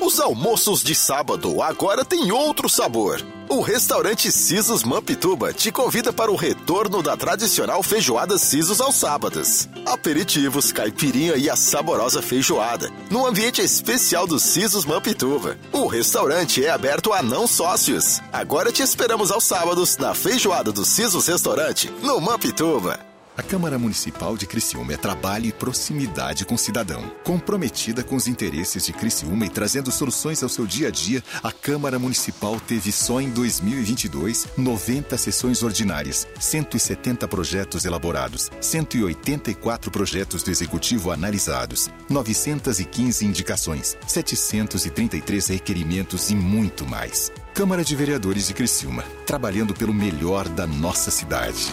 Os 0.00 0.20
almoços 0.20 0.80
de 0.80 0.94
sábado 0.94 1.60
agora 1.60 2.04
têm 2.04 2.30
outro 2.30 2.68
sabor. 2.68 3.20
O 3.48 3.60
restaurante 3.60 4.30
Sisos 4.30 4.84
Mampituba 4.84 5.52
te 5.52 5.72
convida 5.72 6.12
para 6.12 6.30
o 6.30 6.36
retorno 6.36 7.02
da 7.02 7.16
tradicional 7.16 7.82
feijoada 7.82 8.38
Sisos 8.38 8.80
aos 8.80 8.94
sábados. 8.94 9.68
Aperitivos, 9.84 10.70
caipirinha 10.70 11.34
e 11.36 11.50
a 11.50 11.56
saborosa 11.56 12.22
feijoada, 12.22 12.92
no 13.10 13.26
ambiente 13.26 13.60
especial 13.60 14.26
do 14.26 14.38
Sisos 14.38 14.84
Mampituba. 14.84 15.58
O 15.72 15.86
restaurante 15.86 16.64
é 16.64 16.70
aberto 16.70 17.12
a 17.12 17.20
não 17.20 17.46
sócios. 17.48 18.20
Agora 18.32 18.70
te 18.70 18.82
esperamos 18.82 19.32
aos 19.32 19.44
sábados 19.44 19.96
na 19.96 20.14
feijoada 20.14 20.70
do 20.70 20.84
Sisos 20.84 21.26
Restaurante, 21.26 21.90
no 22.02 22.20
Mampituba. 22.20 23.07
A 23.38 23.42
Câmara 23.42 23.78
Municipal 23.78 24.36
de 24.36 24.48
Criciúma 24.48 24.94
é 24.94 24.96
trabalho 24.96 25.46
e 25.46 25.52
proximidade 25.52 26.44
com 26.44 26.56
o 26.56 26.58
cidadão. 26.58 27.08
Comprometida 27.22 28.02
com 28.02 28.16
os 28.16 28.26
interesses 28.26 28.84
de 28.84 28.92
Criciúma 28.92 29.46
e 29.46 29.48
trazendo 29.48 29.92
soluções 29.92 30.42
ao 30.42 30.48
seu 30.48 30.66
dia 30.66 30.88
a 30.88 30.90
dia, 30.90 31.22
a 31.40 31.52
Câmara 31.52 32.00
Municipal 32.00 32.58
teve 32.58 32.90
só 32.90 33.20
em 33.20 33.30
2022 33.30 34.48
90 34.56 35.16
sessões 35.16 35.62
ordinárias, 35.62 36.26
170 36.40 37.28
projetos 37.28 37.84
elaborados, 37.84 38.50
184 38.60 39.88
projetos 39.88 40.42
do 40.42 40.50
Executivo 40.50 41.12
analisados, 41.12 41.88
915 42.10 43.24
indicações, 43.24 43.96
733 44.04 45.46
requerimentos 45.46 46.28
e 46.30 46.34
muito 46.34 46.84
mais. 46.84 47.30
Câmara 47.54 47.84
de 47.84 47.94
Vereadores 47.94 48.48
de 48.48 48.54
Criciúma, 48.54 49.04
trabalhando 49.24 49.74
pelo 49.74 49.94
melhor 49.94 50.48
da 50.48 50.66
nossa 50.66 51.12
cidade. 51.12 51.72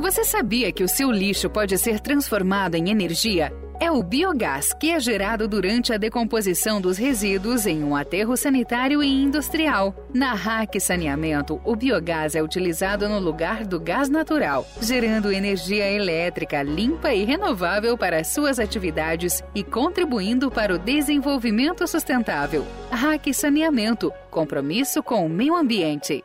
Você 0.00 0.24
sabia 0.24 0.72
que 0.72 0.82
o 0.82 0.88
seu 0.88 1.10
lixo 1.10 1.50
pode 1.50 1.76
ser 1.76 2.00
transformado 2.00 2.74
em 2.74 2.88
energia? 2.88 3.52
É 3.78 3.90
o 3.90 4.02
biogás 4.02 4.72
que 4.72 4.90
é 4.90 4.98
gerado 4.98 5.46
durante 5.46 5.92
a 5.92 5.98
decomposição 5.98 6.80
dos 6.80 6.96
resíduos 6.96 7.66
em 7.66 7.84
um 7.84 7.94
aterro 7.94 8.34
sanitário 8.34 9.02
e 9.02 9.22
industrial. 9.22 9.94
Na 10.12 10.32
RAC 10.32 10.80
Saneamento, 10.80 11.60
o 11.66 11.76
biogás 11.76 12.34
é 12.34 12.42
utilizado 12.42 13.10
no 13.10 13.18
lugar 13.18 13.66
do 13.66 13.78
gás 13.78 14.08
natural, 14.08 14.66
gerando 14.80 15.30
energia 15.30 15.90
elétrica 15.90 16.62
limpa 16.62 17.12
e 17.12 17.22
renovável 17.22 17.96
para 17.96 18.24
suas 18.24 18.58
atividades 18.58 19.44
e 19.54 19.62
contribuindo 19.62 20.50
para 20.50 20.74
o 20.74 20.78
desenvolvimento 20.78 21.86
sustentável. 21.86 22.66
RAC 22.90 23.34
Saneamento 23.34 24.10
compromisso 24.30 25.02
com 25.02 25.26
o 25.26 25.28
meio 25.28 25.54
ambiente. 25.54 26.24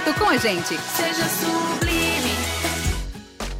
com 0.17 0.29
a 0.29 0.37
gente. 0.37 0.77
Seja 0.77 1.25
sublime. 1.29 2.31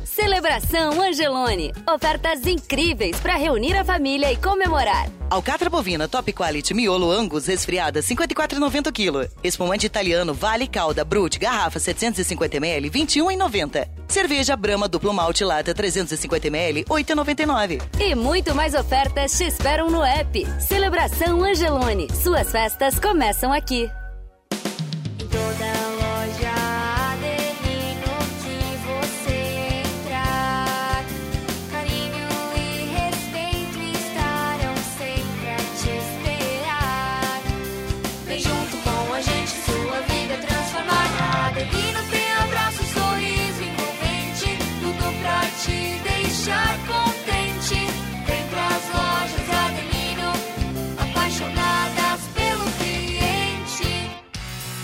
Celebração 0.03 1.01
Angelone. 1.01 1.71
Ofertas 1.91 2.45
incríveis 2.45 3.19
para 3.19 3.35
reunir 3.35 3.75
a 3.75 3.83
família 3.83 4.31
e 4.31 4.35
comemorar. 4.37 5.09
Alcatra 5.29 5.69
bovina 5.69 6.07
Top 6.07 6.31
Quality 6.31 6.73
Miolo 6.73 7.11
Angus 7.11 7.47
resfriada 7.47 8.01
54,90 8.01 8.91
kg. 8.91 9.29
Espumante 9.43 9.85
italiano 9.85 10.33
Vale 10.33 10.67
Calda 10.67 11.05
Brut 11.05 11.39
garrafa 11.39 11.79
750 11.79 12.57
ml 12.57 12.89
21,90. 12.89 13.87
Cerveja 14.07 14.57
Brahma 14.57 14.87
duplo 14.87 15.13
malte 15.13 15.45
lata 15.45 15.73
350 15.73 16.47
ml 16.47 16.83
8,99. 16.85 17.81
E 17.99 18.13
muito 18.13 18.53
mais 18.53 18.73
ofertas 18.73 19.37
te 19.37 19.45
esperam 19.45 19.89
no 19.89 20.03
app. 20.03 20.45
Celebração 20.59 21.43
Angelone. 21.43 22.07
Suas 22.21 22.51
festas 22.51 22.99
começam 22.99 23.53
aqui. 23.53 23.89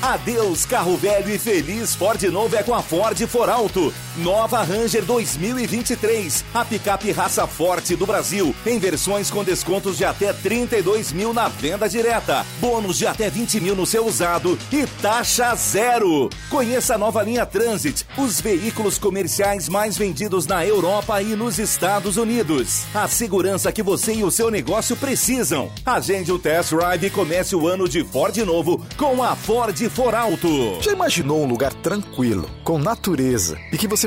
Adeus 0.08 0.66
carro 0.66 0.96
velho 0.96 1.30
e 1.30 1.38
feliz 1.38 1.94
Ford 1.94 2.24
novo 2.32 2.56
é 2.56 2.64
com 2.64 2.74
a 2.74 2.82
Ford 2.82 3.20
For 3.28 3.50
Alto. 3.50 3.94
Nova 4.18 4.64
Ranger 4.64 5.06
2023, 5.06 6.44
a 6.52 6.66
picape 6.66 7.12
raça 7.12 7.46
forte 7.46 7.96
do 7.96 8.04
Brasil, 8.04 8.56
em 8.66 8.80
versões 8.80 9.30
com 9.30 9.44
descontos 9.44 9.96
de 9.96 10.06
até 10.06 10.34
32 10.34 11.12
mil 11.12 11.34
na 11.34 11.48
venda 11.48 11.88
direta, 11.88 12.44
bônus 12.60 12.98
de 12.98 13.06
até 13.06 13.30
20 13.30 13.60
mil 13.60 13.76
no 13.76 13.86
seu 13.86 14.08
usado 14.08 14.58
e 14.72 14.88
taxa 15.04 15.54
zero. 15.54 16.30
Conheça 16.50 16.96
a 16.96 16.98
nova 16.98 17.22
linha 17.22 17.46
Transit, 17.46 18.08
os 18.18 18.42
veículos 18.42 18.98
comerciais 18.98 19.70
mais 19.70 19.96
vendidos 19.96 20.48
na 20.48 20.66
Europa 20.66 21.22
e 21.22 21.36
nos 21.36 21.60
Estados 21.60 22.18
Unidos. 22.18 22.86
A 22.96 23.08
segurança 23.08 23.72
que 23.72 23.84
você 23.84 24.16
e 24.16 24.24
o 24.24 24.32
seu 24.32 24.50
negócio 24.50 24.96
precisam. 24.96 25.72
Agende 25.86 26.32
o 26.32 26.40
test 26.40 26.74
drive 26.74 27.06
e 27.06 27.10
comece 27.12 27.56
o 27.56 27.68
ano 27.68 27.88
de 27.88 28.04
Ford 28.04 28.36
novo 28.38 28.84
com 28.98 29.22
a 29.22 29.36
Ford 29.36 29.78
Foralto. 29.90 30.82
Já 30.82 30.92
imaginou 30.92 31.44
um 31.44 31.48
lugar 31.48 31.74
tranquilo, 31.76 32.50
com 32.64 32.80
natureza 32.80 33.60
e 33.72 33.78
que 33.78 33.88
você 33.88 34.07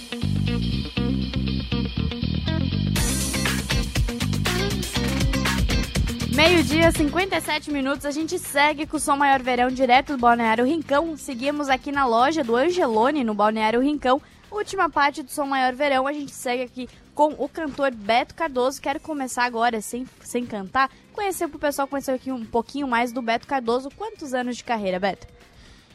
Meio-dia, 6.43 6.91
57 6.91 7.71
minutos, 7.71 8.03
a 8.03 8.09
gente 8.09 8.39
segue 8.39 8.87
com 8.87 8.97
o 8.97 8.99
Som 8.99 9.15
Maior 9.15 9.43
Verão 9.43 9.69
direto 9.69 10.13
do 10.13 10.17
Balneário 10.17 10.65
Rincão. 10.65 11.15
Seguimos 11.15 11.69
aqui 11.69 11.91
na 11.91 12.07
loja 12.07 12.43
do 12.43 12.55
Angelone, 12.55 13.23
no 13.23 13.35
Balneário 13.35 13.79
Rincão. 13.79 14.19
Última 14.49 14.89
parte 14.89 15.21
do 15.21 15.29
Som 15.29 15.45
Maior 15.45 15.75
Verão, 15.75 16.07
a 16.07 16.11
gente 16.11 16.31
segue 16.31 16.63
aqui 16.63 16.89
com 17.13 17.35
o 17.37 17.47
cantor 17.47 17.93
Beto 17.93 18.33
Cardoso. 18.33 18.81
Quero 18.81 18.99
começar 18.99 19.43
agora, 19.43 19.81
sem, 19.81 20.07
sem 20.23 20.43
cantar, 20.43 20.89
conhecer 21.13 21.47
pro 21.47 21.59
pessoal 21.59 21.87
conhecer 21.87 22.13
aqui 22.13 22.31
um 22.31 22.43
pouquinho 22.43 22.87
mais 22.87 23.11
do 23.11 23.21
Beto 23.21 23.45
Cardoso. 23.45 23.91
Quantos 23.95 24.33
anos 24.33 24.57
de 24.57 24.63
carreira, 24.63 24.99
Beto? 24.99 25.27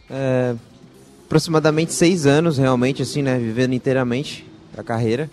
É, 0.08 0.54
aproximadamente 1.24 1.92
seis 1.92 2.24
anos, 2.24 2.56
realmente, 2.56 3.02
assim, 3.02 3.20
né? 3.20 3.36
Vivendo 3.36 3.72
inteiramente 3.72 4.46
a 4.78 4.84
carreira. 4.84 5.28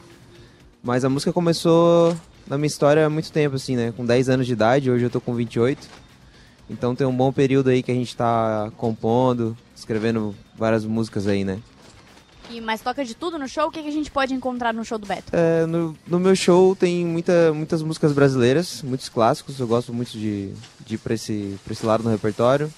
Mas 0.81 1.05
a 1.05 1.09
música 1.09 1.31
começou 1.31 2.17
na 2.47 2.57
minha 2.57 2.67
história 2.67 3.05
há 3.05 3.09
muito 3.09 3.31
tempo, 3.31 3.55
assim, 3.55 3.75
né? 3.75 3.93
Com 3.95 4.05
10 4.05 4.29
anos 4.29 4.47
de 4.47 4.53
idade, 4.53 4.91
hoje 4.91 5.05
eu 5.05 5.09
tô 5.09 5.21
com 5.21 5.33
28. 5.33 5.87
Então 6.69 6.95
tem 6.95 7.05
um 7.05 7.15
bom 7.15 7.31
período 7.31 7.69
aí 7.69 7.83
que 7.83 7.91
a 7.91 7.95
gente 7.95 8.15
tá 8.15 8.71
compondo, 8.77 9.55
escrevendo 9.75 10.35
várias 10.55 10.85
músicas 10.85 11.27
aí, 11.27 11.43
né? 11.43 11.59
E 12.49 12.61
mais 12.61 12.81
toca 12.81 13.03
de 13.03 13.15
tudo 13.15 13.39
no 13.39 13.47
show? 13.47 13.67
O 13.67 13.71
que, 13.71 13.81
que 13.81 13.87
a 13.87 13.91
gente 13.91 14.11
pode 14.11 14.33
encontrar 14.33 14.73
no 14.73 14.83
show 14.83 14.97
do 14.97 15.07
Beto? 15.07 15.31
É, 15.31 15.65
no, 15.65 15.95
no 16.05 16.19
meu 16.19 16.35
show 16.35 16.75
tem 16.75 17.05
muita, 17.05 17.53
muitas 17.53 17.81
músicas 17.81 18.11
brasileiras, 18.13 18.81
muitos 18.81 19.09
clássicos, 19.09 19.59
eu 19.59 19.67
gosto 19.67 19.93
muito 19.93 20.11
de, 20.11 20.51
de 20.85 20.95
ir 20.95 20.97
pra 20.97 21.13
esse, 21.13 21.57
pra 21.63 21.73
esse 21.73 21.85
lado 21.85 22.03
no 22.03 22.09
repertório. 22.09 22.71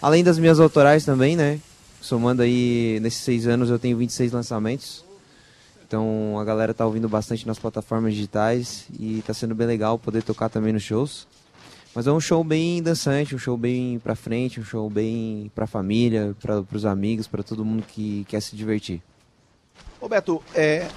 Além 0.00 0.24
das 0.24 0.38
minhas 0.38 0.58
autorais 0.58 1.04
também, 1.04 1.36
né? 1.36 1.60
Somando 2.00 2.42
aí, 2.42 2.98
nesses 3.00 3.22
seis 3.22 3.46
anos 3.46 3.70
eu 3.70 3.78
tenho 3.78 3.96
26 3.96 4.32
lançamentos. 4.32 5.04
Então 5.92 6.38
a 6.38 6.44
galera 6.44 6.72
tá 6.72 6.86
ouvindo 6.86 7.06
bastante 7.06 7.46
nas 7.46 7.58
plataformas 7.58 8.14
digitais 8.14 8.86
e 8.98 9.22
tá 9.26 9.34
sendo 9.34 9.54
bem 9.54 9.66
legal 9.66 9.98
poder 9.98 10.22
tocar 10.22 10.48
também 10.48 10.72
nos 10.72 10.82
shows. 10.82 11.28
Mas 11.94 12.06
é 12.06 12.10
um 12.10 12.18
show 12.18 12.42
bem 12.42 12.82
dançante, 12.82 13.34
um 13.34 13.38
show 13.38 13.58
bem 13.58 13.98
pra 13.98 14.14
frente, 14.14 14.58
um 14.58 14.64
show 14.64 14.88
bem 14.88 15.52
pra 15.54 15.66
família, 15.66 16.34
pra, 16.40 16.62
pros 16.62 16.86
amigos, 16.86 17.26
pra 17.28 17.42
todo 17.42 17.62
mundo 17.62 17.84
que 17.86 18.24
quer 18.26 18.40
se 18.40 18.56
divertir. 18.56 19.02
Ô 20.00 20.08
Beto, 20.08 20.42
é, 20.54 20.88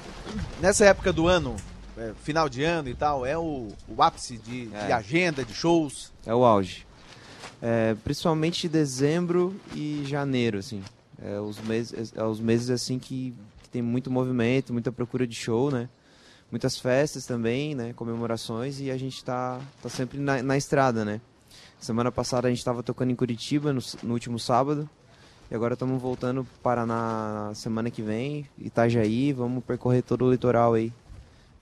nessa 0.61 0.85
época 0.85 1.11
do 1.11 1.27
ano, 1.27 1.57
é, 1.97 2.13
final 2.23 2.47
de 2.47 2.63
ano 2.63 2.87
e 2.87 2.95
tal, 2.95 3.25
é 3.25 3.37
o, 3.37 3.67
o 3.89 4.01
ápice 4.01 4.37
de, 4.37 4.67
de 4.67 4.75
É. 4.75 4.93
agenda, 4.93 5.43
de 5.43 5.53
shows? 5.53 6.13
É 6.25 6.33
o 6.33 6.45
auge. 6.45 6.87
É, 7.61 7.97
principalmente 8.01 8.69
dezembro 8.69 9.53
e 9.75 10.05
janeiro, 10.07 10.57
assim. 10.57 10.81
É 11.21 11.37
os 11.37 11.59
meses, 11.59 12.13
é 12.15 12.23
os 12.23 12.39
meses 12.39 12.69
assim 12.69 12.97
que 12.97 13.33
tem 13.75 13.81
muito 13.81 14.09
movimento, 14.09 14.71
muita 14.71 14.89
procura 14.89 15.27
de 15.27 15.35
show, 15.35 15.69
né? 15.69 15.89
Muitas 16.49 16.79
festas 16.79 17.25
também, 17.25 17.75
né? 17.75 17.91
Comemorações 17.91 18.79
e 18.79 18.89
a 18.89 18.95
gente 18.95 19.21
tá, 19.21 19.59
tá 19.83 19.89
sempre 19.89 20.17
na, 20.17 20.41
na 20.41 20.55
estrada, 20.55 21.03
né? 21.03 21.19
Semana 21.77 22.09
passada 22.09 22.47
a 22.47 22.49
gente 22.49 22.59
estava 22.59 22.81
tocando 22.81 23.11
em 23.11 23.15
Curitiba 23.15 23.73
no, 23.73 23.81
no 24.01 24.13
último 24.13 24.39
sábado. 24.39 24.89
E 25.51 25.55
agora 25.55 25.73
estamos 25.73 26.01
voltando 26.01 26.47
para 26.63 26.85
Paraná 26.85 27.51
semana 27.53 27.91
que 27.91 28.01
vem, 28.01 28.47
Itajaí, 28.57 29.33
vamos 29.33 29.61
percorrer 29.61 30.01
todo 30.01 30.23
o 30.23 30.31
litoral 30.31 30.73
aí, 30.73 30.91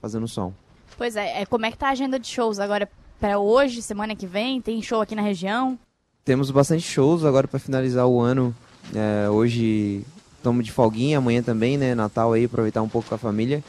fazendo 0.00 0.28
som. 0.28 0.54
Pois 0.96 1.16
é, 1.16 1.42
é, 1.42 1.46
como 1.46 1.66
é 1.66 1.72
que 1.72 1.76
tá 1.76 1.88
a 1.88 1.90
agenda 1.90 2.16
de 2.16 2.28
shows 2.28 2.60
agora 2.60 2.88
para 3.18 3.40
hoje, 3.40 3.82
semana 3.82 4.14
que 4.14 4.26
vem? 4.26 4.62
Tem 4.62 4.80
show 4.80 5.00
aqui 5.00 5.16
na 5.16 5.22
região? 5.22 5.76
Temos 6.24 6.48
bastante 6.52 6.82
shows 6.82 7.24
agora 7.24 7.48
para 7.48 7.58
finalizar 7.58 8.06
o 8.06 8.20
ano. 8.20 8.54
É, 8.94 9.28
hoje 9.28 10.04
estamos 10.44 10.62
de 10.62 10.70
folguinha, 10.70 11.16
amanhã 11.16 11.42
também, 11.42 11.78
né? 11.78 11.94
Natal 11.94 12.34
aí, 12.34 12.44
aproveitar 12.44 12.82
um 12.82 12.88
pouco 12.88 13.08
com 13.08 13.14
a 13.14 13.18
família. 13.18 13.64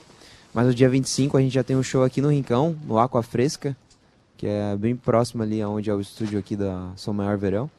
Mas 0.53 0.67
no 0.67 0.73
dia 0.73 0.89
25 0.89 1.37
a 1.37 1.41
gente 1.41 1.53
já 1.53 1.63
tem 1.63 1.73
um 1.77 1.81
show 1.81 2.03
aqui 2.03 2.19
no 2.19 2.27
Rincão, 2.27 2.75
no 2.85 2.99
Aqua 2.99 3.23
Fresca, 3.23 3.77
que 4.35 4.45
é 4.45 4.75
bem 4.75 4.93
próximo 4.93 5.41
ali 5.41 5.63
onde 5.63 5.89
é 5.89 5.93
o 5.93 6.01
estúdio 6.01 6.37
aqui 6.37 6.53
da 6.53 6.91
Som 6.97 7.13
Maior 7.13 7.37
Verão. 7.37 7.71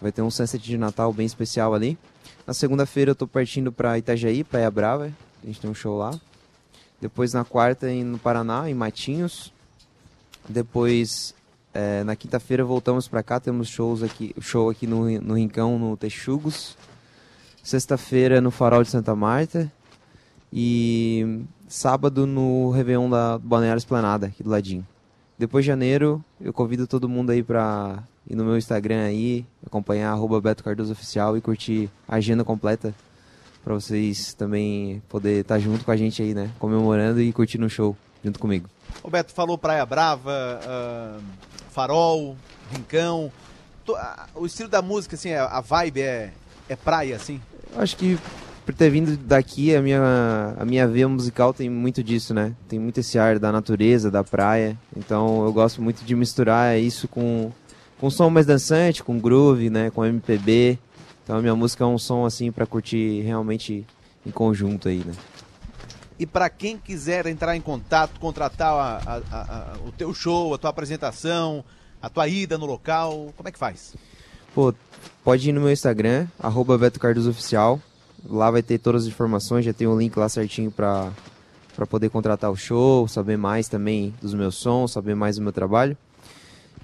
Vai 0.00 0.12
ter 0.12 0.22
um 0.22 0.30
sunset 0.30 0.62
de 0.62 0.78
Natal 0.78 1.12
bem 1.12 1.26
especial 1.26 1.74
ali. 1.74 1.98
Na 2.46 2.54
segunda-feira 2.54 3.10
eu 3.10 3.14
tô 3.16 3.26
partindo 3.26 3.72
para 3.72 3.98
Itajaí, 3.98 4.44
Praia 4.44 4.70
Brava. 4.70 5.12
A 5.42 5.46
gente 5.46 5.60
tem 5.60 5.68
um 5.68 5.74
show 5.74 5.98
lá. 5.98 6.12
Depois 7.00 7.32
na 7.32 7.44
quarta 7.44 7.88
no 7.88 8.18
Paraná, 8.18 8.70
em 8.70 8.74
Matinhos. 8.74 9.52
Depois 10.48 11.34
é, 11.74 12.04
na 12.04 12.14
quinta-feira 12.14 12.64
voltamos 12.64 13.08
para 13.08 13.24
cá, 13.24 13.40
temos 13.40 13.68
shows 13.68 14.04
aqui, 14.04 14.32
show 14.40 14.70
aqui 14.70 14.86
no, 14.86 15.20
no 15.20 15.34
Rincão, 15.34 15.76
no 15.80 15.96
Texugos. 15.96 16.76
Sexta-feira 17.62 18.40
no 18.40 18.50
Farol 18.50 18.82
de 18.82 18.90
Santa 18.90 19.14
Marta. 19.14 19.70
E 20.52 21.44
sábado 21.68 22.26
no 22.26 22.70
Réveillon 22.70 23.10
da 23.10 23.38
Balneário 23.38 23.78
Esplanada, 23.78 24.28
aqui 24.28 24.42
do 24.42 24.50
ladinho. 24.50 24.86
Depois 25.38 25.64
de 25.64 25.68
janeiro, 25.68 26.24
eu 26.40 26.52
convido 26.52 26.86
todo 26.86 27.08
mundo 27.08 27.30
aí 27.30 27.42
pra 27.42 28.02
ir 28.28 28.34
no 28.34 28.44
meu 28.44 28.56
Instagram 28.56 29.04
aí, 29.04 29.46
acompanhar 29.64 30.10
arroba 30.10 30.40
Beto 30.40 30.64
Cardoso 30.64 30.92
Oficial 30.92 31.36
e 31.36 31.40
curtir 31.40 31.90
a 32.08 32.16
agenda 32.16 32.44
completa 32.44 32.94
pra 33.62 33.74
vocês 33.74 34.32
também 34.34 35.02
poder 35.08 35.42
estar 35.42 35.58
junto 35.58 35.84
com 35.84 35.90
a 35.90 35.96
gente 35.96 36.22
aí, 36.22 36.34
né? 36.34 36.50
Comemorando 36.58 37.20
e 37.20 37.32
curtindo 37.32 37.66
o 37.66 37.70
show 37.70 37.96
junto 38.24 38.38
comigo. 38.38 38.68
O 39.02 39.10
Beto 39.10 39.32
falou 39.32 39.58
Praia 39.58 39.84
Brava, 39.84 40.32
ah, 40.66 41.18
Farol, 41.70 42.36
Rincão. 42.72 43.30
O 44.34 44.44
estilo 44.44 44.68
da 44.68 44.82
música, 44.82 45.14
assim, 45.14 45.32
a 45.32 45.60
vibe 45.60 46.00
é, 46.02 46.32
é 46.68 46.76
praia, 46.76 47.16
assim? 47.16 47.40
Acho 47.76 47.96
que 47.96 48.18
por 48.64 48.74
ter 48.74 48.90
vindo 48.90 49.16
daqui, 49.16 49.74
a 49.74 49.80
minha, 49.80 50.54
a 50.58 50.64
minha 50.64 50.86
veia 50.86 51.08
musical 51.08 51.54
tem 51.54 51.70
muito 51.70 52.02
disso, 52.04 52.34
né? 52.34 52.54
Tem 52.68 52.78
muito 52.78 53.00
esse 53.00 53.18
ar 53.18 53.38
da 53.38 53.50
natureza, 53.50 54.10
da 54.10 54.22
praia. 54.22 54.76
Então 54.96 55.44
eu 55.44 55.52
gosto 55.52 55.80
muito 55.80 56.04
de 56.04 56.14
misturar 56.14 56.78
isso 56.78 57.08
com, 57.08 57.50
com 57.98 58.10
som 58.10 58.28
mais 58.28 58.44
dançante, 58.46 59.02
com 59.02 59.18
groove, 59.18 59.70
né? 59.70 59.90
Com 59.90 60.04
MPB. 60.04 60.78
Então 61.24 61.36
a 61.36 61.40
minha 61.40 61.54
música 61.54 61.84
é 61.84 61.86
um 61.86 61.98
som 61.98 62.26
assim 62.26 62.52
pra 62.52 62.66
curtir 62.66 63.22
realmente 63.22 63.86
em 64.26 64.30
conjunto 64.30 64.88
aí, 64.88 64.98
né? 65.04 65.14
E 66.18 66.26
para 66.26 66.50
quem 66.50 66.76
quiser 66.76 67.26
entrar 67.26 67.56
em 67.56 67.60
contato, 67.60 68.18
contratar 68.18 68.72
a- 68.74 69.22
a- 69.30 69.38
a- 69.40 69.76
o 69.86 69.92
teu 69.92 70.12
show, 70.12 70.52
a 70.52 70.58
tua 70.58 70.68
apresentação, 70.70 71.64
a 72.02 72.10
tua 72.10 72.26
ida 72.28 72.58
no 72.58 72.66
local, 72.66 73.32
como 73.36 73.48
é 73.48 73.52
que 73.52 73.58
faz? 73.58 73.94
Pô, 74.54 74.74
pode 75.28 75.50
ir 75.50 75.52
no 75.52 75.60
meu 75.60 75.70
Instagram, 75.70 76.26
arroba 76.40 76.78
Beto 76.78 76.98
Cardoso 76.98 77.28
Oficial. 77.28 77.78
Lá 78.26 78.50
vai 78.50 78.62
ter 78.62 78.78
todas 78.78 79.02
as 79.02 79.08
informações, 79.08 79.62
já 79.62 79.74
tem 79.74 79.86
o 79.86 79.98
link 79.98 80.16
lá 80.16 80.26
certinho 80.26 80.70
pra, 80.70 81.12
pra 81.76 81.86
poder 81.86 82.08
contratar 82.08 82.50
o 82.50 82.56
show, 82.56 83.06
saber 83.06 83.36
mais 83.36 83.68
também 83.68 84.14
dos 84.22 84.32
meus 84.32 84.54
sons, 84.54 84.92
saber 84.92 85.14
mais 85.14 85.36
do 85.36 85.42
meu 85.42 85.52
trabalho. 85.52 85.94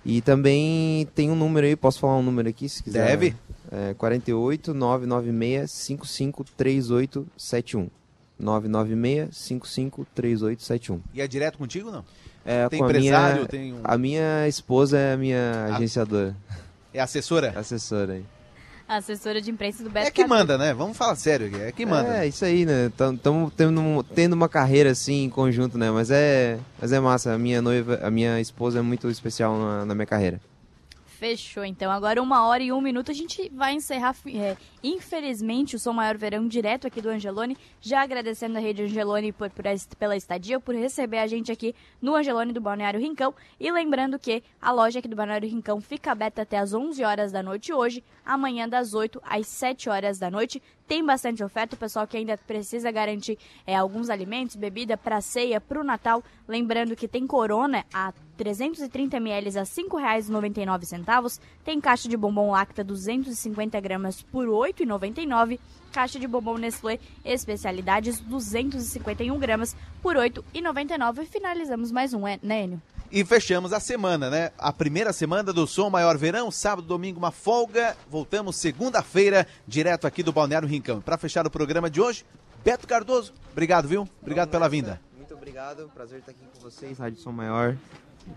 E 0.04 0.20
também 0.20 1.08
tem 1.14 1.30
um 1.30 1.34
número 1.34 1.66
aí, 1.66 1.74
posso 1.74 1.98
falar 1.98 2.18
um 2.18 2.22
número 2.22 2.46
aqui 2.46 2.68
se 2.68 2.82
quiser? 2.82 3.06
Deve. 3.06 3.34
É 3.72 3.94
48 3.94 4.74
996 4.74 5.70
55 5.70 6.44
3871. 6.54 7.88
996 8.38 9.34
55 9.38 10.06
3871. 10.14 11.00
E 11.14 11.22
é 11.22 11.26
direto 11.26 11.56
contigo 11.56 11.90
não? 11.90 12.04
É, 12.44 12.68
Tem 12.68 12.78
com 12.78 12.84
a 12.84 12.88
empresário, 12.90 13.36
minha, 13.36 13.46
tem 13.48 13.72
um- 13.72 13.80
A 13.82 13.96
minha 13.96 14.46
esposa 14.46 14.98
é 14.98 15.14
a 15.14 15.16
minha 15.16 15.64
agenciadora. 15.76 16.36
É 16.94 17.00
assessora? 17.00 17.52
Assessora 17.56 18.12
aí. 18.14 18.24
assessora 18.86 19.40
de 19.40 19.50
imprensa 19.50 19.82
do 19.82 19.90
Beto 19.90 20.06
É 20.06 20.10
que 20.12 20.24
manda, 20.24 20.56
né? 20.56 20.72
Vamos 20.72 20.96
falar 20.96 21.16
sério 21.16 21.48
aqui. 21.48 21.60
É 21.60 21.72
que 21.72 21.84
manda. 21.84 22.24
É, 22.24 22.28
isso 22.28 22.44
aí, 22.44 22.64
né? 22.64 22.86
Estamos 22.86 23.52
tendo, 23.56 24.04
tendo 24.14 24.32
uma 24.34 24.48
carreira 24.48 24.92
assim 24.92 25.24
em 25.24 25.30
conjunto, 25.30 25.76
né? 25.76 25.90
Mas 25.90 26.12
é, 26.12 26.56
mas 26.80 26.92
é 26.92 27.00
massa. 27.00 27.34
A 27.34 27.38
minha 27.38 27.60
noiva, 27.60 27.98
a 28.00 28.10
minha 28.12 28.40
esposa 28.40 28.78
é 28.78 28.82
muito 28.82 29.10
especial 29.10 29.58
na, 29.58 29.84
na 29.84 29.94
minha 29.94 30.06
carreira. 30.06 30.40
Fechou, 31.24 31.64
então. 31.64 31.90
Agora 31.90 32.20
uma 32.20 32.46
hora 32.46 32.62
e 32.62 32.70
um 32.70 32.82
minuto 32.82 33.10
a 33.10 33.14
gente 33.14 33.50
vai 33.54 33.72
encerrar, 33.72 34.14
é, 34.26 34.58
infelizmente, 34.82 35.74
o 35.74 35.78
Som 35.78 35.94
Maior 35.94 36.18
Verão 36.18 36.46
direto 36.46 36.86
aqui 36.86 37.00
do 37.00 37.08
Angelone. 37.08 37.56
Já 37.80 38.02
agradecendo 38.02 38.58
a 38.58 38.60
Rede 38.60 38.82
Angelone 38.82 39.32
por, 39.32 39.48
por, 39.48 39.64
pela 39.98 40.14
estadia, 40.14 40.60
por 40.60 40.74
receber 40.74 41.16
a 41.20 41.26
gente 41.26 41.50
aqui 41.50 41.74
no 41.98 42.14
Angelone 42.14 42.52
do 42.52 42.60
Balneário 42.60 43.00
Rincão. 43.00 43.34
E 43.58 43.72
lembrando 43.72 44.18
que 44.18 44.42
a 44.60 44.70
loja 44.70 44.98
aqui 44.98 45.08
do 45.08 45.16
Balneário 45.16 45.48
Rincão 45.48 45.80
fica 45.80 46.12
aberta 46.12 46.42
até 46.42 46.58
as 46.58 46.74
11 46.74 47.02
horas 47.02 47.32
da 47.32 47.42
noite 47.42 47.72
hoje, 47.72 48.04
amanhã 48.24 48.68
das 48.68 48.94
8 48.94 49.20
às 49.24 49.46
7 49.46 49.88
horas 49.88 50.18
da 50.18 50.30
noite. 50.30 50.62
Tem 50.86 51.04
bastante 51.04 51.42
oferta, 51.42 51.74
o 51.74 51.78
pessoal 51.78 52.06
que 52.06 52.16
ainda 52.16 52.36
precisa 52.36 52.90
garantir 52.90 53.38
é, 53.66 53.74
alguns 53.74 54.10
alimentos, 54.10 54.56
bebida 54.56 54.96
para 54.96 55.20
ceia, 55.20 55.60
para 55.60 55.80
o 55.80 55.84
Natal. 55.84 56.22
Lembrando 56.46 56.94
que 56.94 57.08
tem 57.08 57.26
Corona 57.26 57.84
a 57.92 58.12
330 58.36 59.16
ml 59.16 59.58
a 59.58 59.62
R$ 59.62 59.66
5,99. 59.66 61.40
Tem 61.64 61.80
caixa 61.80 62.08
de 62.08 62.16
bombom 62.16 62.50
Lacta 62.50 62.84
250 62.84 63.80
gramas 63.80 64.22
por 64.22 64.44
R$ 64.44 64.72
8,99. 64.72 65.58
Caixa 65.94 66.18
de 66.18 66.26
bombom 66.26 66.58
Nestlé 66.58 66.98
especialidades 67.24 68.18
251 68.18 69.38
gramas 69.38 69.76
por 70.02 70.16
R$ 70.16 70.28
8,99. 70.28 71.22
E 71.22 71.26
finalizamos 71.26 71.92
mais 71.92 72.12
um, 72.12 72.26
é, 72.26 72.36
né, 72.42 72.64
Enio? 72.64 72.82
E 73.12 73.24
fechamos 73.24 73.72
a 73.72 73.78
semana, 73.78 74.28
né? 74.28 74.50
A 74.58 74.72
primeira 74.72 75.12
semana 75.12 75.52
do 75.52 75.68
Som 75.68 75.90
Maior 75.90 76.18
Verão, 76.18 76.50
sábado, 76.50 76.88
domingo, 76.88 77.20
uma 77.20 77.30
folga. 77.30 77.96
Voltamos 78.10 78.56
segunda-feira, 78.56 79.46
direto 79.68 80.04
aqui 80.04 80.24
do 80.24 80.32
Balneário 80.32 80.66
Rincão. 80.66 81.00
Para 81.00 81.16
fechar 81.16 81.46
o 81.46 81.50
programa 81.50 81.88
de 81.88 82.00
hoje, 82.00 82.24
Beto 82.64 82.88
Cardoso, 82.88 83.32
obrigado, 83.52 83.86
viu? 83.86 84.08
Obrigado 84.20 84.50
pela 84.50 84.68
vinda. 84.68 85.00
Muito 85.16 85.32
obrigado, 85.32 85.88
prazer 85.94 86.18
estar 86.18 86.32
aqui 86.32 86.40
com 86.52 86.60
vocês, 86.60 86.98
Rádio 86.98 87.20
Som 87.20 87.30
Maior. 87.30 87.76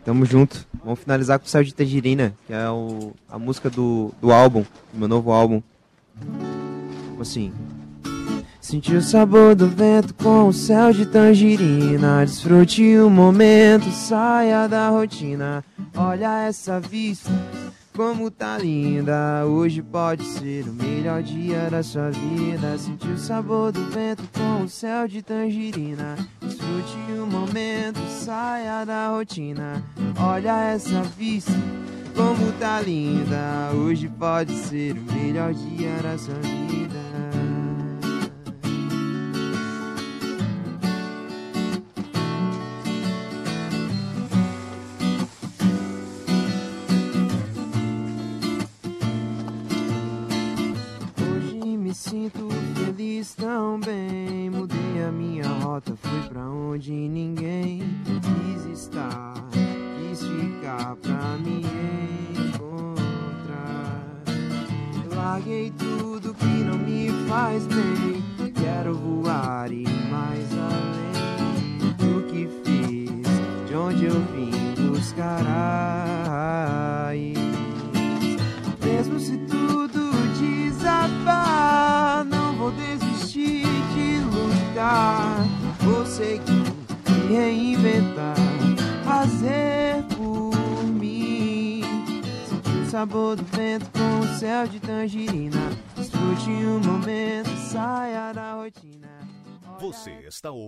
Tamo 0.06 0.26
junto. 0.26 0.68
Vamos 0.84 1.00
finalizar 1.00 1.40
com 1.40 1.48
o 1.48 1.50
Céu 1.50 1.64
de 1.64 1.74
Tangerina, 1.74 2.36
que 2.46 2.54
é 2.54 2.70
o, 2.70 3.16
a 3.28 3.40
música 3.40 3.68
do, 3.68 4.14
do 4.22 4.32
álbum, 4.32 4.62
do 4.94 5.00
meu 5.00 5.08
novo 5.08 5.32
álbum. 5.32 5.64
Assim. 7.20 7.52
Sentir 8.60 8.98
o 8.98 9.02
sabor 9.02 9.56
do 9.56 9.68
vento 9.68 10.14
com 10.14 10.48
o 10.48 10.54
céu 10.54 10.92
de 10.92 11.06
tangerina. 11.06 12.26
Desfrute 12.26 12.98
o 12.98 13.10
momento, 13.10 13.90
saia 13.92 14.68
da 14.68 14.90
rotina. 14.90 15.64
Olha 15.96 16.44
essa 16.48 16.80
vista, 16.80 17.32
como 17.96 18.30
tá 18.30 18.58
linda. 18.58 19.46
Hoje 19.46 19.82
pode 19.82 20.24
ser 20.24 20.66
o 20.68 20.74
melhor 20.74 21.24
dia 21.24 21.70
da 21.72 21.82
sua 21.82 22.10
vida. 22.10 22.78
Sentir 22.78 23.12
o 23.12 23.18
sabor 23.18 23.72
do 23.72 23.86
vento 23.86 24.24
com 24.34 24.64
o 24.64 24.70
céu 24.70 25.08
de 25.08 25.22
tangerina. 25.22 26.16
Desfrute 26.42 26.98
o 27.22 27.26
momento, 27.26 28.00
saia 28.10 28.84
da 28.84 29.10
rotina. 29.10 29.82
Olha 30.20 30.74
essa 30.74 31.02
vista, 31.04 31.54
como 32.18 32.52
tá 32.54 32.82
linda. 32.82 33.70
Hoje 33.76 34.10
pode 34.10 34.52
ser 34.52 34.94
o 34.94 35.14
melhor 35.14 35.54
dia 35.54 36.02
da 36.02 36.18
sua 36.18 36.34
vida. 36.34 37.37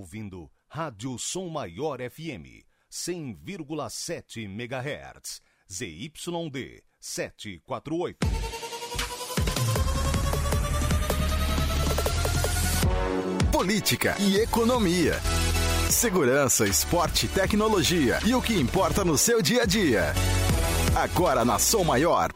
Ouvindo 0.10 0.50
Rádio 0.68 1.20
Som 1.20 1.50
Maior 1.50 2.00
FM 2.00 2.66
100,7 2.92 4.46
MHz. 4.46 5.40
ZYD 5.72 6.82
748. 7.00 8.18
Política 13.52 14.16
e 14.20 14.38
economia. 14.38 15.14
Segurança, 15.92 16.68
esporte, 16.68 17.28
tecnologia 17.28 18.20
e 18.26 18.34
o 18.34 18.42
que 18.42 18.56
importa 18.56 19.06
no 19.06 19.16
seu 19.16 19.44
dia 19.44 19.62
a 19.62 19.66
dia. 19.66 20.14
Agora 20.96 21.46
na 21.46 21.60
Som 21.60 21.84
Maior. 21.84 22.32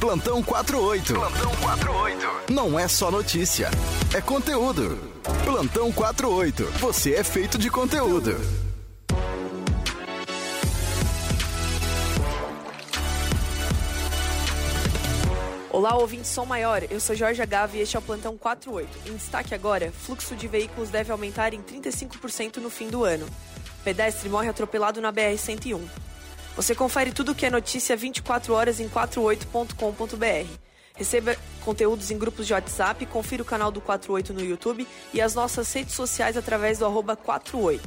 Plantão 0.00 0.42
48. 0.42 1.12
Plantão 1.12 1.54
48. 1.56 2.50
Não 2.50 2.78
é 2.78 2.88
só 2.88 3.10
notícia, 3.10 3.70
é 4.14 4.22
conteúdo. 4.22 5.19
Plantão 5.22 5.92
48. 5.92 6.64
Você 6.78 7.14
é 7.14 7.22
feito 7.22 7.58
de 7.58 7.70
conteúdo. 7.70 8.34
Olá, 15.70 15.96
ouvinte 15.96 16.26
Som 16.26 16.46
Maior. 16.46 16.84
Eu 16.90 16.98
sou 17.00 17.14
Jorge 17.14 17.42
Agave 17.42 17.78
e 17.78 17.82
este 17.82 17.96
é 17.96 17.98
o 17.98 18.02
Plantão 18.02 18.36
48. 18.36 19.10
Em 19.10 19.16
destaque 19.16 19.54
agora, 19.54 19.92
fluxo 19.92 20.34
de 20.34 20.48
veículos 20.48 20.88
deve 20.88 21.12
aumentar 21.12 21.52
em 21.52 21.62
35% 21.62 22.56
no 22.56 22.70
fim 22.70 22.88
do 22.88 23.04
ano. 23.04 23.26
Pedestre 23.84 24.28
morre 24.28 24.48
atropelado 24.48 25.00
na 25.00 25.12
BR-101. 25.12 25.80
Você 26.56 26.74
confere 26.74 27.12
tudo 27.12 27.32
o 27.32 27.34
que 27.34 27.46
é 27.46 27.50
notícia 27.50 27.96
24 27.96 28.52
horas 28.52 28.80
em 28.80 28.88
48.com.br. 28.88 30.69
Receba 31.00 31.34
conteúdos 31.64 32.10
em 32.10 32.18
grupos 32.18 32.46
de 32.46 32.52
WhatsApp, 32.52 33.06
confira 33.06 33.42
o 33.42 33.46
canal 33.46 33.70
do 33.70 33.80
48 33.80 34.34
no 34.34 34.44
YouTube 34.44 34.86
e 35.14 35.20
as 35.22 35.34
nossas 35.34 35.72
redes 35.72 35.94
sociais 35.94 36.36
através 36.36 36.78
do 36.78 36.84
arroba 36.84 37.16
48. 37.16 37.82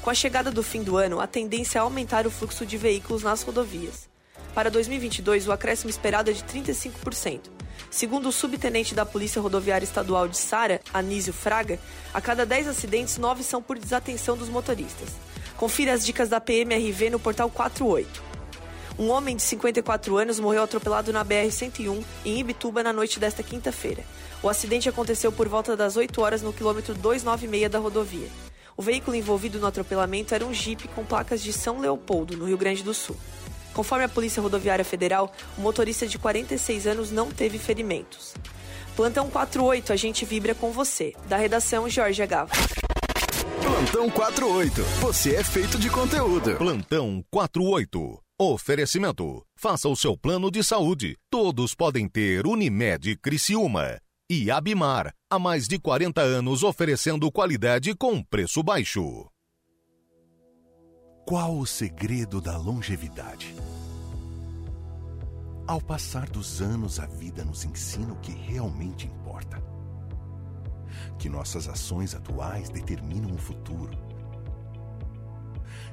Com 0.00 0.10
a 0.10 0.14
chegada 0.14 0.52
do 0.52 0.62
fim 0.62 0.84
do 0.84 0.96
ano, 0.96 1.18
a 1.18 1.26
tendência 1.26 1.80
é 1.80 1.80
aumentar 1.80 2.24
o 2.24 2.30
fluxo 2.30 2.64
de 2.64 2.76
veículos 2.76 3.24
nas 3.24 3.42
rodovias. 3.42 4.08
Para 4.54 4.70
2022, 4.70 5.48
o 5.48 5.52
acréscimo 5.52 5.90
esperado 5.90 6.30
é 6.30 6.32
de 6.32 6.44
35%. 6.44 7.50
Segundo 7.90 8.28
o 8.28 8.32
subtenente 8.32 8.94
da 8.94 9.04
Polícia 9.04 9.42
Rodoviária 9.42 9.84
Estadual 9.84 10.28
de 10.28 10.38
Sara, 10.38 10.80
Anísio 10.92 11.32
Fraga, 11.32 11.80
a 12.12 12.20
cada 12.20 12.46
10 12.46 12.68
acidentes, 12.68 13.18
9 13.18 13.42
são 13.42 13.60
por 13.60 13.76
desatenção 13.76 14.36
dos 14.36 14.48
motoristas. 14.48 15.08
Confira 15.56 15.92
as 15.92 16.06
dicas 16.06 16.28
da 16.28 16.40
PMRV 16.40 17.10
no 17.10 17.18
portal 17.18 17.50
48. 17.50 18.33
Um 18.98 19.10
homem 19.10 19.34
de 19.34 19.42
54 19.42 20.16
anos 20.16 20.38
morreu 20.38 20.62
atropelado 20.62 21.12
na 21.12 21.24
BR-101 21.24 22.04
em 22.24 22.38
Ibituba 22.38 22.82
na 22.82 22.92
noite 22.92 23.18
desta 23.18 23.42
quinta-feira. 23.42 24.04
O 24.40 24.48
acidente 24.48 24.88
aconteceu 24.88 25.32
por 25.32 25.48
volta 25.48 25.76
das 25.76 25.96
8 25.96 26.20
horas 26.20 26.42
no 26.42 26.52
quilômetro 26.52 26.94
296 26.94 27.70
da 27.70 27.78
rodovia. 27.78 28.28
O 28.76 28.82
veículo 28.82 29.16
envolvido 29.16 29.58
no 29.58 29.66
atropelamento 29.66 30.34
era 30.34 30.46
um 30.46 30.54
Jeep 30.54 30.86
com 30.88 31.04
placas 31.04 31.42
de 31.42 31.52
São 31.52 31.80
Leopoldo, 31.80 32.36
no 32.36 32.44
Rio 32.44 32.58
Grande 32.58 32.82
do 32.82 32.94
Sul. 32.94 33.16
Conforme 33.72 34.04
a 34.04 34.08
Polícia 34.08 34.40
Rodoviária 34.40 34.84
Federal, 34.84 35.32
o 35.58 35.60
motorista 35.60 36.06
de 36.06 36.16
46 36.16 36.86
anos 36.86 37.10
não 37.10 37.30
teve 37.30 37.58
ferimentos. 37.58 38.34
Plantão 38.94 39.28
48, 39.28 39.92
a 39.92 39.96
gente 39.96 40.24
vibra 40.24 40.54
com 40.54 40.70
você. 40.70 41.14
Da 41.26 41.36
redação, 41.36 41.88
Jorge 41.88 42.22
Agava. 42.22 42.52
Plantão 43.60 44.08
48. 44.08 44.82
Você 45.00 45.34
é 45.34 45.42
feito 45.42 45.78
de 45.78 45.90
conteúdo. 45.90 46.56
Plantão 46.56 47.24
48. 47.28 48.23
Oferecimento. 48.36 49.46
Faça 49.54 49.88
o 49.88 49.94
seu 49.94 50.18
plano 50.18 50.50
de 50.50 50.64
saúde. 50.64 51.16
Todos 51.30 51.72
podem 51.72 52.08
ter 52.08 52.48
Unimed 52.48 53.16
Criciúma. 53.18 54.00
E 54.28 54.50
Abimar, 54.50 55.14
há 55.30 55.38
mais 55.38 55.68
de 55.68 55.78
40 55.78 56.20
anos 56.20 56.64
oferecendo 56.64 57.30
qualidade 57.30 57.94
com 57.94 58.20
preço 58.24 58.60
baixo. 58.60 59.30
Qual 61.24 61.56
o 61.56 61.64
segredo 61.64 62.40
da 62.40 62.56
longevidade? 62.58 63.54
Ao 65.64 65.80
passar 65.80 66.28
dos 66.28 66.60
anos, 66.60 66.98
a 66.98 67.06
vida 67.06 67.44
nos 67.44 67.64
ensina 67.64 68.14
o 68.14 68.18
que 68.18 68.32
realmente 68.32 69.06
importa. 69.06 69.62
Que 71.20 71.28
nossas 71.28 71.68
ações 71.68 72.16
atuais 72.16 72.68
determinam 72.68 73.32
o 73.32 73.38
futuro. 73.38 73.96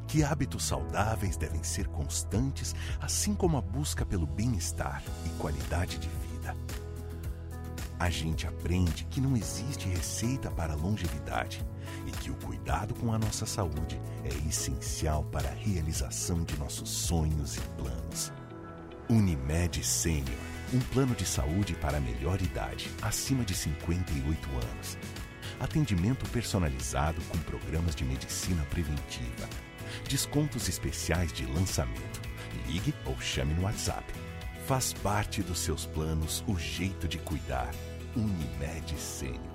Que 0.08 0.24
hábitos 0.24 0.66
saudáveis 0.66 1.38
devem 1.38 1.64
ser 1.64 1.88
constantes, 1.88 2.76
assim 3.00 3.34
como 3.34 3.58
a 3.58 3.62
busca 3.62 4.06
pelo 4.06 4.26
bem-estar 4.26 5.02
e 5.26 5.30
qualidade 5.40 5.98
de 5.98 6.10
vida. 6.10 6.56
A 8.02 8.10
gente 8.10 8.48
aprende 8.48 9.06
que 9.06 9.22
não 9.22 9.38
existe 9.38 9.88
receita 9.88 10.50
para 10.50 10.74
longevidade 10.74 11.64
e 12.08 12.12
que 12.12 12.32
o 12.32 12.36
cuidado 12.36 12.96
com 12.96 13.14
a 13.14 13.20
nossa 13.20 13.46
saúde 13.46 14.02
é 14.24 14.50
essencial 14.50 15.24
para 15.26 15.48
a 15.50 15.54
realização 15.54 16.44
de 16.44 16.58
nossos 16.58 16.90
sonhos 16.90 17.58
e 17.58 17.62
planos. 17.78 18.34
Unimed 19.08 19.84
Sênior, 19.84 20.40
um 20.74 20.80
plano 20.80 21.14
de 21.14 21.28
saúde 21.28 21.76
para 21.76 21.98
a 21.98 22.02
melhor 22.02 22.42
idade, 22.42 22.90
acima 23.04 23.46
de 23.46 23.54
58 23.54 24.50
anos. 24.50 24.98
Atendimento 25.60 26.28
personalizado 26.32 27.22
com 27.30 27.38
programas 27.40 27.96
de 27.96 28.04
medicina 28.04 28.64
preventiva. 28.72 29.48
Descontos 30.12 30.68
especiais 30.68 31.32
de 31.32 31.46
lançamento. 31.46 32.22
Ligue 32.68 32.94
ou 33.06 33.18
chame 33.22 33.54
no 33.54 33.62
WhatsApp. 33.62 34.04
Faz 34.68 34.92
parte 34.92 35.42
dos 35.42 35.60
seus 35.60 35.86
planos 35.86 36.44
o 36.50 36.60
jeito 36.60 37.08
de 37.08 37.18
cuidar. 37.18 37.72
Unimed 38.14 38.94
Sênior. 39.00 39.51